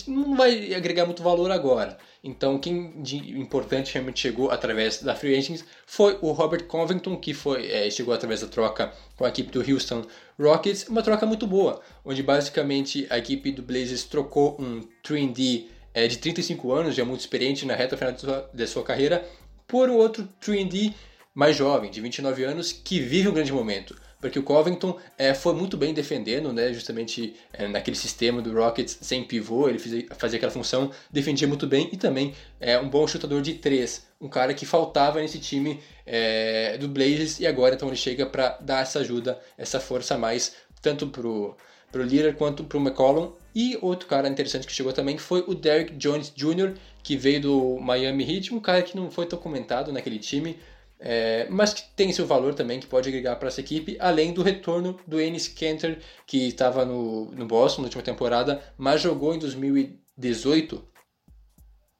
não 0.07 0.37
vai 0.37 0.73
agregar 0.73 1.05
muito 1.05 1.21
valor 1.21 1.51
agora. 1.51 1.97
Então, 2.23 2.57
quem 2.57 3.01
de 3.01 3.17
importante 3.37 3.93
realmente 3.93 4.21
chegou 4.21 4.49
através 4.49 5.03
da 5.03 5.13
Free 5.13 5.37
Agents 5.37 5.65
foi 5.85 6.17
o 6.21 6.31
Robert 6.31 6.63
Covington, 6.63 7.17
que 7.17 7.33
foi, 7.33 7.69
é, 7.69 7.89
chegou 7.91 8.13
através 8.13 8.39
da 8.39 8.47
troca 8.47 8.93
com 9.17 9.25
a 9.25 9.27
equipe 9.27 9.51
do 9.51 9.59
Houston 9.59 10.05
Rockets, 10.39 10.87
uma 10.87 11.03
troca 11.03 11.25
muito 11.25 11.45
boa, 11.45 11.81
onde 12.05 12.23
basicamente 12.23 13.05
a 13.09 13.17
equipe 13.17 13.51
do 13.51 13.61
Blazers 13.61 14.05
trocou 14.05 14.55
um 14.61 14.87
3D 15.03 15.65
é, 15.93 16.07
de 16.07 16.17
35 16.19 16.71
anos, 16.71 16.95
já 16.95 17.03
muito 17.03 17.19
experiente 17.19 17.65
na 17.65 17.75
reta 17.75 17.97
final 17.97 18.13
de 18.13 18.21
sua, 18.21 18.49
de 18.53 18.65
sua 18.65 18.83
carreira, 18.83 19.27
por 19.67 19.89
um 19.89 19.97
outro 19.97 20.25
3D 20.41 20.93
mais 21.37 21.55
jovem, 21.55 21.91
de 21.91 22.01
29 22.01 22.43
anos, 22.45 22.71
que 22.71 22.99
vive 22.99 23.29
um 23.29 23.31
grande 23.31 23.53
momento. 23.53 23.95
Porque 24.19 24.39
o 24.39 24.43
Covington 24.43 24.97
é, 25.15 25.35
foi 25.35 25.53
muito 25.53 25.77
bem 25.77 25.93
defendendo, 25.93 26.51
né, 26.51 26.73
justamente 26.73 27.35
é, 27.53 27.67
naquele 27.67 27.95
sistema 27.95 28.41
do 28.41 28.51
Rockets 28.51 28.97
sem 29.01 29.23
pivô, 29.23 29.69
ele 29.69 29.77
fazia, 29.77 30.37
aquela 30.37 30.51
função, 30.51 30.89
defendia 31.11 31.47
muito 31.47 31.67
bem 31.67 31.89
e 31.93 31.97
também 31.97 32.33
é 32.59 32.79
um 32.79 32.89
bom 32.89 33.05
chutador 33.07 33.43
de 33.43 33.53
três, 33.53 34.07
um 34.19 34.27
cara 34.27 34.51
que 34.51 34.65
faltava 34.65 35.21
nesse 35.21 35.37
time 35.37 35.79
é, 36.07 36.75
do 36.79 36.87
Blazers 36.87 37.39
e 37.39 37.45
agora 37.45 37.75
então 37.75 37.87
ele 37.87 37.97
chega 37.97 38.25
para 38.25 38.57
dar 38.59 38.81
essa 38.81 38.97
ajuda, 38.97 39.39
essa 39.55 39.79
força 39.79 40.15
a 40.15 40.17
mais, 40.17 40.55
tanto 40.81 41.05
pro 41.05 41.55
pro 41.91 42.03
Lillard 42.03 42.37
quanto 42.37 42.63
pro 42.63 42.79
McCollum. 42.79 43.31
E 43.55 43.77
outro 43.81 44.07
cara 44.07 44.27
interessante 44.27 44.67
que 44.67 44.73
chegou 44.73 44.91
também 44.91 45.17
foi 45.17 45.43
o 45.47 45.55
Derrick 45.55 45.95
Jones 45.95 46.31
Jr., 46.35 46.73
que 47.01 47.15
veio 47.15 47.41
do 47.41 47.77
Miami 47.79 48.29
Heat, 48.29 48.53
um 48.53 48.59
cara 48.59 48.81
que 48.81 48.95
não 48.95 49.09
foi 49.09 49.25
tão 49.25 49.39
comentado 49.39 49.91
naquele 49.91 50.19
time, 50.19 50.59
é, 50.99 51.47
mas 51.49 51.73
que 51.73 51.83
tem 51.95 52.11
seu 52.11 52.25
valor 52.25 52.53
também, 52.55 52.79
que 52.79 52.87
pode 52.87 53.07
agregar 53.07 53.35
para 53.35 53.47
essa 53.49 53.61
equipe, 53.61 53.97
além 53.99 54.33
do 54.33 54.41
retorno 54.41 54.99
do 55.05 55.21
Ennis 55.21 55.47
Cantor, 55.47 55.97
que 56.25 56.47
estava 56.47 56.85
no, 56.85 57.31
no 57.31 57.45
Boston 57.45 57.81
na 57.81 57.87
última 57.87 58.03
temporada, 58.03 58.61
mas 58.77 59.01
jogou 59.01 59.33
em 59.33 59.39
2018, 59.39 60.83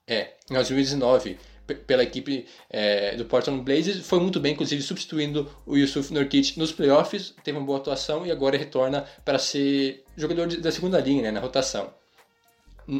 é, 0.07 0.33
em 0.49 0.53
2019, 0.53 1.37
pela 1.85 2.01
equipe 2.01 2.47
é, 2.69 3.15
do 3.15 3.25
Portland 3.25 3.61
Blazers, 3.61 3.99
foi 4.07 4.19
muito 4.19 4.39
bem, 4.39 4.53
inclusive 4.53 4.81
substituindo 4.81 5.51
o 5.65 5.75
Yusuf 5.75 6.13
Nurkic 6.13 6.57
nos 6.57 6.71
playoffs, 6.71 7.35
teve 7.43 7.57
uma 7.57 7.65
boa 7.65 7.77
atuação 7.77 8.25
e 8.25 8.31
agora 8.31 8.57
retorna 8.57 9.05
para 9.23 9.37
ser 9.37 10.03
jogador 10.15 10.47
da 10.47 10.71
segunda 10.71 10.99
linha, 10.99 11.23
né, 11.23 11.31
na 11.31 11.39
rotação. 11.39 11.93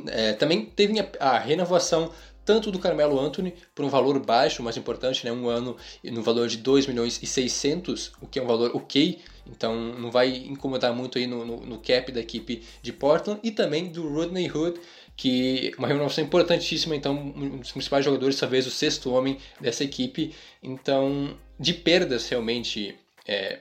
É, 0.08 0.34
também 0.34 0.66
teve 0.66 1.00
a, 1.00 1.08
a 1.20 1.40
renovação 1.40 2.12
tanto 2.48 2.72
do 2.72 2.80
Carmelo 2.80 3.20
Anthony 3.20 3.54
por 3.76 3.84
um 3.84 3.90
valor 3.90 4.18
baixo, 4.20 4.64
mais 4.64 4.78
importante, 4.78 5.26
né, 5.26 5.32
um 5.34 5.50
ano 5.50 5.76
no 6.02 6.24
valor 6.24 6.48
de 6.48 6.56
2 6.56 6.88
milhões 6.88 7.22
e 7.22 7.28
600, 7.28 8.14
o 8.22 8.26
que 8.26 8.40
é 8.40 8.42
um 8.42 8.48
valor 8.48 8.74
ok, 8.74 9.20
então 9.46 9.76
não 9.76 10.10
vai 10.10 10.30
incomodar 10.30 10.96
muito 10.96 11.18
aí 11.18 11.28
no, 11.28 11.44
no, 11.44 11.58
no 11.66 11.78
cap 11.80 12.10
da 12.10 12.22
equipe 12.22 12.64
de 12.82 12.94
Portland, 12.94 13.42
e 13.44 13.52
também 13.52 13.92
do 13.92 14.08
Rodney 14.08 14.50
Hood, 14.50 14.80
que 15.18 15.74
uma 15.78 15.90
renovação 15.90 16.24
importantíssima, 16.24 16.96
então 16.96 17.14
um 17.14 17.58
dos 17.58 17.74
principais 17.74 18.06
jogadores, 18.06 18.40
talvez 18.40 18.66
o 18.66 18.72
sexto 18.72 19.12
homem 19.12 19.40
dessa 19.60 19.84
equipe, 19.84 20.34
então 20.64 21.38
de 21.60 21.74
perdas 21.74 22.30
realmente 22.30 22.96
é, 23.28 23.60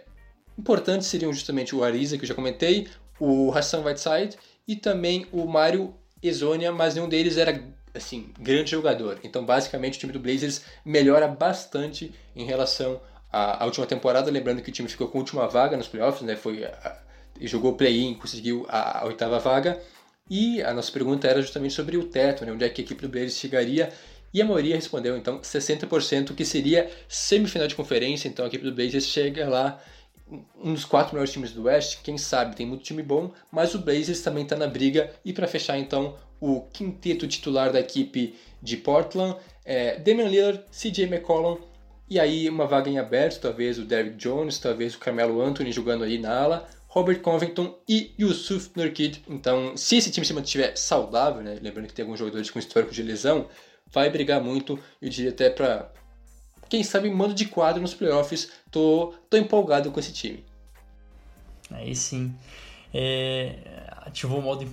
importantes 0.57 1.09
seriam 1.09 1.33
justamente 1.33 1.75
o 1.75 1.83
Ariza, 1.83 2.17
que 2.17 2.23
eu 2.23 2.29
já 2.29 2.35
comentei, 2.37 2.87
o 3.19 3.51
Hassan 3.51 3.81
Whiteside 3.81 4.37
e 4.69 4.77
também 4.77 5.27
o 5.33 5.45
Mário 5.45 5.93
Ezonia, 6.23 6.71
mas 6.71 6.95
nenhum 6.95 7.09
deles 7.09 7.37
era 7.37 7.75
assim, 7.99 8.31
grande 8.39 8.71
jogador. 8.71 9.19
Então, 9.23 9.45
basicamente, 9.45 9.97
o 9.97 10.01
time 10.01 10.13
do 10.13 10.21
Blazers 10.21 10.63
melhora 10.85 11.29
bastante 11.29 12.13
em 12.35 12.45
relação 12.45 13.01
à, 13.33 13.63
à 13.63 13.67
última 13.67 13.87
temporada. 13.87 14.31
Lembrando 14.31 14.63
que 14.63 14.71
o 14.71 14.73
time 14.73 14.89
ficou 14.89 15.09
com 15.09 15.19
a 15.19 15.21
última 15.21 15.47
vaga 15.47 15.77
nos 15.77 15.89
playoffs, 15.89 16.23
né? 16.23 16.37
Foi, 16.37 16.65
a, 16.65 16.99
jogou 17.41 17.75
play-in, 17.75 18.15
conseguiu 18.15 18.67
a, 18.69 19.01
a, 19.01 19.07
oitava 19.07 19.39
vaga. 19.39 19.81
E 20.29 20.63
a 20.63 20.73
nossa 20.75 20.91
pergunta 20.91 21.29
era 21.29 21.41
justamente 21.41 21.75
sobre 21.75 21.97
o 21.97 22.05
teto, 22.05 22.45
né? 22.45 22.53
Onde 22.53 22.65
é 22.65 22.69
que 22.69 22.81
a 22.81 22.85
equipe 22.85 23.03
do 23.03 23.09
Blazers 23.09 23.37
chegaria. 23.37 23.93
E 24.35 24.43
a 24.43 24.45
maioria 24.45 24.75
respondeu, 24.75 25.17
então, 25.17 25.39
60%, 25.41 26.35
que 26.35 26.45
seria 26.45 26.91
semifinal 27.09 27.67
de 27.67 27.75
conferência. 27.75 28.29
Então, 28.29 28.45
a 28.45 28.49
equipe 28.49 28.65
do 28.65 28.73
Blazers 28.73 29.07
chega 29.07 29.49
lá 29.49 29.81
um 30.63 30.75
dos 30.75 30.85
quatro 30.85 31.15
melhores 31.15 31.33
times 31.33 31.53
do 31.53 31.65
Oeste, 31.65 32.01
quem 32.03 32.19
sabe, 32.19 32.57
tem 32.57 32.67
muito 32.67 32.83
time 32.83 33.03
bom, 33.03 33.33
mas 33.51 33.75
o 33.75 33.79
Blazers 33.79 34.21
também 34.23 34.43
está 34.43 34.57
na 34.57 34.67
briga. 34.67 35.13
E 35.25 35.33
para 35.33 35.47
fechar 35.47 35.79
então, 35.79 36.17
o 36.41 36.63
quinteto 36.73 37.27
titular 37.27 37.73
da 37.73 37.81
equipe 37.81 38.35
de 38.63 38.77
Portland 38.77 39.37
é 39.65 39.99
Damian 39.99 40.29
Lillard, 40.29 40.63
CJ 40.71 41.05
McCollum, 41.05 41.59
E 42.09 42.21
aí 42.21 42.49
uma 42.49 42.67
vaga 42.67 42.89
em 42.89 42.99
aberto, 42.99 43.41
talvez 43.41 43.79
o 43.79 43.85
Derrick 43.85 44.17
Jones, 44.17 44.59
talvez 44.59 44.95
o 44.95 44.99
Carmelo 44.99 45.41
Anthony 45.41 45.73
jogando 45.73 46.05
ali 46.05 46.19
na 46.19 46.39
ala, 46.39 46.69
Robert 46.87 47.21
Covington 47.21 47.77
e 47.89 48.15
Yusuf 48.19 48.71
Nurkic. 48.77 49.23
Então, 49.29 49.77
se 49.77 49.97
esse 49.97 50.11
time 50.11 50.25
se 50.25 50.33
mantiver 50.33 50.77
saudável, 50.79 51.43
né, 51.43 51.59
lembrando 51.61 51.89
que 51.89 51.93
tem 51.93 52.05
alguns 52.05 52.19
jogadores 52.19 52.49
com 52.49 52.59
histórico 52.59 52.95
de 52.95 53.03
lesão, 53.03 53.49
vai 53.91 54.09
brigar 54.09 54.41
muito, 54.41 54.79
eu 55.03 55.09
diria 55.09 55.31
até 55.31 55.51
para 55.51 55.93
quem 56.69 56.83
sabe 56.83 57.11
mando 57.11 57.35
de 57.35 57.47
quadro 57.47 57.83
nos 57.83 57.95
playoffs. 57.95 58.51
Tô, 58.71 59.15
tô 59.29 59.37
empolgado 59.37 59.91
com 59.91 60.01
esse 60.01 60.13
time. 60.13 60.45
Aí 61.71 61.95
sim. 61.95 62.35
É, 62.95 63.86
ativou 64.07 64.39
o 64.39 64.43
modo 64.43 64.67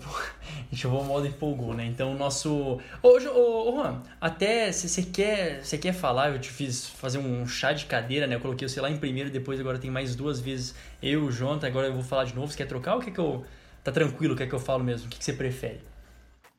ativou 0.71 1.01
o 1.01 1.03
modo 1.03 1.27
empolgou, 1.27 1.73
né? 1.73 1.85
Então 1.85 2.11
o 2.11 2.17
nosso 2.17 2.79
ô, 3.01 3.07
ô, 3.07 3.69
ô 3.69 3.75
Juan, 3.75 4.01
até 4.21 4.71
se 4.71 4.87
você 4.87 5.01
quer, 5.03 5.63
você 5.63 5.77
quer 5.77 5.93
falar, 5.93 6.31
eu 6.31 6.39
te 6.39 6.49
fiz 6.49 6.87
fazer 6.87 7.17
um 7.17 7.45
chá 7.47 7.73
de 7.73 7.85
cadeira, 7.85 8.27
né? 8.27 8.35
Eu 8.35 8.39
coloquei 8.39 8.67
você 8.67 8.79
lá 8.79 8.89
em 8.89 8.97
primeiro, 8.97 9.29
depois 9.29 9.59
agora 9.59 9.79
tem 9.79 9.89
mais 9.89 10.15
duas 10.15 10.39
vezes 10.39 10.75
eu, 11.01 11.25
o 11.25 11.31
Jonathan, 11.31 11.67
agora 11.67 11.87
eu 11.87 11.93
vou 11.93 12.03
falar 12.03 12.25
de 12.25 12.35
novo. 12.35 12.51
Você 12.51 12.57
quer 12.57 12.67
trocar 12.67 12.95
ou 12.95 13.01
quer 13.01 13.11
que 13.11 13.19
eu 13.19 13.43
tá 13.83 13.91
tranquilo, 13.91 14.35
quer 14.35 14.47
que 14.47 14.53
eu 14.53 14.59
falo 14.59 14.83
mesmo? 14.83 15.07
O 15.07 15.09
que, 15.09 15.17
que 15.17 15.25
você 15.25 15.33
prefere? 15.33 15.81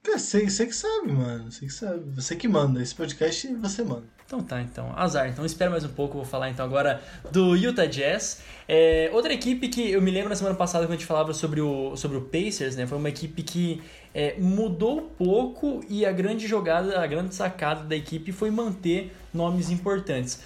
Você, 0.05 0.49
você 0.49 0.67
que 0.67 0.75
sabe, 0.75 1.13
mano. 1.13 1.51
Você 1.51 1.67
que 1.67 1.73
sabe. 1.73 2.11
Você 2.15 2.37
que 2.37 2.47
manda. 2.47 2.83
Esse 2.83 2.95
podcast 2.95 3.55
você 3.55 3.83
manda. 3.83 4.14
Então 4.27 4.43
tá, 4.43 4.61
então. 4.63 4.93
Azar. 4.97 5.29
Então 5.29 5.45
espera 5.45 5.71
mais 5.71 5.85
um 5.85 5.89
pouco. 5.89 6.15
Vou 6.15 6.25
falar 6.25 6.49
então 6.49 6.65
agora 6.65 7.03
do 7.31 7.55
Utah 7.55 7.85
Jazz. 7.85 8.41
É, 8.67 9.11
outra 9.13 9.33
equipe 9.33 9.69
que 9.69 9.91
eu 9.91 10.01
me 10.01 10.11
lembro 10.11 10.31
na 10.31 10.35
semana 10.35 10.57
passada 10.57 10.87
quando 10.87 10.93
a 10.93 10.97
gente 10.97 11.07
falava 11.07 11.35
sobre 11.35 11.61
o, 11.61 11.95
sobre 11.97 12.17
o 12.17 12.23
Pacers, 12.23 12.75
né? 12.75 12.87
Foi 12.87 12.97
uma 12.97 13.11
equipe 13.11 13.43
que 13.43 13.83
é, 14.15 14.35
mudou 14.39 15.13
pouco 15.19 15.85
e 15.89 16.07
a 16.07 16.13
grande 16.13 16.47
jogada, 16.47 16.99
a 17.01 17.07
grande 17.07 17.35
sacada 17.35 17.85
da 17.85 17.95
equipe 17.95 18.33
foi 18.33 18.51
manter 18.51 19.15
nomes 19.33 19.71
importantes. 19.71 20.41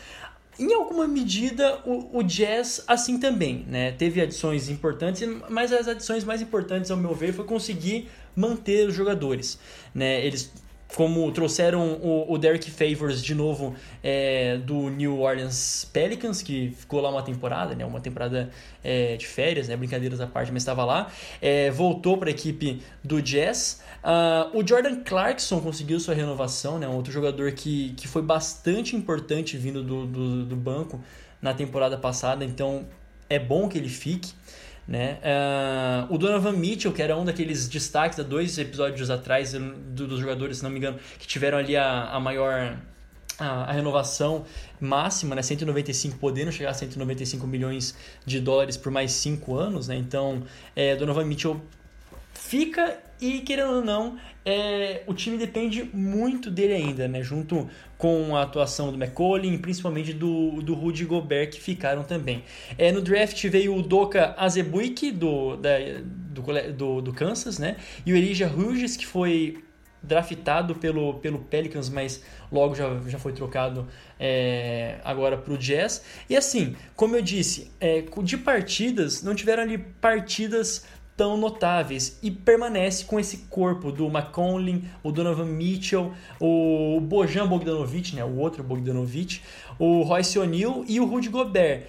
Em 0.58 0.74
alguma 0.74 1.06
medida, 1.06 1.80
o, 1.86 2.18
o 2.18 2.22
Jazz 2.24 2.82
assim 2.88 3.20
também, 3.20 3.64
né? 3.68 3.92
Teve 3.92 4.20
adições 4.20 4.68
importantes, 4.68 5.22
mas 5.48 5.72
as 5.72 5.86
adições 5.86 6.24
mais 6.24 6.42
importantes, 6.42 6.90
ao 6.90 6.96
meu 6.96 7.14
ver, 7.14 7.32
foi 7.32 7.44
conseguir 7.44 8.10
manter 8.34 8.88
os 8.88 8.94
jogadores. 8.94 9.56
Né? 9.94 10.24
Eles 10.24 10.52
como 10.94 11.30
trouxeram 11.32 11.94
o, 12.02 12.32
o 12.32 12.38
Derek 12.38 12.70
Favors 12.70 13.22
de 13.22 13.34
novo 13.34 13.74
é, 14.02 14.56
do 14.58 14.88
New 14.88 15.20
Orleans 15.20 15.88
Pelicans, 15.92 16.42
que 16.42 16.70
ficou 16.76 17.00
lá 17.00 17.10
uma 17.10 17.22
temporada, 17.22 17.74
né, 17.74 17.84
uma 17.84 18.00
temporada 18.00 18.50
é, 18.82 19.16
de 19.16 19.26
férias, 19.26 19.68
né, 19.68 19.76
brincadeiras 19.76 20.20
à 20.20 20.26
parte, 20.26 20.50
mas 20.50 20.62
estava 20.62 20.84
lá, 20.84 21.10
é, 21.40 21.70
voltou 21.70 22.16
para 22.16 22.28
a 22.28 22.32
equipe 22.32 22.82
do 23.04 23.20
Jazz. 23.20 23.82
Uh, 23.98 24.58
o 24.58 24.66
Jordan 24.66 25.00
Clarkson 25.04 25.60
conseguiu 25.60 26.00
sua 26.00 26.14
renovação, 26.14 26.78
né, 26.78 26.88
um 26.88 26.94
outro 26.94 27.12
jogador 27.12 27.52
que, 27.52 27.92
que 27.96 28.08
foi 28.08 28.22
bastante 28.22 28.96
importante 28.96 29.56
vindo 29.56 29.82
do, 29.82 30.06
do, 30.06 30.44
do 30.46 30.56
banco 30.56 31.00
na 31.42 31.52
temporada 31.52 31.98
passada, 31.98 32.44
então 32.44 32.86
é 33.28 33.38
bom 33.38 33.68
que 33.68 33.76
ele 33.76 33.88
fique. 33.88 34.32
Né? 34.88 35.18
Uh, 36.10 36.14
o 36.14 36.16
Donovan 36.16 36.52
Mitchell, 36.52 36.90
que 36.92 37.02
era 37.02 37.14
um 37.14 37.22
daqueles 37.22 37.68
destaques 37.68 38.18
há 38.18 38.22
dois 38.22 38.56
episódios 38.56 39.10
atrás 39.10 39.52
do, 39.52 40.06
dos 40.06 40.18
jogadores, 40.18 40.56
se 40.56 40.62
não 40.64 40.70
me 40.70 40.78
engano, 40.78 40.98
que 41.18 41.26
tiveram 41.26 41.58
ali 41.58 41.76
a, 41.76 42.04
a 42.06 42.18
maior 42.18 42.74
a, 43.38 43.70
renovação 43.70 44.46
máxima, 44.80 45.34
né? 45.34 45.42
195, 45.42 46.16
podendo 46.16 46.50
chegar 46.50 46.70
a 46.70 46.74
195 46.74 47.46
milhões 47.46 47.94
de 48.24 48.40
dólares 48.40 48.78
por 48.78 48.90
mais 48.90 49.12
5 49.12 49.54
anos. 49.54 49.88
Né? 49.88 49.96
Então, 49.96 50.42
é, 50.74 50.96
Donovan 50.96 51.26
Mitchell 51.26 51.60
fica 52.32 52.98
e, 53.20 53.40
querendo 53.40 53.74
ou 53.74 53.84
não, 53.84 54.18
é, 54.44 55.02
o 55.06 55.12
time 55.12 55.36
depende 55.36 55.84
muito 55.92 56.50
dele 56.50 56.72
ainda, 56.72 57.06
né? 57.06 57.22
Junto 57.22 57.68
com 57.98 58.36
a 58.36 58.42
atuação 58.42 58.92
do 58.92 58.96
McCollin 58.96 59.58
principalmente 59.58 60.12
do, 60.12 60.62
do 60.62 60.72
Rudy 60.72 61.04
Gobert, 61.04 61.50
que 61.50 61.60
ficaram 61.60 62.04
também. 62.04 62.44
É, 62.78 62.92
no 62.92 63.02
draft 63.02 63.44
veio 63.48 63.74
o 63.74 63.82
Doka 63.82 64.34
Azebuik, 64.38 65.10
do, 65.10 65.56
da, 65.56 65.70
do, 66.00 66.72
do, 66.72 67.02
do 67.02 67.12
Kansas, 67.12 67.58
né? 67.58 67.76
E 68.06 68.12
o 68.12 68.16
Elijah 68.16 68.46
Hughes, 68.48 68.96
que 68.96 69.04
foi 69.04 69.62
draftado 70.00 70.76
pelo, 70.76 71.14
pelo 71.14 71.40
Pelicans, 71.40 71.88
mas 71.88 72.22
logo 72.52 72.74
já, 72.74 72.88
já 73.06 73.18
foi 73.18 73.32
trocado 73.32 73.88
é, 74.18 74.98
agora 75.04 75.36
para 75.36 75.52
o 75.52 75.58
Jazz. 75.58 76.04
E 76.30 76.36
assim, 76.36 76.76
como 76.94 77.16
eu 77.16 77.22
disse, 77.22 77.72
é, 77.80 78.04
de 78.22 78.36
partidas, 78.36 79.22
não 79.22 79.34
tiveram 79.34 79.64
ali 79.64 79.76
partidas 79.76 80.86
tão 81.18 81.36
notáveis 81.36 82.16
e 82.22 82.30
permanece 82.30 83.04
com 83.04 83.18
esse 83.18 83.38
corpo 83.50 83.90
do 83.90 84.06
McConlin, 84.06 84.84
o 85.02 85.10
Donovan 85.10 85.46
Mitchell, 85.46 86.12
o 86.40 87.00
Bojan 87.00 87.48
Bogdanovic, 87.48 88.14
né, 88.14 88.24
o 88.24 88.36
outro 88.36 88.62
Bogdanovic, 88.62 89.40
o 89.80 90.02
Royce 90.02 90.38
O'Neal 90.38 90.84
e 90.86 91.00
o 91.00 91.04
Rudy 91.04 91.28
Gobert. 91.28 91.86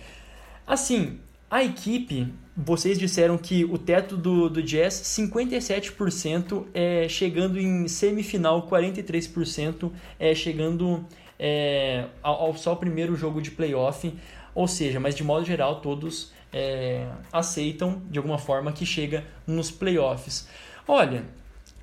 Assim, 0.65 1.19
a 1.49 1.63
equipe, 1.63 2.33
vocês 2.57 2.97
disseram 2.97 3.37
que 3.37 3.63
o 3.63 3.77
teto 3.77 4.17
do, 4.17 4.49
do 4.49 4.63
Jazz, 4.63 4.95
57% 4.95 6.65
é 6.73 7.07
chegando 7.07 7.59
em 7.59 7.87
semifinal, 7.87 8.67
43% 8.67 9.91
é 10.19 10.33
chegando 10.33 11.05
é, 11.37 12.05
ao, 12.23 12.47
ao 12.47 12.57
só 12.57 12.73
primeiro 12.73 13.15
jogo 13.15 13.43
de 13.43 13.51
playoff. 13.51 14.11
Ou 14.55 14.67
seja, 14.67 14.99
mas 14.99 15.15
de 15.15 15.23
modo 15.23 15.45
geral, 15.45 15.81
todos 15.81 16.33
é, 16.51 17.07
aceitam 17.31 18.01
de 18.09 18.17
alguma 18.17 18.37
forma 18.37 18.71
que 18.71 18.85
chega 18.85 19.23
nos 19.45 19.69
playoffs. 19.71 20.47
Olha, 20.87 21.23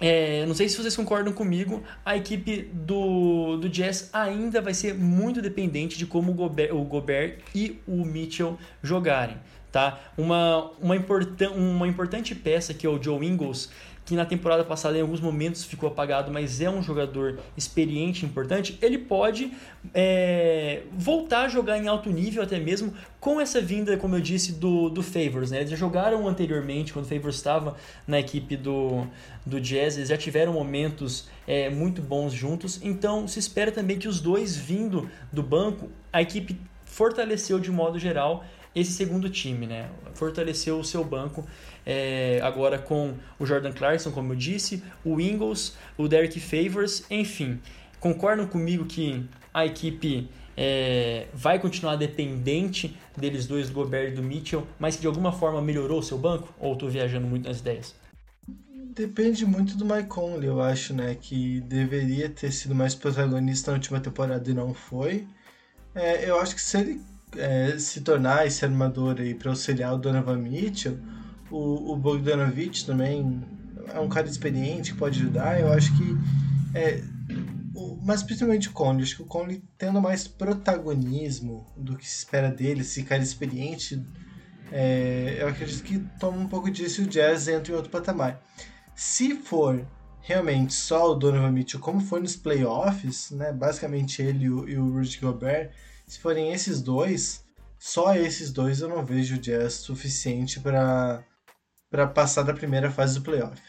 é, 0.00 0.44
não 0.46 0.54
sei 0.54 0.68
se 0.68 0.76
vocês 0.76 0.94
concordam 0.94 1.32
comigo, 1.32 1.82
a 2.04 2.16
equipe 2.16 2.68
do, 2.72 3.56
do 3.56 3.68
Jazz 3.68 4.10
ainda 4.12 4.60
vai 4.60 4.74
ser 4.74 4.94
muito 4.94 5.40
dependente 5.40 5.96
de 5.96 6.04
como 6.04 6.32
o 6.32 6.34
Gobert, 6.34 6.74
o 6.74 6.84
Gobert 6.84 7.38
e 7.54 7.80
o 7.86 8.04
Mitchell 8.04 8.58
jogarem. 8.82 9.36
Tá? 9.72 10.00
Uma, 10.16 10.70
uma, 10.80 10.96
importan 10.96 11.50
uma 11.50 11.86
importante 11.86 12.34
peça 12.34 12.72
que 12.72 12.86
é 12.86 12.88
o 12.88 13.02
Joe 13.02 13.26
Ingles, 13.26 13.70
que 14.06 14.14
na 14.14 14.24
temporada 14.24 14.62
passada 14.62 14.96
em 14.96 15.00
alguns 15.00 15.20
momentos 15.20 15.64
ficou 15.64 15.88
apagado, 15.88 16.32
mas 16.32 16.60
é 16.60 16.70
um 16.70 16.80
jogador 16.80 17.40
experiente 17.56 18.24
importante, 18.24 18.78
ele 18.80 18.98
pode 18.98 19.52
é, 19.92 20.82
voltar 20.96 21.46
a 21.46 21.48
jogar 21.48 21.76
em 21.76 21.88
alto 21.88 22.08
nível 22.08 22.40
até 22.40 22.60
mesmo 22.60 22.94
com 23.18 23.40
essa 23.40 23.60
vinda, 23.60 23.96
como 23.96 24.14
eu 24.14 24.20
disse, 24.20 24.52
do, 24.52 24.88
do 24.88 25.02
Favors. 25.02 25.50
Né? 25.50 25.58
Eles 25.58 25.70
já 25.70 25.76
jogaram 25.76 26.26
anteriormente, 26.28 26.92
quando 26.92 27.04
o 27.04 27.08
Favors 27.08 27.34
estava 27.34 27.76
na 28.06 28.20
equipe 28.20 28.56
do, 28.56 29.04
do 29.44 29.60
Jazz, 29.60 29.96
eles 29.96 30.08
já 30.08 30.16
tiveram 30.16 30.52
momentos 30.52 31.28
é, 31.44 31.68
muito 31.68 32.00
bons 32.00 32.32
juntos, 32.32 32.80
então 32.84 33.26
se 33.26 33.40
espera 33.40 33.72
também 33.72 33.98
que 33.98 34.06
os 34.06 34.20
dois 34.20 34.56
vindo 34.56 35.10
do 35.32 35.42
banco, 35.42 35.90
a 36.12 36.22
equipe 36.22 36.56
fortaleceu 36.84 37.58
de 37.58 37.72
modo 37.72 37.98
geral 37.98 38.44
esse 38.72 38.92
segundo 38.92 39.30
time, 39.30 39.66
né? 39.66 39.88
Fortaleceu 40.12 40.78
o 40.78 40.84
seu 40.84 41.02
banco 41.02 41.46
é, 41.86 42.40
agora 42.42 42.78
com 42.78 43.14
o 43.38 43.46
Jordan 43.46 43.72
Clarkson, 43.72 44.10
como 44.10 44.32
eu 44.32 44.36
disse, 44.36 44.82
o 45.04 45.20
Ingles, 45.20 45.76
o 45.96 46.08
Derek 46.08 46.40
Favors, 46.40 47.04
enfim. 47.08 47.60
Concordam 48.00 48.46
comigo 48.46 48.84
que 48.84 49.24
a 49.54 49.64
equipe 49.64 50.28
é, 50.56 51.28
vai 51.32 51.58
continuar 51.60 51.96
dependente 51.96 52.96
deles 53.16 53.46
dois, 53.46 53.68
do 53.68 53.74
Gobert 53.74 54.12
e 54.12 54.16
do 54.16 54.22
Mitchell, 54.22 54.66
mas 54.78 54.96
que 54.96 55.02
de 55.02 55.06
alguma 55.06 55.30
forma 55.30 55.62
melhorou 55.62 56.00
o 56.00 56.02
seu 56.02 56.18
banco? 56.18 56.52
Ou 56.58 56.72
estou 56.72 56.88
viajando 56.88 57.26
muito 57.26 57.48
nas 57.48 57.60
ideias? 57.60 57.94
Depende 58.94 59.44
muito 59.44 59.76
do 59.76 59.84
Mike 59.84 60.08
Conley, 60.08 60.48
eu 60.48 60.60
acho, 60.60 60.94
né? 60.94 61.14
Que 61.20 61.60
deveria 61.60 62.30
ter 62.30 62.50
sido 62.50 62.74
mais 62.74 62.94
protagonista 62.94 63.70
na 63.70 63.76
última 63.76 64.00
temporada 64.00 64.50
e 64.50 64.54
não 64.54 64.72
foi. 64.72 65.26
É, 65.94 66.28
eu 66.28 66.40
acho 66.40 66.54
que 66.54 66.60
se 66.60 66.78
ele 66.78 67.00
é, 67.36 67.78
se 67.78 68.00
tornar 68.00 68.46
esse 68.46 68.64
armador 68.64 69.16
aí 69.18 69.34
para 69.34 69.50
auxiliar 69.50 69.94
o 69.94 69.98
Donovan 69.98 70.38
Mitchell, 70.38 70.98
o, 71.56 71.92
o 71.92 71.96
Bogdanovich 71.96 72.84
também 72.84 73.42
é 73.92 73.98
um 73.98 74.08
cara 74.08 74.26
experiente 74.26 74.92
que 74.92 74.98
pode 74.98 75.20
ajudar. 75.20 75.60
Eu 75.60 75.72
acho 75.72 75.96
que. 75.96 76.16
É, 76.74 77.02
o, 77.74 77.98
mas 78.02 78.22
principalmente 78.22 78.68
o 78.68 78.72
Conley. 78.72 79.02
Acho 79.02 79.16
que 79.16 79.22
o 79.22 79.26
Conley 79.26 79.62
tendo 79.78 80.00
mais 80.00 80.28
protagonismo 80.28 81.66
do 81.76 81.96
que 81.96 82.06
se 82.06 82.18
espera 82.18 82.50
dele, 82.50 82.82
esse 82.82 83.02
cara 83.02 83.22
experiente, 83.22 84.04
é, 84.70 85.38
eu 85.40 85.48
acredito 85.48 85.82
que 85.82 85.98
toma 86.20 86.38
um 86.38 86.48
pouco 86.48 86.70
disso 86.70 87.02
e 87.02 87.04
o 87.04 87.06
Jazz 87.06 87.48
entra 87.48 87.72
em 87.72 87.76
outro 87.76 87.90
patamar. 87.90 88.42
Se 88.94 89.34
for 89.36 89.86
realmente 90.20 90.74
só 90.74 91.12
o 91.12 91.14
Donovan 91.14 91.52
Mitchell, 91.52 91.80
como 91.80 92.00
foi 92.00 92.20
nos 92.20 92.34
playoffs, 92.34 93.30
né, 93.30 93.52
basicamente 93.52 94.20
ele 94.20 94.46
e 94.46 94.50
o, 94.50 94.68
e 94.68 94.76
o 94.76 94.92
Rudy 94.92 95.18
Gobert 95.20 95.70
se 96.06 96.18
forem 96.18 96.52
esses 96.52 96.80
dois, 96.80 97.44
só 97.78 98.14
esses 98.14 98.52
dois 98.52 98.80
eu 98.80 98.88
não 98.88 99.04
vejo 99.04 99.36
o 99.36 99.38
Jazz 99.38 99.74
suficiente 99.74 100.60
para 100.60 101.24
para 101.90 102.06
passar 102.06 102.42
da 102.42 102.52
primeira 102.52 102.90
fase 102.90 103.18
do 103.18 103.22
playoff. 103.22 103.60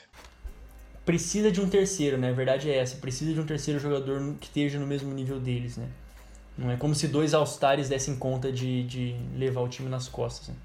Precisa 1.05 1.51
de 1.51 1.61
um 1.61 1.69
terceiro, 1.69 2.17
né? 2.17 2.29
A 2.29 2.33
verdade 2.33 2.69
é 2.69 2.77
essa. 2.77 2.97
Precisa 2.97 3.33
de 3.33 3.39
um 3.39 3.45
terceiro 3.45 3.79
jogador 3.79 4.35
que 4.39 4.47
esteja 4.47 4.77
no 4.77 4.85
mesmo 4.85 5.13
nível 5.13 5.39
deles, 5.39 5.77
né? 5.77 5.87
Não 6.57 6.71
é 6.71 6.75
como 6.75 6.95
se 6.95 7.07
dois 7.07 7.33
All-Stars 7.33 7.87
dessem 7.87 8.15
conta 8.15 8.51
de, 8.51 8.83
de 8.83 9.15
levar 9.35 9.61
o 9.61 9.69
time 9.69 9.87
nas 9.87 10.07
costas. 10.07 10.49
Né? 10.49 10.55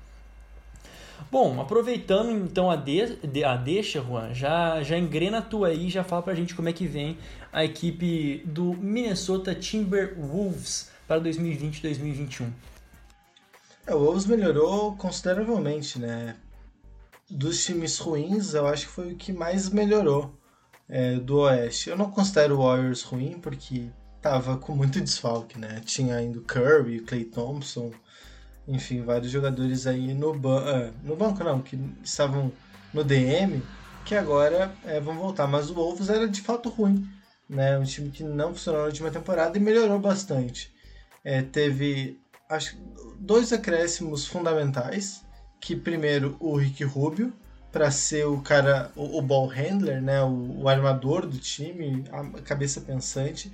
Bom, 1.31 1.61
aproveitando 1.61 2.31
então 2.31 2.71
a, 2.71 2.77
de, 2.77 3.45
a 3.45 3.57
deixa, 3.57 4.03
Juan, 4.03 4.35
já, 4.35 4.83
já 4.83 4.99
engrena 4.99 5.39
a 5.39 5.43
tua 5.43 5.69
aí, 5.69 5.89
já 5.91 6.03
fala 6.03 6.23
pra 6.23 6.35
gente 6.35 6.55
como 6.55 6.69
é 6.69 6.73
que 6.73 6.87
vem 6.87 7.19
a 7.53 7.65
equipe 7.65 8.43
do 8.47 8.75
Minnesota 8.75 9.55
Timberwolves 9.55 10.91
para 11.07 11.21
2020 11.21 11.79
e 11.79 11.83
2021? 11.83 12.53
É, 13.87 13.95
o 13.95 13.99
Wolves 13.99 14.27
melhorou 14.27 14.97
consideravelmente, 14.97 15.99
né? 15.99 16.37
Dos 17.33 17.65
times 17.65 17.99
ruins, 17.99 18.55
eu 18.55 18.67
acho 18.67 18.87
que 18.87 18.93
foi 18.93 19.13
o 19.13 19.17
que 19.17 19.33
mais 19.33 19.71
melhorou 19.71 20.39
é, 20.89 21.17
do 21.17 21.39
Oeste. 21.39 21.89
Eu 21.89 21.97
não 21.97 22.11
considero 22.11 22.57
o 22.57 22.63
Warriors 22.63 23.03
ruim, 23.03 23.39
porque 23.41 23.89
tava 24.21 24.59
com 24.59 24.75
muito 24.75 25.01
desfalque, 25.01 25.59
né? 25.59 25.81
Tinha 25.85 26.17
ainda 26.17 26.39
o 26.39 26.43
Curry, 26.43 26.99
o 26.99 27.07
Clay 27.07 27.25
Thompson, 27.25 27.91
enfim, 28.69 29.03
vários 29.03 29.31
jogadores 29.31 29.87
aí 29.87 30.15
no, 30.15 30.35
ban 30.35 30.63
é, 30.67 30.93
no 31.03 31.17
banco, 31.17 31.43
não, 31.43 31.61
que 31.61 31.79
estavam 32.05 32.53
no 32.93 33.03
DM, 33.03 33.63
que 34.05 34.15
agora 34.15 34.71
é, 34.85 35.01
vão 35.01 35.17
voltar. 35.17 35.47
Mas 35.47 35.71
o 35.71 35.75
Wolves 35.75 36.11
era 36.11 36.29
de 36.29 36.41
fato 36.43 36.69
ruim, 36.69 37.09
né? 37.49 37.79
Um 37.79 37.85
time 37.85 38.11
que 38.11 38.23
não 38.23 38.55
funcionou 38.55 38.83
na 38.83 38.87
última 38.89 39.11
temporada 39.11 39.57
e 39.57 39.61
melhorou 39.61 39.99
bastante. 39.99 40.73
É, 41.25 41.41
teve 41.41 42.21
acho, 42.49 42.77
dois 43.19 43.53
acréscimos 43.53 44.27
fundamentais, 44.27 45.25
que 45.63 45.77
primeiro 45.77 46.37
o 46.41 46.57
Rick 46.57 46.83
Rubio, 46.83 47.33
para 47.71 47.91
ser 47.91 48.27
o 48.27 48.43
cara, 48.43 48.91
o, 48.97 49.19
o, 49.19 49.23
ball 49.23 49.47
handler, 49.47 50.03
né, 50.03 50.21
o, 50.21 50.63
o, 50.63 50.69
armador 50.69 51.25
do 51.25 51.39
time, 51.39 52.05
a 52.11 52.43
cabeça 52.43 52.81
pensante, 52.81 53.51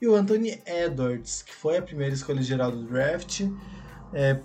e 0.00 0.06
o 0.06 0.14
Anthony 0.14 0.62
Edwards, 0.64 1.42
que 1.42 1.52
foi 1.52 1.76
a 1.76 1.82
primeira 1.82 2.14
escolha 2.14 2.40
geral 2.40 2.70
do 2.70 2.84
draft, 2.84 3.42
é, 4.14 4.38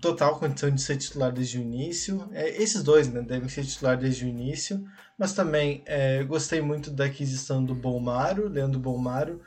total 0.00 0.38
condição 0.40 0.68
de 0.68 0.82
ser 0.82 0.96
titular 0.96 1.32
desde 1.32 1.56
o 1.56 1.62
início. 1.62 2.28
É, 2.32 2.60
esses 2.60 2.82
dois 2.82 3.08
né, 3.08 3.22
devem 3.22 3.48
ser 3.48 3.64
titular 3.64 3.96
desde 3.96 4.24
o 4.24 4.28
início, 4.28 4.84
mas 5.16 5.32
também 5.32 5.84
é, 5.86 6.24
gostei 6.24 6.60
muito 6.60 6.90
da 6.90 7.04
aquisição 7.04 7.64
do 7.64 7.76
Bolmaro, 7.76 8.48
Leandro 8.48 8.80
Bolmaro, 8.80 9.40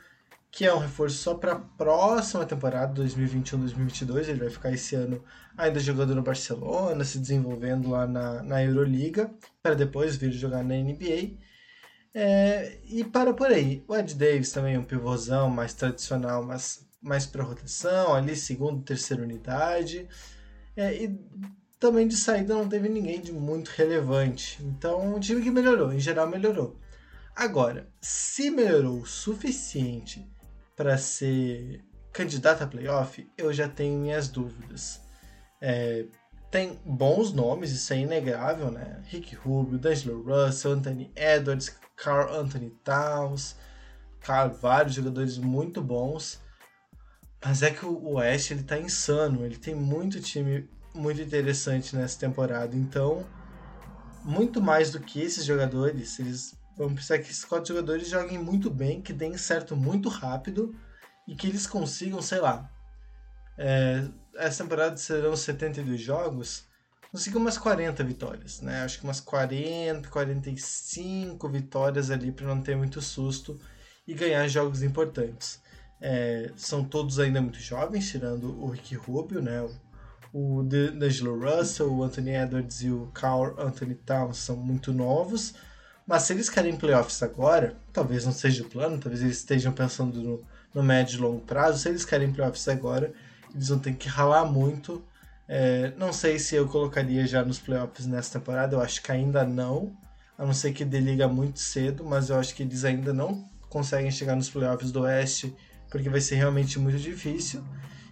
que 0.50 0.64
é 0.66 0.74
um 0.74 0.78
reforço 0.78 1.16
só 1.16 1.34
para 1.34 1.52
a 1.52 1.58
próxima 1.58 2.44
temporada, 2.44 3.02
2021-2022. 3.02 4.28
Ele 4.28 4.40
vai 4.40 4.50
ficar 4.50 4.72
esse 4.72 4.96
ano 4.96 5.22
ainda 5.56 5.78
jogando 5.78 6.14
no 6.14 6.22
Barcelona, 6.22 7.04
se 7.04 7.18
desenvolvendo 7.18 7.90
lá 7.90 8.06
na, 8.06 8.42
na 8.42 8.64
Euroliga, 8.64 9.30
para 9.62 9.74
depois 9.74 10.16
vir 10.16 10.32
jogar 10.32 10.64
na 10.64 10.74
NBA. 10.74 11.38
É, 12.12 12.78
e 12.84 13.04
para 13.04 13.32
por 13.32 13.48
aí. 13.48 13.84
O 13.86 13.96
Ed 13.96 14.14
Davis 14.14 14.50
também 14.50 14.74
é 14.74 14.78
um 14.78 14.84
pivôzão 14.84 15.48
mais 15.48 15.72
tradicional, 15.74 16.42
mas 16.44 16.86
mais 17.00 17.24
para 17.26 17.44
rotação, 17.44 18.14
ali 18.14 18.34
segunda, 18.36 18.84
terceira 18.84 19.22
unidade. 19.22 20.08
É, 20.76 20.94
e 21.04 21.18
também 21.78 22.06
de 22.08 22.16
saída 22.16 22.54
não 22.54 22.68
teve 22.68 22.88
ninguém 22.88 23.20
de 23.20 23.32
muito 23.32 23.68
relevante. 23.68 24.58
Então, 24.62 25.14
um 25.14 25.20
time 25.20 25.42
que 25.42 25.50
melhorou, 25.50 25.92
em 25.92 26.00
geral 26.00 26.28
melhorou. 26.28 26.76
Agora, 27.34 27.88
se 28.00 28.50
melhorou 28.50 28.98
o 29.00 29.06
suficiente 29.06 30.29
para 30.80 30.96
ser 30.96 31.84
candidato 32.10 32.64
a 32.64 32.66
playoff, 32.66 33.30
eu 33.36 33.52
já 33.52 33.68
tenho 33.68 34.00
minhas 34.00 34.28
dúvidas. 34.28 34.98
É, 35.60 36.06
tem 36.50 36.80
bons 36.86 37.34
nomes, 37.34 37.70
isso 37.70 37.92
é 37.92 37.98
inegável, 37.98 38.70
né? 38.70 39.02
Rick 39.04 39.34
Rubio, 39.34 39.78
D'Angelo 39.78 40.22
Russell, 40.22 40.72
Anthony 40.72 41.12
Edwards, 41.14 41.76
Carl 41.94 42.34
Anthony 42.34 42.70
Towns, 42.82 43.56
cara, 44.20 44.48
vários 44.48 44.94
jogadores 44.94 45.36
muito 45.36 45.82
bons. 45.82 46.40
Mas 47.44 47.62
é 47.62 47.70
que 47.70 47.84
o 47.84 48.14
West 48.14 48.50
ele 48.50 48.62
tá 48.62 48.78
insano, 48.78 49.44
ele 49.44 49.58
tem 49.58 49.74
muito 49.74 50.18
time 50.18 50.66
muito 50.94 51.20
interessante 51.20 51.94
nessa 51.94 52.18
temporada. 52.18 52.74
Então, 52.74 53.26
muito 54.24 54.62
mais 54.62 54.90
do 54.90 54.98
que 54.98 55.20
esses 55.20 55.44
jogadores, 55.44 56.18
eles 56.18 56.58
vão 56.80 56.94
precisar 56.94 57.18
que 57.18 57.30
esses 57.30 57.44
quatro 57.44 57.74
jogadores 57.74 58.08
joguem 58.08 58.38
muito 58.38 58.70
bem, 58.70 59.02
que 59.02 59.12
deem 59.12 59.36
certo 59.36 59.76
muito 59.76 60.08
rápido 60.08 60.74
e 61.28 61.34
que 61.34 61.46
eles 61.46 61.66
consigam, 61.66 62.22
sei 62.22 62.40
lá. 62.40 62.70
É, 63.58 64.08
essa 64.36 64.64
temporada 64.64 64.96
serão 64.96 65.36
72 65.36 66.00
jogos, 66.00 66.64
consigam 67.12 67.42
umas 67.42 67.58
40 67.58 68.02
vitórias, 68.02 68.62
né? 68.62 68.82
Acho 68.82 68.98
que 68.98 69.04
umas 69.04 69.20
40, 69.20 70.08
45 70.08 71.48
vitórias 71.50 72.10
ali 72.10 72.32
para 72.32 72.46
não 72.46 72.62
ter 72.62 72.74
muito 72.74 73.02
susto 73.02 73.60
e 74.08 74.14
ganhar 74.14 74.48
jogos 74.48 74.82
importantes. 74.82 75.60
É, 76.00 76.50
são 76.56 76.82
todos 76.82 77.18
ainda 77.18 77.42
muito 77.42 77.60
jovens, 77.60 78.08
tirando 78.08 78.58
o 78.58 78.70
Ricky 78.70 78.94
Rubio, 78.94 79.42
né? 79.42 79.68
O 80.32 80.62
D'Angelo 80.62 81.38
Russell, 81.38 81.92
o 81.92 82.02
Anthony 82.02 82.30
Edwards 82.30 82.80
e 82.80 82.90
o 82.90 83.10
Carl 83.12 83.54
Anthony 83.60 83.96
Towns 83.96 84.38
são 84.38 84.56
muito 84.56 84.94
novos. 84.94 85.54
Mas 86.10 86.24
se 86.24 86.32
eles 86.32 86.50
querem 86.50 86.76
playoffs 86.76 87.22
agora, 87.22 87.76
talvez 87.92 88.26
não 88.26 88.32
seja 88.32 88.64
o 88.64 88.68
plano, 88.68 88.98
talvez 88.98 89.22
eles 89.22 89.36
estejam 89.36 89.72
pensando 89.72 90.20
no, 90.20 90.44
no 90.74 90.82
médio 90.82 91.16
e 91.16 91.20
longo 91.20 91.38
prazo. 91.42 91.78
Se 91.78 91.88
eles 91.88 92.04
querem 92.04 92.32
playoffs 92.32 92.66
agora, 92.66 93.12
eles 93.54 93.68
vão 93.68 93.78
ter 93.78 93.94
que 93.94 94.08
ralar 94.08 94.44
muito. 94.44 95.04
É, 95.46 95.92
não 95.96 96.12
sei 96.12 96.36
se 96.40 96.56
eu 96.56 96.66
colocaria 96.66 97.24
já 97.28 97.44
nos 97.44 97.60
playoffs 97.60 98.08
nessa 98.08 98.40
temporada, 98.40 98.74
eu 98.74 98.80
acho 98.80 99.00
que 99.00 99.12
ainda 99.12 99.44
não. 99.44 99.96
A 100.36 100.44
não 100.44 100.52
ser 100.52 100.72
que 100.72 100.84
deliga 100.84 101.28
muito 101.28 101.60
cedo, 101.60 102.04
mas 102.04 102.28
eu 102.28 102.40
acho 102.40 102.56
que 102.56 102.64
eles 102.64 102.84
ainda 102.84 103.14
não 103.14 103.48
conseguem 103.68 104.10
chegar 104.10 104.34
nos 104.34 104.50
playoffs 104.50 104.90
do 104.90 105.02
Oeste 105.02 105.54
porque 105.88 106.08
vai 106.08 106.20
ser 106.20 106.34
realmente 106.34 106.76
muito 106.76 106.98
difícil. 106.98 107.62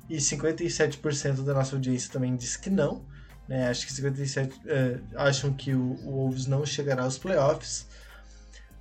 E 0.09 0.19
57% 0.19 1.43
da 1.43 1.53
nossa 1.53 1.75
audiência 1.75 2.13
também 2.13 2.37
diz 2.37 2.57
que 2.57 2.71
não. 2.71 3.05
Né? 3.49 3.69
Acho 3.69 3.87
que 3.87 3.93
57% 3.93 4.53
é, 4.67 5.01
acham 5.17 5.53
que 5.53 5.75
o, 5.75 5.95
o 6.05 6.13
Wolves 6.13 6.47
não 6.47 6.65
chegará 6.67 7.05
aos 7.05 7.19
playoffs. 7.19 7.87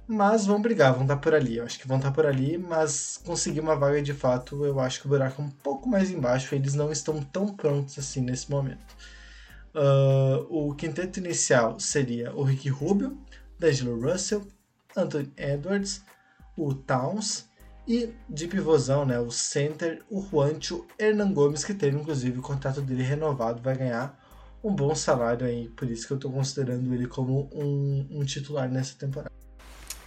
Mas 0.05 0.45
vão 0.45 0.61
brigar, 0.61 0.93
vão 0.93 1.03
estar 1.03 1.18
por 1.18 1.34
ali. 1.34 1.57
Eu 1.57 1.65
acho 1.65 1.80
que 1.80 1.88
vão 1.88 1.97
estar 1.97 2.11
por 2.11 2.26
ali, 2.26 2.57
mas 2.57 3.20
conseguir 3.26 3.59
uma 3.59 3.76
vaga 3.76 4.01
de 4.01 4.13
fato, 4.13 4.65
eu 4.65 4.80
acho 4.80 5.01
que 5.01 5.05
o 5.05 5.09
buraco 5.09 5.41
é 5.41 5.45
um 5.45 5.49
pouco 5.49 5.89
mais 5.89 6.11
embaixo. 6.11 6.53
Eles 6.53 6.74
não 6.74 6.91
estão 6.91 7.22
tão 7.22 7.47
prontos 7.55 7.97
assim 7.97 8.22
nesse 8.22 8.49
momento. 8.49 8.95
Uh, 9.76 10.47
o 10.49 10.74
quinteto 10.76 11.20
inicial 11.20 11.80
seria 11.80 12.34
o 12.34 12.43
Ricky 12.43 12.70
Rubio, 12.70 13.18
D'Angelo 13.59 13.99
Russell, 14.01 14.47
Anthony 14.95 15.32
Edwards, 15.38 16.03
o 16.57 16.74
Towns, 16.74 17.47
e 17.88 18.13
de 18.28 18.47
pivôzão, 18.47 19.05
né, 19.05 19.18
o 19.20 19.32
center, 19.32 20.03
o 20.09 20.22
Juancho 20.22 20.86
Hernan 20.99 21.32
Gomes, 21.32 21.63
que 21.63 21.74
teve 21.74 21.97
inclusive 21.97 22.39
o 22.39 22.41
contrato 22.41 22.82
dele 22.82 23.03
renovado, 23.03 23.61
vai 23.61 23.78
ganhar 23.78 24.18
um 24.64 24.74
bom 24.74 24.93
salário 24.95 25.45
aí, 25.45 25.70
por 25.70 25.89
isso 25.89 26.08
que 26.08 26.14
eu 26.14 26.18
estou 26.18 26.32
considerando 26.32 26.93
ele 26.93 27.08
como 27.08 27.49
um, 27.53 28.08
um, 28.12 28.26
titular 28.26 28.70
nessa 28.70 28.95
temporada. 28.97 29.32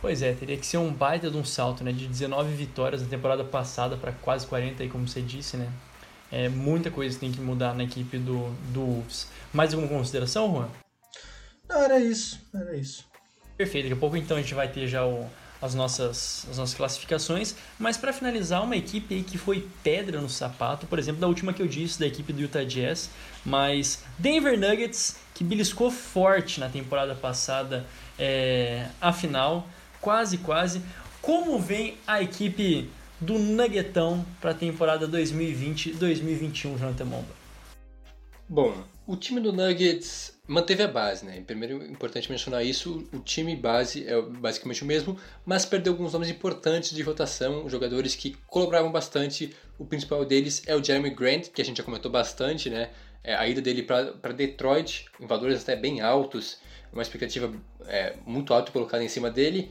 Pois 0.01 0.23
é, 0.23 0.33
teria 0.33 0.57
que 0.57 0.67
ser 0.67 0.79
um 0.79 0.93
baita 0.93 1.31
de 1.31 1.37
um 1.37 1.45
salto, 1.45 1.85
né, 1.85 1.93
de 1.93 2.07
19 2.07 2.55
vitórias 2.55 3.03
na 3.03 3.09
temporada 3.09 3.45
passada 3.45 3.97
para 3.97 4.13
quase 4.13 4.47
40, 4.47 4.83
aí, 4.83 4.89
como 4.89 5.07
você 5.07 5.21
disse, 5.21 5.57
né. 5.57 5.71
É, 6.33 6.49
muita 6.49 6.91
coisa 6.91 7.19
tem 7.19 7.33
que 7.33 7.41
mudar 7.41 7.75
na 7.75 7.85
equipe 7.85 8.17
do, 8.19 8.51
do 8.73 8.81
Wolves. 8.81 9.29
Mais 9.53 9.75
alguma 9.75 9.91
consideração, 9.93 10.53
Juan? 10.53 10.69
Não, 11.69 11.83
era 11.83 11.99
isso, 11.99 12.41
era 12.55 12.77
isso. 12.77 13.05
Perfeito, 13.57 13.85
daqui 13.85 13.99
a 13.99 14.01
pouco 14.01 14.17
então 14.17 14.37
a 14.37 14.41
gente 14.41 14.55
vai 14.55 14.69
ter 14.71 14.87
já 14.87 15.05
o, 15.05 15.29
as 15.61 15.75
nossas, 15.75 16.47
as 16.51 16.59
nossas 16.59 16.75
classificações. 16.75 17.55
Mas 17.79 17.97
para 17.97 18.13
finalizar, 18.13 18.63
uma 18.63 18.77
equipe 18.77 19.23
que 19.23 19.37
foi 19.37 19.69
pedra 19.83 20.21
no 20.21 20.29
sapato, 20.29 20.87
por 20.87 20.99
exemplo, 20.99 21.21
da 21.21 21.27
última 21.27 21.53
que 21.53 21.63
eu 21.63 21.67
disse, 21.67 21.99
da 21.99 22.07
equipe 22.07 22.33
do 22.33 22.41
Utah 22.41 22.65
Jazz, 22.65 23.11
mas 23.45 24.03
Denver 24.19 24.59
Nuggets, 24.59 25.19
que 25.35 25.45
beliscou 25.45 25.91
forte 25.91 26.61
na 26.61 26.69
temporada 26.69 27.15
passada 27.15 27.87
é, 28.19 28.87
a 29.01 29.13
final, 29.13 29.67
quase, 30.01 30.39
quase. 30.39 30.83
Como 31.21 31.59
vem 31.59 31.99
a 32.07 32.23
equipe 32.23 32.91
do 33.21 33.39
Nuggetão 33.39 34.25
para 34.41 34.53
a 34.53 34.55
temporada 34.55 35.07
2020-2021, 35.07 36.79
Jonathan 36.79 37.05
Momba? 37.05 37.41
Bom, 38.49 38.75
o 39.07 39.17
time 39.17 39.41
do 39.41 39.53
Nuggets 39.53 40.40
manteve 40.51 40.83
a 40.83 40.89
base, 40.89 41.25
né? 41.25 41.41
Primeiro, 41.47 41.85
importante 41.85 42.29
mencionar 42.29 42.65
isso, 42.65 43.09
o 43.13 43.21
time 43.21 43.55
base 43.55 44.05
é 44.05 44.21
basicamente 44.21 44.83
o 44.83 44.87
mesmo, 44.87 45.17
mas 45.47 45.65
perdeu 45.65 45.93
alguns 45.93 46.13
nomes 46.13 46.29
importantes 46.29 46.91
de 46.91 47.01
rotação, 47.03 47.69
jogadores 47.69 48.17
que 48.17 48.37
colaboravam 48.49 48.91
bastante. 48.91 49.55
O 49.79 49.87
principal 49.87 50.25
deles 50.25 50.65
é 50.67 50.75
o 50.75 50.83
Jeremy 50.83 51.11
Grant, 51.11 51.51
que 51.51 51.63
a 51.63 51.65
gente 51.65 51.79
já 51.79 51.85
comentou 51.85 52.11
bastante, 52.11 52.69
né? 52.69 52.91
É, 53.23 53.33
a 53.35 53.47
ida 53.47 53.61
dele 53.61 53.85
para 53.85 54.33
Detroit, 54.33 55.07
em 55.21 55.27
valores 55.27 55.63
até 55.63 55.77
bem 55.77 56.01
altos, 56.01 56.59
uma 56.93 57.03
expectativa 57.03 57.53
é, 57.87 58.17
muito 58.27 58.53
alta 58.53 58.73
colocada 58.73 59.05
em 59.05 59.09
cima 59.09 59.31
dele 59.31 59.71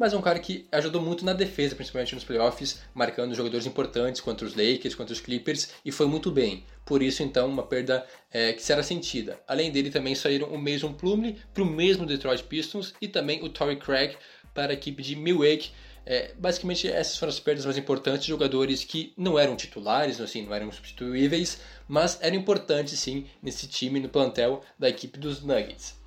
mas 0.00 0.14
é 0.14 0.16
um 0.16 0.22
cara 0.22 0.38
que 0.38 0.66
ajudou 0.72 1.02
muito 1.02 1.26
na 1.26 1.34
defesa, 1.34 1.76
principalmente 1.76 2.14
nos 2.14 2.24
playoffs, 2.24 2.80
marcando 2.94 3.34
jogadores 3.34 3.66
importantes 3.66 4.22
contra 4.22 4.46
os 4.46 4.56
Lakers, 4.56 4.94
contra 4.94 5.12
os 5.12 5.20
Clippers, 5.20 5.72
e 5.84 5.92
foi 5.92 6.06
muito 6.06 6.30
bem. 6.30 6.64
Por 6.86 7.02
isso, 7.02 7.22
então, 7.22 7.46
uma 7.46 7.64
perda 7.64 8.06
é, 8.32 8.54
que 8.54 8.62
será 8.62 8.82
sentida. 8.82 9.38
Além 9.46 9.70
dele, 9.70 9.90
também 9.90 10.14
saíram 10.14 10.48
o 10.48 10.58
Mason 10.58 10.94
Plumlee 10.94 11.36
para 11.52 11.62
o 11.62 11.66
mesmo 11.66 12.06
Detroit 12.06 12.42
Pistons 12.44 12.94
e 12.98 13.08
também 13.08 13.44
o 13.44 13.50
Torrey 13.50 13.76
Craig 13.76 14.16
para 14.54 14.72
a 14.72 14.74
equipe 14.74 15.02
de 15.02 15.14
Milwaukee. 15.14 15.70
É, 16.06 16.32
basicamente, 16.38 16.88
essas 16.88 17.18
foram 17.18 17.30
as 17.30 17.38
perdas 17.38 17.66
mais 17.66 17.76
importantes, 17.76 18.24
jogadores 18.24 18.82
que 18.82 19.12
não 19.18 19.38
eram 19.38 19.54
titulares, 19.54 20.18
assim, 20.18 20.46
não 20.46 20.54
eram 20.54 20.72
substituíveis, 20.72 21.60
mas 21.86 22.18
eram 22.22 22.36
importantes 22.36 22.98
sim 22.98 23.26
nesse 23.42 23.68
time, 23.68 24.00
no 24.00 24.08
plantel 24.08 24.62
da 24.78 24.88
equipe 24.88 25.18
dos 25.18 25.42
Nuggets. 25.42 25.99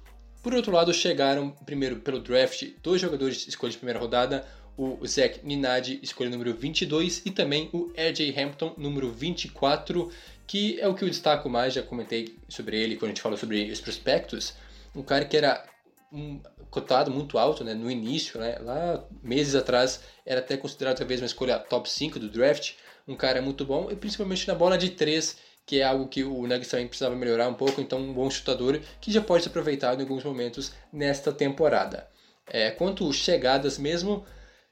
Por 0.44 0.54
outro 0.54 0.74
lado, 0.74 0.94
chegaram 0.94 1.52
primeiro 1.66 1.96
pelo 2.02 2.20
draft 2.20 2.68
dois 2.84 3.00
jogadores 3.00 3.48
escolhidos 3.48 3.76
de 3.76 3.80
primeira 3.80 3.98
rodada, 3.98 4.46
o 4.76 5.00
Zach 5.08 5.40
Ninadi, 5.42 6.02
escolha 6.04 6.30
número 6.30 6.54
22, 6.54 7.22
e 7.26 7.32
também 7.32 7.70
o 7.72 7.94
RJ 7.96 8.38
Hampton, 8.38 8.74
número 8.78 9.10
24, 9.10 10.12
que 10.46 10.78
é 10.82 10.88
o 10.88 10.94
que 10.94 11.06
eu 11.06 11.10
destaco 11.10 11.50
mais, 11.50 11.74
já 11.74 11.82
comentei 11.82 12.38
sobre 12.50 12.78
ele 12.78 12.98
quando 12.98 13.06
a 13.06 13.14
gente 13.14 13.22
falou 13.22 13.38
sobre 13.38 13.72
os 13.72 13.80
prospectos. 13.80 14.54
Um 14.94 15.02
cara 15.02 15.24
que 15.24 15.38
era 15.38 15.66
um, 16.12 16.42
cotado 16.70 17.10
muito 17.10 17.38
alto 17.38 17.64
né, 17.64 17.74
no 17.74 17.90
início, 17.90 18.38
né, 18.38 18.58
lá 18.60 19.02
meses 19.24 19.56
atrás, 19.56 20.02
era 20.26 20.42
até 20.42 20.58
considerado 20.58 20.98
talvez 20.98 21.22
uma 21.22 21.26
escolha 21.26 21.58
top 21.58 21.90
5 21.90 22.20
do 22.20 22.28
draft. 22.30 22.74
Um 23.08 23.16
cara 23.16 23.42
muito 23.42 23.64
bom, 23.64 23.90
e 23.90 23.96
principalmente 23.96 24.46
na 24.46 24.56
bola 24.56 24.78
de 24.78 24.90
3, 24.90 25.38
que 25.66 25.80
é 25.80 25.84
algo 25.84 26.08
que 26.08 26.24
o 26.24 26.42
Nuggets 26.44 26.70
também 26.70 26.88
precisava 26.88 27.16
melhorar 27.16 27.48
um 27.48 27.54
pouco, 27.54 27.80
então 27.80 28.00
um 28.00 28.14
bom 28.14 28.30
chutador 28.30 28.80
que 29.00 29.12
já 29.12 29.22
pode 29.22 29.44
ser 29.44 29.50
aproveitado 29.50 30.00
em 30.00 30.04
alguns 30.04 30.24
momentos 30.24 30.72
nesta 30.92 31.32
temporada. 31.32 32.08
É, 32.48 32.72
quanto 32.72 33.12
chegadas 33.14 33.78
mesmo, 33.78 34.26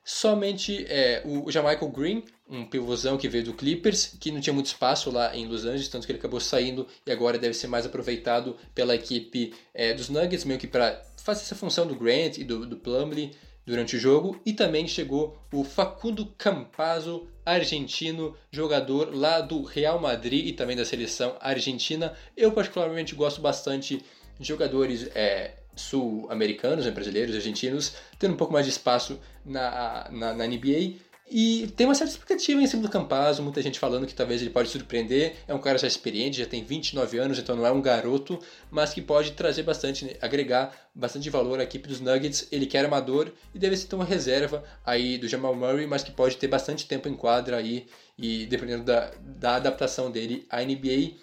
somente 0.03 0.85
é, 0.89 1.21
o 1.25 1.49
Jamaica 1.49 1.85
Green, 1.87 2.23
um 2.49 2.65
pivôzão 2.65 3.17
que 3.17 3.29
veio 3.29 3.45
do 3.45 3.53
Clippers, 3.53 4.17
que 4.19 4.31
não 4.31 4.41
tinha 4.41 4.53
muito 4.53 4.65
espaço 4.65 5.09
lá 5.09 5.35
em 5.35 5.47
Los 5.47 5.63
Angeles, 5.63 5.87
tanto 5.87 6.05
que 6.05 6.11
ele 6.11 6.19
acabou 6.19 6.39
saindo 6.39 6.85
e 7.05 7.11
agora 7.11 7.39
deve 7.39 7.53
ser 7.53 7.67
mais 7.67 7.85
aproveitado 7.85 8.57
pela 8.75 8.93
equipe 8.93 9.53
é, 9.73 9.93
dos 9.93 10.09
Nuggets, 10.09 10.43
meio 10.43 10.59
que 10.59 10.67
para 10.67 11.01
fazer 11.17 11.43
essa 11.43 11.55
função 11.55 11.87
do 11.87 11.95
Grant 11.95 12.37
e 12.37 12.43
do, 12.43 12.65
do 12.65 12.75
Plumlee 12.75 13.31
durante 13.65 13.95
o 13.95 13.99
jogo. 13.99 14.39
E 14.45 14.53
também 14.53 14.87
chegou 14.87 15.37
o 15.51 15.63
Facundo 15.63 16.25
Campazzo, 16.37 17.27
argentino, 17.45 18.35
jogador 18.51 19.15
lá 19.15 19.41
do 19.41 19.63
Real 19.63 19.99
Madrid 19.99 20.47
e 20.47 20.53
também 20.53 20.75
da 20.75 20.85
seleção 20.85 21.35
argentina. 21.39 22.13
Eu 22.35 22.51
particularmente 22.51 23.15
gosto 23.15 23.41
bastante 23.41 24.03
de 24.39 24.47
jogadores 24.47 25.09
é, 25.15 25.55
sul-americanos, 25.75 26.85
né, 26.85 26.91
brasileiros, 26.91 27.35
argentinos, 27.35 27.93
tendo 28.17 28.33
um 28.33 28.37
pouco 28.37 28.53
mais 28.53 28.65
de 28.65 28.71
espaço 28.71 29.19
na, 29.45 30.07
na, 30.11 30.33
na 30.33 30.47
NBA. 30.47 30.95
E 31.33 31.71
tem 31.77 31.87
uma 31.87 31.95
certa 31.95 32.11
expectativa 32.11 32.61
em 32.61 32.67
cima 32.67 32.83
do 32.83 32.89
Campazzo, 32.89 33.41
muita 33.41 33.61
gente 33.61 33.79
falando 33.79 34.05
que 34.05 34.13
talvez 34.13 34.41
ele 34.41 34.49
pode 34.49 34.67
surpreender. 34.67 35.37
É 35.47 35.53
um 35.53 35.59
cara 35.59 35.77
já 35.77 35.87
experiente, 35.87 36.39
já 36.39 36.45
tem 36.45 36.61
29 36.61 37.17
anos, 37.19 37.39
então 37.39 37.55
não 37.55 37.65
é 37.65 37.71
um 37.71 37.81
garoto, 37.81 38.37
mas 38.69 38.93
que 38.93 39.01
pode 39.01 39.31
trazer 39.31 39.63
bastante, 39.63 40.03
né, 40.03 40.15
agregar 40.21 40.75
bastante 40.93 41.29
valor 41.29 41.61
à 41.61 41.63
equipe 41.63 41.87
dos 41.87 42.01
Nuggets. 42.01 42.49
Ele 42.51 42.65
quer 42.65 42.83
amador 42.83 43.31
e 43.55 43.59
deve 43.59 43.77
ser 43.77 43.95
uma 43.95 44.03
reserva 44.03 44.61
aí 44.85 45.17
do 45.17 45.25
Jamal 45.25 45.55
Murray, 45.55 45.87
mas 45.87 46.03
que 46.03 46.11
pode 46.11 46.35
ter 46.35 46.49
bastante 46.49 46.85
tempo 46.85 47.07
em 47.07 47.15
quadra 47.15 47.55
aí 47.55 47.87
e 48.17 48.45
dependendo 48.47 48.83
da, 48.83 49.13
da 49.21 49.55
adaptação 49.55 50.11
dele 50.11 50.45
à 50.49 50.61
NBA. 50.61 51.13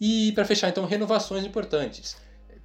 E 0.00 0.32
para 0.32 0.46
fechar, 0.46 0.70
então, 0.70 0.86
renovações 0.86 1.44
importantes 1.44 2.16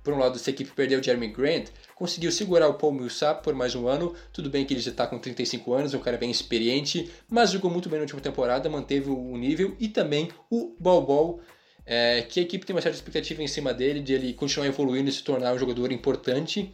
por 0.08 0.14
um 0.14 0.20
lado, 0.20 0.38
essa 0.38 0.50
equipe 0.50 0.72
perdeu 0.72 1.04
Jeremy 1.04 1.28
Grant, 1.28 1.68
conseguiu 1.94 2.32
segurar 2.32 2.70
o 2.70 2.76
Paul 2.76 2.94
Millsap 2.94 3.44
por 3.44 3.54
mais 3.54 3.76
um 3.76 3.90
ano. 3.90 4.16
Tudo 4.32 4.50
bem 4.50 4.66
que 4.66 4.74
ele 4.74 4.80
já 4.80 4.92
está 4.92 5.06
com 5.06 5.20
35 5.20 5.74
anos, 5.74 5.94
é 5.94 5.98
um 5.98 6.00
cara 6.00 6.16
bem 6.16 6.32
experiente, 6.32 7.12
mas 7.30 7.52
jogou 7.52 7.70
muito 7.70 7.90
bem 7.90 8.00
na 8.00 8.04
última 8.04 8.22
temporada, 8.22 8.70
manteve 8.70 9.10
o 9.10 9.36
nível. 9.36 9.76
E 9.78 9.90
também 9.90 10.30
o 10.50 10.74
Bol 10.80 11.02
Bol, 11.06 11.42
é, 11.86 12.22
que 12.22 12.40
a 12.40 12.44
equipe 12.44 12.66
tem 12.66 12.74
uma 12.74 12.82
certa 12.82 12.96
expectativa 12.96 13.44
em 13.44 13.50
cima 13.50 13.74
dele, 13.74 14.00
de 14.00 14.14
ele 14.14 14.34
continuar 14.34 14.68
evoluindo 14.68 15.10
e 15.10 15.12
se 15.12 15.22
tornar 15.22 15.54
um 15.54 15.60
jogador 15.60 15.92
importante. 15.92 16.74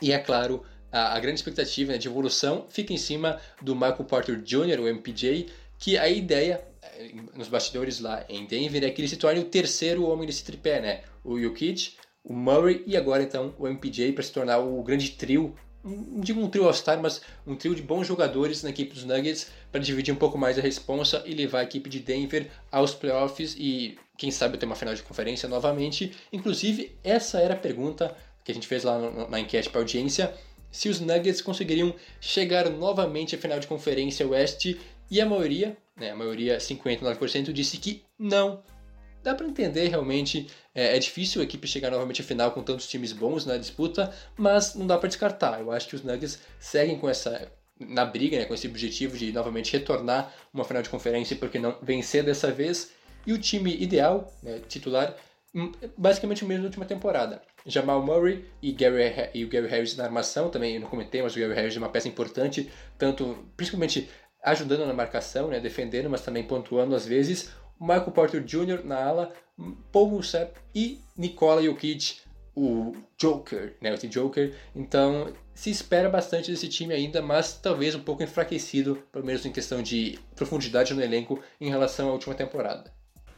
E 0.00 0.10
é 0.10 0.18
claro, 0.18 0.62
a, 0.90 1.14
a 1.14 1.20
grande 1.20 1.38
expectativa 1.38 1.92
né, 1.92 1.98
de 1.98 2.08
evolução 2.08 2.64
fica 2.70 2.94
em 2.94 2.98
cima 2.98 3.38
do 3.60 3.74
Michael 3.74 4.04
Porter 4.04 4.40
Jr., 4.40 4.80
o 4.80 4.88
MPJ, 4.88 5.50
que 5.78 5.98
a 5.98 6.08
ideia 6.08 6.66
é, 6.80 7.10
nos 7.34 7.48
bastidores 7.48 8.00
lá 8.00 8.24
em 8.30 8.46
Denver 8.46 8.82
é 8.82 8.88
que 8.88 9.02
ele 9.02 9.08
se 9.08 9.18
torne 9.18 9.40
o 9.40 9.44
terceiro 9.44 10.06
homem 10.06 10.26
desse 10.26 10.42
tripé, 10.42 10.80
né? 10.80 11.02
O 11.22 11.38
Jokic, 11.38 11.96
o 12.26 12.34
Murray 12.34 12.82
e 12.86 12.96
agora 12.96 13.22
então 13.22 13.54
o 13.56 13.68
MPJ 13.68 14.12
para 14.12 14.22
se 14.22 14.32
tornar 14.32 14.58
o 14.58 14.82
grande 14.82 15.10
trio, 15.10 15.54
não 15.84 16.20
digo 16.20 16.40
um 16.40 16.50
trio 16.50 16.66
All-Star, 16.66 17.00
mas 17.00 17.22
um 17.46 17.54
trio 17.54 17.74
de 17.74 17.80
bons 17.80 18.06
jogadores 18.06 18.64
na 18.64 18.70
equipe 18.70 18.92
dos 18.92 19.04
Nuggets 19.04 19.52
para 19.70 19.80
dividir 19.80 20.12
um 20.12 20.16
pouco 20.16 20.36
mais 20.36 20.58
a 20.58 20.60
responsa 20.60 21.22
e 21.24 21.32
levar 21.32 21.60
a 21.60 21.62
equipe 21.62 21.88
de 21.88 22.00
Denver 22.00 22.50
aos 22.72 22.92
playoffs 22.92 23.54
e 23.56 23.96
quem 24.18 24.32
sabe 24.32 24.58
ter 24.58 24.66
uma 24.66 24.74
final 24.74 24.94
de 24.94 25.02
conferência 25.02 25.48
novamente. 25.48 26.12
Inclusive, 26.32 26.96
essa 27.04 27.38
era 27.38 27.54
a 27.54 27.56
pergunta 27.56 28.16
que 28.42 28.50
a 28.50 28.54
gente 28.54 28.66
fez 28.66 28.82
lá 28.82 28.98
na 29.28 29.38
enquete 29.38 29.70
para 29.70 29.80
audiência, 29.80 30.34
se 30.70 30.88
os 30.88 31.00
Nuggets 31.00 31.40
conseguiriam 31.40 31.94
chegar 32.20 32.68
novamente 32.70 33.34
à 33.34 33.38
final 33.38 33.60
de 33.60 33.66
conferência 33.66 34.26
oeste. 34.26 34.80
E 35.08 35.20
a 35.20 35.26
maioria, 35.26 35.76
né, 35.96 36.10
a 36.10 36.16
maioria 36.16 36.58
59% 36.58 37.52
disse 37.52 37.78
que 37.78 38.02
não, 38.18 38.62
dá 39.26 39.34
para 39.34 39.46
entender 39.46 39.88
realmente. 39.88 40.46
É, 40.74 40.96
é, 40.96 40.98
difícil 40.98 41.40
a 41.40 41.44
equipe 41.44 41.66
chegar 41.66 41.90
novamente 41.90 42.20
à 42.20 42.24
final 42.24 42.52
com 42.52 42.62
tantos 42.62 42.86
times 42.86 43.12
bons 43.12 43.44
na 43.44 43.56
disputa, 43.56 44.12
mas 44.36 44.74
não 44.74 44.86
dá 44.86 44.96
para 44.96 45.08
descartar. 45.08 45.60
Eu 45.60 45.72
acho 45.72 45.88
que 45.88 45.96
os 45.96 46.02
Nuggets 46.02 46.38
seguem 46.60 46.98
com 46.98 47.08
essa 47.08 47.50
na 47.78 48.04
briga, 48.04 48.38
né, 48.38 48.44
com 48.44 48.54
esse 48.54 48.66
objetivo 48.66 49.18
de 49.18 49.32
novamente 49.32 49.72
retornar 49.72 50.32
uma 50.52 50.64
final 50.64 50.82
de 50.82 50.88
conferência, 50.88 51.36
porque 51.36 51.58
não 51.58 51.76
vencer 51.82 52.22
dessa 52.22 52.50
vez. 52.50 52.92
E 53.26 53.32
o 53.32 53.38
time 53.38 53.74
ideal, 53.74 54.32
né, 54.42 54.60
titular, 54.68 55.14
hum, 55.54 55.72
basicamente 55.96 56.44
o 56.44 56.46
mesmo 56.46 56.62
da 56.62 56.68
última 56.68 56.86
temporada. 56.86 57.42
Jamal 57.66 58.02
Murray 58.02 58.44
e, 58.62 58.72
Gary, 58.72 59.12
e 59.34 59.44
o 59.44 59.48
Gary 59.48 59.66
Harris 59.66 59.96
na 59.96 60.04
armação, 60.04 60.48
também 60.48 60.76
eu 60.76 60.80
não 60.80 60.88
comentei, 60.88 61.20
mas 61.20 61.34
o 61.34 61.40
Gary 61.40 61.54
Harris 61.54 61.74
é 61.74 61.78
uma 61.78 61.88
peça 61.88 62.08
importante, 62.08 62.70
tanto 62.96 63.36
principalmente 63.56 64.08
ajudando 64.42 64.86
na 64.86 64.94
marcação, 64.94 65.48
né, 65.48 65.58
defendendo, 65.58 66.08
mas 66.08 66.20
também 66.20 66.44
pontuando 66.44 66.94
às 66.94 67.04
vezes. 67.04 67.50
Michael 67.80 68.12
Porter 68.12 68.42
Jr. 68.42 68.84
na 68.84 68.96
ala, 68.96 69.32
Paul 69.92 70.10
Millsap 70.10 70.56
e 70.74 71.00
Nikola 71.16 71.62
Jokic, 71.62 72.20
o 72.54 72.94
Joker, 73.18 73.76
né, 73.80 73.94
o 73.94 74.08
Joker. 74.08 74.54
Então, 74.74 75.32
se 75.54 75.70
espera 75.70 76.08
bastante 76.08 76.50
desse 76.50 76.68
time 76.68 76.94
ainda, 76.94 77.20
mas 77.20 77.54
talvez 77.54 77.94
um 77.94 78.00
pouco 78.00 78.22
enfraquecido, 78.22 79.02
pelo 79.12 79.24
menos 79.24 79.44
em 79.44 79.52
questão 79.52 79.82
de 79.82 80.18
profundidade 80.34 80.94
no 80.94 81.02
elenco 81.02 81.40
em 81.60 81.68
relação 81.68 82.08
à 82.08 82.12
última 82.12 82.34
temporada. 82.34 82.90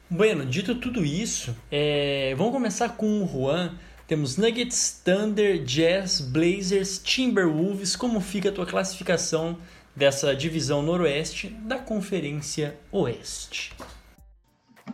Bueno, 0.08 0.46
dito 0.46 0.74
tudo 0.76 1.04
isso, 1.04 1.54
é... 1.70 2.34
vamos 2.36 2.52
começar 2.52 2.96
com 2.96 3.22
o 3.22 3.26
Juan. 3.26 3.76
Temos 4.06 4.38
Nuggets, 4.38 5.02
Thunder, 5.04 5.62
Jazz, 5.62 6.22
Blazers, 6.22 6.98
Timberwolves. 6.98 7.94
Como 7.94 8.20
fica 8.22 8.48
a 8.48 8.52
tua 8.52 8.64
classificação 8.64 9.58
dessa 9.94 10.34
divisão 10.34 10.80
noroeste 10.80 11.48
da 11.48 11.76
Conferência 11.76 12.78
Oeste? 12.90 13.74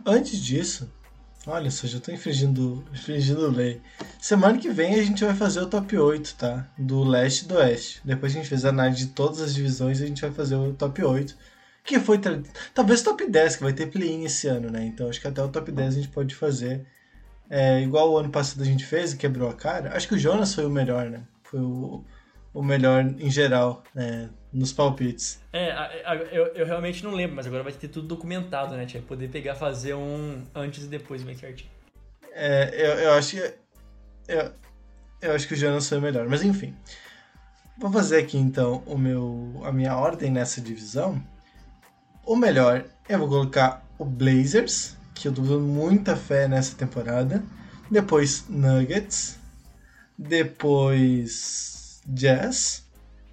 Antes 0.07 0.39
disso, 0.39 0.87
olha 1.47 1.71
só, 1.71 1.87
já 1.87 1.99
tô 1.99 2.11
infringindo, 2.11 2.85
infringindo 2.93 3.49
lei. 3.49 3.81
Semana 4.21 4.59
que 4.59 4.69
vem 4.69 4.93
a 4.93 5.03
gente 5.03 5.25
vai 5.25 5.33
fazer 5.33 5.61
o 5.61 5.65
top 5.65 5.97
8, 5.97 6.35
tá? 6.35 6.67
Do 6.77 7.03
leste 7.03 7.45
e 7.45 7.47
do 7.47 7.55
oeste. 7.55 8.01
Depois 8.05 8.31
que 8.31 8.37
a 8.37 8.41
gente 8.41 8.49
fez 8.49 8.65
a 8.65 8.69
análise 8.69 9.07
de 9.07 9.13
todas 9.13 9.41
as 9.41 9.55
divisões, 9.55 9.99
a 9.99 10.05
gente 10.05 10.21
vai 10.21 10.29
fazer 10.29 10.57
o 10.57 10.73
top 10.73 11.03
8. 11.03 11.35
Que 11.83 11.99
foi 11.99 12.19
talvez 12.73 13.01
top 13.01 13.27
10, 13.27 13.55
que 13.55 13.63
vai 13.63 13.73
ter 13.73 13.87
play-in 13.87 14.25
esse 14.25 14.47
ano, 14.47 14.69
né? 14.69 14.85
Então 14.85 15.09
acho 15.09 15.19
que 15.19 15.27
até 15.27 15.41
o 15.43 15.49
top 15.49 15.71
10 15.71 15.93
a 15.93 15.97
gente 15.97 16.09
pode 16.09 16.35
fazer. 16.35 16.85
É, 17.49 17.81
igual 17.81 18.11
o 18.11 18.17
ano 18.17 18.29
passado 18.29 18.61
a 18.61 18.65
gente 18.65 18.85
fez 18.85 19.13
e 19.13 19.17
quebrou 19.17 19.49
a 19.49 19.55
cara. 19.55 19.95
Acho 19.95 20.07
que 20.07 20.15
o 20.15 20.19
Jonas 20.19 20.53
foi 20.53 20.65
o 20.65 20.69
melhor, 20.69 21.09
né? 21.09 21.23
Foi 21.43 21.59
o, 21.59 22.03
o 22.53 22.61
melhor 22.61 23.03
em 23.19 23.31
geral 23.31 23.83
né, 23.93 24.29
nos 24.55 24.71
palpites. 24.71 25.39
É, 25.51 25.73
eu, 26.31 26.47
eu, 26.47 26.65
realmente 26.65 27.03
não 27.03 27.11
lembro, 27.11 27.35
mas 27.35 27.45
agora 27.45 27.61
vai 27.61 27.73
ter 27.73 27.89
tudo 27.89 28.07
documentado, 28.07 28.75
né? 28.75 28.85
Tia? 28.85 29.01
Poder 29.01 29.27
pegar 29.27 29.55
fazer 29.55 29.93
um 29.93 30.43
antes 30.55 30.85
e 30.85 30.87
depois 30.87 31.21
bem 31.23 31.35
certinho. 31.35 31.69
É, 32.31 32.69
eu, 32.73 32.93
eu 32.99 33.13
acho 33.13 33.35
que. 33.35 33.53
Eu, 34.27 34.51
eu 35.21 35.35
acho 35.35 35.47
que 35.47 35.53
o 35.53 35.57
Jonas 35.57 35.87
foi 35.87 35.99
melhor, 35.99 36.27
mas 36.29 36.41
enfim. 36.41 36.73
Vou 37.77 37.91
fazer 37.91 38.19
aqui 38.19 38.37
então 38.37 38.81
o 38.85 38.97
meu, 38.97 39.61
a 39.65 39.71
minha 39.71 39.95
ordem 39.97 40.31
nessa 40.31 40.61
divisão. 40.61 41.21
O 42.25 42.35
melhor, 42.35 42.85
eu 43.09 43.19
vou 43.19 43.27
colocar 43.27 43.85
o 43.99 44.05
Blazers, 44.05 44.95
que 45.13 45.27
eu 45.27 45.33
tô 45.33 45.41
dando 45.41 45.65
muita 45.65 46.15
fé 46.15 46.47
nessa 46.47 46.75
temporada. 46.75 47.43
Depois 47.91 48.45
Nuggets. 48.47 49.37
Depois 50.17 52.01
Jazz, 52.07 52.85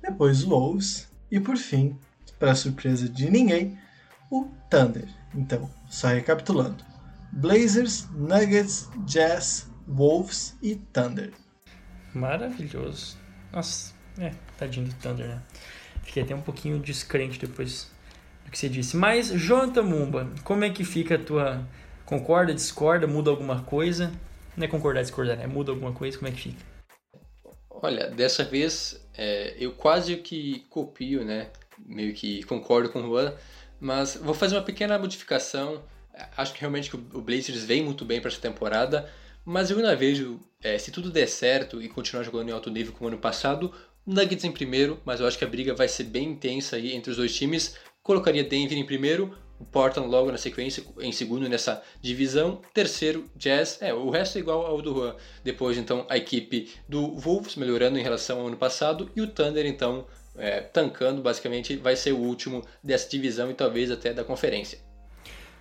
depois 0.02 0.42
Wolves 0.42 1.11
e 1.32 1.40
por 1.40 1.56
fim, 1.56 1.98
para 2.38 2.54
surpresa 2.54 3.08
de 3.08 3.30
ninguém, 3.30 3.78
o 4.30 4.50
Thunder. 4.68 5.08
Então, 5.34 5.70
só 5.88 6.08
recapitulando: 6.08 6.84
Blazers, 7.32 8.06
Nuggets, 8.12 8.90
Jazz, 9.06 9.66
Wolves 9.88 10.54
e 10.62 10.76
Thunder. 10.76 11.32
Maravilhoso. 12.14 13.16
Nossa, 13.50 13.94
é, 14.18 14.32
tadinho 14.58 14.88
do 14.88 14.94
Thunder, 14.96 15.26
né? 15.26 15.42
Fiquei 16.02 16.22
até 16.22 16.34
um 16.34 16.42
pouquinho 16.42 16.78
descrente 16.78 17.40
depois 17.40 17.90
do 18.44 18.50
que 18.50 18.58
você 18.58 18.68
disse. 18.68 18.94
Mas, 18.94 19.28
Jonathan 19.28 19.84
Mumba, 19.84 20.30
como 20.44 20.64
é 20.64 20.70
que 20.70 20.84
fica 20.84 21.14
a 21.14 21.18
tua. 21.18 21.66
Concorda, 22.04 22.52
discorda, 22.52 23.06
muda 23.06 23.30
alguma 23.30 23.62
coisa? 23.62 24.12
Não 24.54 24.66
é 24.66 24.68
concordar, 24.68 25.00
discordar, 25.00 25.38
né? 25.38 25.46
Muda 25.46 25.72
alguma 25.72 25.92
coisa, 25.92 26.18
como 26.18 26.28
é 26.28 26.30
que 26.30 26.42
fica? 26.42 26.71
Olha, 27.82 28.08
dessa 28.08 28.44
vez 28.44 29.04
é, 29.12 29.56
eu 29.58 29.72
quase 29.72 30.16
que 30.16 30.60
copio, 30.70 31.24
né? 31.24 31.48
Meio 31.84 32.14
que 32.14 32.44
concordo 32.44 32.88
com 32.88 33.00
o 33.00 33.08
Juan, 33.08 33.34
mas 33.80 34.16
vou 34.16 34.34
fazer 34.34 34.54
uma 34.54 34.62
pequena 34.62 34.96
modificação. 34.96 35.82
Acho 36.36 36.54
que 36.54 36.60
realmente 36.60 36.94
o 36.94 37.20
Blazers 37.20 37.64
vem 37.64 37.82
muito 37.82 38.04
bem 38.04 38.20
para 38.20 38.30
essa 38.30 38.40
temporada, 38.40 39.10
mas 39.44 39.68
eu 39.68 39.78
ainda 39.78 39.96
vejo, 39.96 40.38
é, 40.62 40.78
se 40.78 40.92
tudo 40.92 41.10
der 41.10 41.26
certo 41.26 41.82
e 41.82 41.88
continuar 41.88 42.22
jogando 42.22 42.50
em 42.50 42.52
alto 42.52 42.70
nível 42.70 42.92
como 42.92 43.08
ano 43.08 43.18
passado, 43.18 43.74
Nuggets 44.06 44.44
em 44.44 44.52
primeiro, 44.52 45.00
mas 45.04 45.18
eu 45.18 45.26
acho 45.26 45.36
que 45.36 45.44
a 45.44 45.48
briga 45.48 45.74
vai 45.74 45.88
ser 45.88 46.04
bem 46.04 46.28
intensa 46.28 46.76
aí 46.76 46.94
entre 46.94 47.10
os 47.10 47.16
dois 47.16 47.34
times. 47.34 47.76
Colocaria 48.00 48.44
Denver 48.44 48.78
em 48.78 48.86
primeiro, 48.86 49.36
o 49.62 49.64
Portland 49.64 50.10
logo 50.10 50.32
na 50.32 50.36
sequência, 50.36 50.82
em 51.00 51.12
segundo 51.12 51.48
nessa 51.48 51.80
divisão. 52.00 52.60
Terceiro, 52.74 53.30
Jazz. 53.36 53.80
É, 53.80 53.94
o 53.94 54.10
resto 54.10 54.36
é 54.36 54.40
igual 54.40 54.66
ao 54.66 54.82
do 54.82 54.92
Juan. 54.92 55.14
Depois, 55.44 55.78
então, 55.78 56.04
a 56.08 56.16
equipe 56.16 56.70
do 56.88 57.14
Wolves 57.16 57.54
melhorando 57.54 57.96
em 57.96 58.02
relação 58.02 58.40
ao 58.40 58.48
ano 58.48 58.56
passado. 58.56 59.08
E 59.14 59.20
o 59.20 59.28
Thunder, 59.28 59.64
então, 59.64 60.04
é, 60.36 60.60
tancando, 60.60 61.22
basicamente, 61.22 61.76
vai 61.76 61.94
ser 61.94 62.12
o 62.12 62.18
último 62.18 62.64
dessa 62.82 63.08
divisão 63.08 63.52
e 63.52 63.54
talvez 63.54 63.90
até 63.90 64.12
da 64.12 64.24
conferência. 64.24 64.78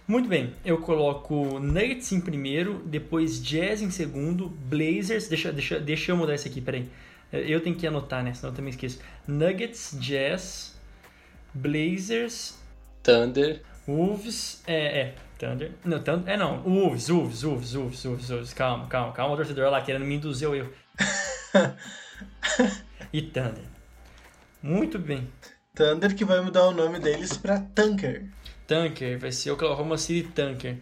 Muito 0.07 0.27
bem, 0.27 0.55
eu 0.65 0.79
coloco 0.79 1.59
Nuggets 1.59 2.11
em 2.11 2.19
primeiro, 2.19 2.81
depois 2.83 3.41
Jazz 3.41 3.83
em 3.83 3.91
segundo, 3.91 4.49
Blazers. 4.49 5.27
Deixa, 5.27 5.53
deixa, 5.53 5.79
deixa 5.79 6.11
eu 6.11 6.17
mudar 6.17 6.33
isso 6.33 6.47
aqui, 6.47 6.59
peraí. 6.59 6.89
Eu 7.31 7.61
tenho 7.61 7.75
que 7.75 7.85
anotar, 7.85 8.23
né? 8.23 8.33
Senão 8.33 8.51
eu 8.51 8.55
também 8.55 8.71
esqueço. 8.71 8.99
Nuggets, 9.27 9.95
Jazz, 9.99 10.75
Blazers, 11.53 12.59
Thunder. 13.03 13.61
Wolves, 13.95 14.61
é, 14.67 15.01
é, 15.01 15.15
Thunder. 15.37 15.71
Não, 15.83 16.01
Thunder, 16.01 16.33
é 16.33 16.37
não, 16.37 16.61
Wolves, 16.61 17.09
Wolves, 17.09 17.43
Wolves, 17.43 17.73
Wolves, 17.73 18.05
Wolves, 18.05 18.29
Wolves. 18.29 18.53
Calma, 18.53 18.87
calma, 18.87 19.13
calma, 19.13 19.33
o 19.33 19.37
torcedor 19.37 19.69
lá 19.69 19.81
querendo 19.81 20.05
me 20.05 20.15
induzir 20.15 20.47
ao 20.47 20.55
erro. 20.55 20.71
e 23.11 23.21
Thunder. 23.21 23.63
Muito 24.61 24.99
bem. 24.99 25.27
Thunder 25.73 26.15
que 26.15 26.25
vai 26.25 26.41
mudar 26.41 26.67
o 26.67 26.71
nome 26.71 26.99
deles 26.99 27.37
pra 27.37 27.59
Tanker. 27.59 28.25
Tanker, 28.67 29.19
vai 29.19 29.31
ser 29.31 29.51
Oklahoma 29.51 29.97
City 29.97 30.27
Tanker. 30.29 30.77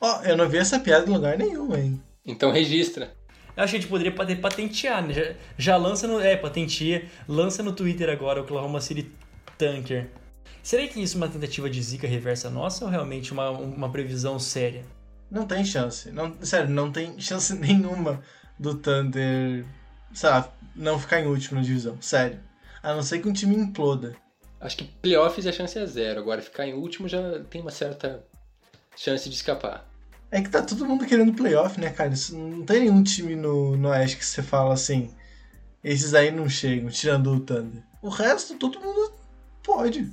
Ó, 0.00 0.18
oh, 0.18 0.24
eu 0.24 0.36
não 0.36 0.48
vi 0.48 0.58
essa 0.58 0.80
piada 0.80 1.08
em 1.08 1.12
lugar 1.12 1.38
nenhum, 1.38 1.74
hein? 1.76 2.02
Então 2.24 2.50
registra. 2.50 3.14
Eu 3.56 3.64
acho 3.64 3.72
que 3.72 3.76
a 3.76 3.80
gente 3.80 3.90
poderia 3.90 4.40
patentear, 4.40 5.06
né? 5.06 5.12
Já, 5.12 5.34
já 5.58 5.76
lança 5.76 6.06
no. 6.06 6.20
É, 6.20 6.36
patenteia. 6.36 7.04
Lança 7.28 7.62
no 7.62 7.72
Twitter 7.72 8.08
agora, 8.08 8.40
Oklahoma 8.40 8.80
City 8.80 9.10
Tanker. 9.58 10.08
Será 10.62 10.86
que 10.86 11.00
isso 11.00 11.16
é 11.16 11.18
uma 11.18 11.28
tentativa 11.28 11.68
de 11.70 11.82
zica 11.82 12.06
reversa 12.06 12.50
nossa 12.50 12.84
ou 12.84 12.90
realmente 12.90 13.32
uma, 13.32 13.50
uma 13.50 13.90
previsão 13.90 14.38
séria? 14.38 14.84
Não 15.30 15.46
tem 15.46 15.64
chance. 15.64 16.10
Não, 16.10 16.36
sério, 16.42 16.70
não 16.70 16.90
tem 16.90 17.18
chance 17.20 17.54
nenhuma 17.58 18.22
do 18.58 18.74
Thunder, 18.74 19.64
sei 20.12 20.28
lá, 20.28 20.52
não 20.74 20.98
ficar 20.98 21.20
em 21.20 21.26
último 21.26 21.58
na 21.58 21.64
divisão. 21.64 22.00
Sério. 22.00 22.40
A 22.82 22.94
não 22.94 23.02
ser 23.02 23.20
que 23.20 23.28
um 23.28 23.32
time 23.32 23.56
imploda. 23.56 24.14
Acho 24.60 24.76
que 24.76 24.84
playoffs 24.84 25.46
a 25.46 25.52
chance 25.52 25.78
é 25.78 25.86
zero. 25.86 26.20
Agora 26.20 26.42
ficar 26.42 26.66
em 26.66 26.74
último 26.74 27.08
já 27.08 27.40
tem 27.48 27.60
uma 27.62 27.70
certa 27.70 28.24
chance 28.96 29.28
de 29.28 29.34
escapar. 29.34 29.88
É 30.30 30.40
que 30.40 30.50
tá 30.50 30.62
todo 30.62 30.86
mundo 30.86 31.06
querendo 31.06 31.32
playoff, 31.32 31.80
né, 31.80 31.90
cara? 31.90 32.12
Isso, 32.12 32.36
não 32.36 32.64
tem 32.64 32.80
nenhum 32.80 33.02
time 33.02 33.34
no, 33.34 33.76
no 33.76 33.88
Oeste 33.88 34.16
que 34.16 34.24
você 34.24 34.42
fala 34.42 34.74
assim. 34.74 35.12
Esses 35.82 36.14
aí 36.14 36.30
não 36.30 36.48
chegam, 36.48 36.90
tirando 36.90 37.32
o 37.32 37.40
Thunder. 37.40 37.82
O 38.02 38.08
resto, 38.08 38.56
todo 38.56 38.80
mundo 38.80 39.14
pode. 39.62 40.10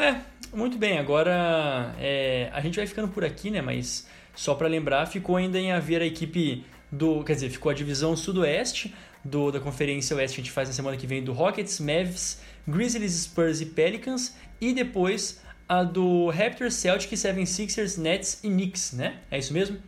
É, 0.00 0.16
muito 0.56 0.78
bem. 0.78 0.98
Agora 0.98 1.94
é, 1.98 2.48
a 2.54 2.60
gente 2.62 2.76
vai 2.76 2.86
ficando 2.86 3.08
por 3.08 3.22
aqui, 3.22 3.50
né? 3.50 3.60
Mas 3.60 4.08
só 4.34 4.54
para 4.54 4.66
lembrar, 4.66 5.04
ficou 5.04 5.36
ainda 5.36 5.58
em 5.58 5.72
haver 5.72 6.00
a 6.00 6.06
equipe 6.06 6.64
do. 6.90 7.22
Quer 7.22 7.34
dizer, 7.34 7.50
ficou 7.50 7.70
a 7.70 7.74
divisão 7.74 8.16
sudoeste 8.16 8.94
do, 9.22 9.52
da 9.52 9.60
Conferência 9.60 10.16
Oeste 10.16 10.40
a 10.40 10.42
gente 10.42 10.50
faz 10.50 10.70
na 10.70 10.74
semana 10.74 10.96
que 10.96 11.06
vem 11.06 11.22
do 11.22 11.34
Rockets, 11.34 11.78
Mavs, 11.80 12.40
Grizzlies, 12.66 13.12
Spurs 13.12 13.60
e 13.60 13.66
Pelicans. 13.66 14.34
E 14.58 14.72
depois 14.72 15.42
a 15.68 15.84
do 15.84 16.30
Raptors, 16.30 16.74
Celtics, 16.74 17.20
76ers, 17.20 17.98
Nets 17.98 18.42
e 18.42 18.48
Knicks, 18.48 18.92
né? 18.94 19.18
É 19.30 19.38
isso 19.38 19.52
mesmo? 19.52 19.78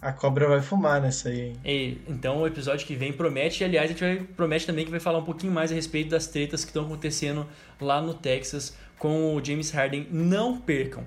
A 0.00 0.12
cobra 0.12 0.46
vai 0.46 0.60
fumar 0.60 1.00
nessa 1.00 1.30
aí, 1.30 1.40
hein? 1.40 1.56
E, 1.64 1.98
então 2.06 2.42
o 2.42 2.46
episódio 2.46 2.86
que 2.86 2.94
vem 2.94 3.12
promete, 3.12 3.64
aliás, 3.64 3.90
a 3.90 3.92
gente 3.92 4.00
vai, 4.00 4.18
promete 4.36 4.66
também 4.66 4.84
que 4.84 4.90
vai 4.90 5.00
falar 5.00 5.18
um 5.18 5.24
pouquinho 5.24 5.52
mais 5.52 5.72
a 5.72 5.74
respeito 5.74 6.10
das 6.10 6.26
tretas 6.26 6.64
que 6.64 6.70
estão 6.70 6.84
acontecendo 6.84 7.46
lá 7.80 8.00
no 8.00 8.12
Texas 8.12 8.76
com 8.98 9.34
o 9.34 9.44
James 9.44 9.70
Harden. 9.70 10.06
Não 10.10 10.60
percam. 10.60 11.04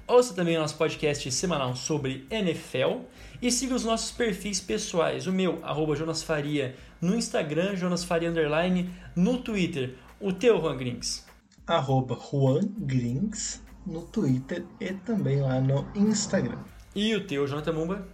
Ouça 0.09 0.33
também 0.33 0.57
o 0.57 0.59
nosso 0.59 0.75
podcast 0.75 1.31
semanal 1.31 1.75
sobre 1.75 2.25
NFL 2.31 3.01
e 3.39 3.51
siga 3.51 3.75
os 3.75 3.85
nossos 3.85 4.09
perfis 4.09 4.59
pessoais, 4.59 5.27
o 5.27 5.31
meu, 5.31 5.59
arroba 5.61 5.95
Jonas 5.95 6.23
Faria, 6.23 6.75
no 6.99 7.15
Instagram, 7.15 7.75
Jonas 7.75 8.03
Faria 8.03 8.31
Underline, 8.31 8.91
no 9.15 9.37
Twitter, 9.37 9.97
o 10.19 10.33
teu, 10.33 10.59
Juan 10.59 10.77
Grings. 10.77 11.27
Arroba 11.67 12.15
Juan 12.15 12.61
Grings 12.79 13.61
no 13.85 14.01
Twitter 14.01 14.65
e 14.81 14.93
também 14.93 15.41
lá 15.41 15.61
no 15.61 15.87
Instagram. 15.95 16.57
E 16.95 17.15
o 17.15 17.27
teu, 17.27 17.45
Jonathan 17.45 17.73
Mumba? 17.73 18.07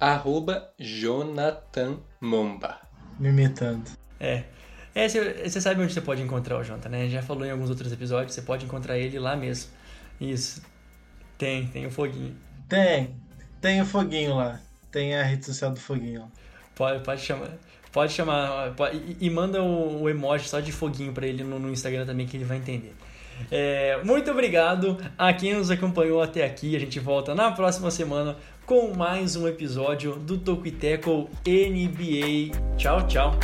Arroba 0.00 0.72
Jonathan 0.78 1.98
Mumba. 2.22 2.80
Me 3.20 3.28
imitando. 3.28 3.90
É. 4.18 4.44
É, 4.94 5.06
você 5.06 5.60
sabe 5.60 5.82
onde 5.82 5.92
você 5.92 6.00
pode 6.00 6.22
encontrar 6.22 6.56
o 6.56 6.64
Jonathan, 6.64 6.88
né? 6.88 7.06
Já 7.08 7.20
falou 7.20 7.44
em 7.44 7.50
alguns 7.50 7.68
outros 7.68 7.92
episódios, 7.92 8.34
você 8.34 8.40
pode 8.40 8.64
encontrar 8.64 8.96
ele 8.96 9.18
lá 9.18 9.36
mesmo. 9.36 9.70
Isso. 10.18 10.72
Tem, 11.36 11.66
tem 11.66 11.86
o 11.86 11.90
foguinho. 11.90 12.36
Tem, 12.68 13.14
tem 13.60 13.80
o 13.80 13.86
foguinho 13.86 14.36
lá. 14.36 14.60
Tem 14.90 15.14
a 15.14 15.22
rede 15.22 15.44
social 15.44 15.72
do 15.72 15.80
foguinho. 15.80 16.30
Pode, 16.74 17.02
pode 17.04 17.20
chamar. 17.20 17.50
Pode 17.92 18.12
chamar. 18.12 18.72
Pode, 18.74 18.96
e, 18.96 19.26
e, 19.26 19.30
manda 19.30 19.62
o, 19.62 20.02
o, 20.02 20.10
emoji 20.10 20.48
só 20.48 20.60
de 20.60 20.72
foguinho 20.72 21.12
para 21.12 21.26
ele 21.26 21.44
no, 21.44 21.58
no, 21.58 21.70
Instagram 21.70 22.04
também, 22.06 22.26
que 22.26 22.36
ele 22.36 22.44
vai 22.44 22.58
entender. 22.58 22.94
É, 23.50 24.00
muito 24.04 24.30
obrigado 24.30 24.98
a 25.18 25.32
quem 25.32 25.54
nos 25.54 25.70
acompanhou 25.70 26.22
até 26.22 26.44
aqui. 26.44 26.74
A 26.76 26.78
gente 26.78 26.98
volta 27.00 27.34
na 27.34 27.50
próxima 27.52 27.90
semana 27.90 28.36
com 28.64 28.94
mais 28.94 29.36
um 29.36 29.46
episódio 29.46 30.16
do 30.16 30.38
Toco 30.38 30.70
Tackle 30.70 31.28
NBA. 31.46 32.76
Tchau, 32.76 33.06
tchau. 33.06 33.38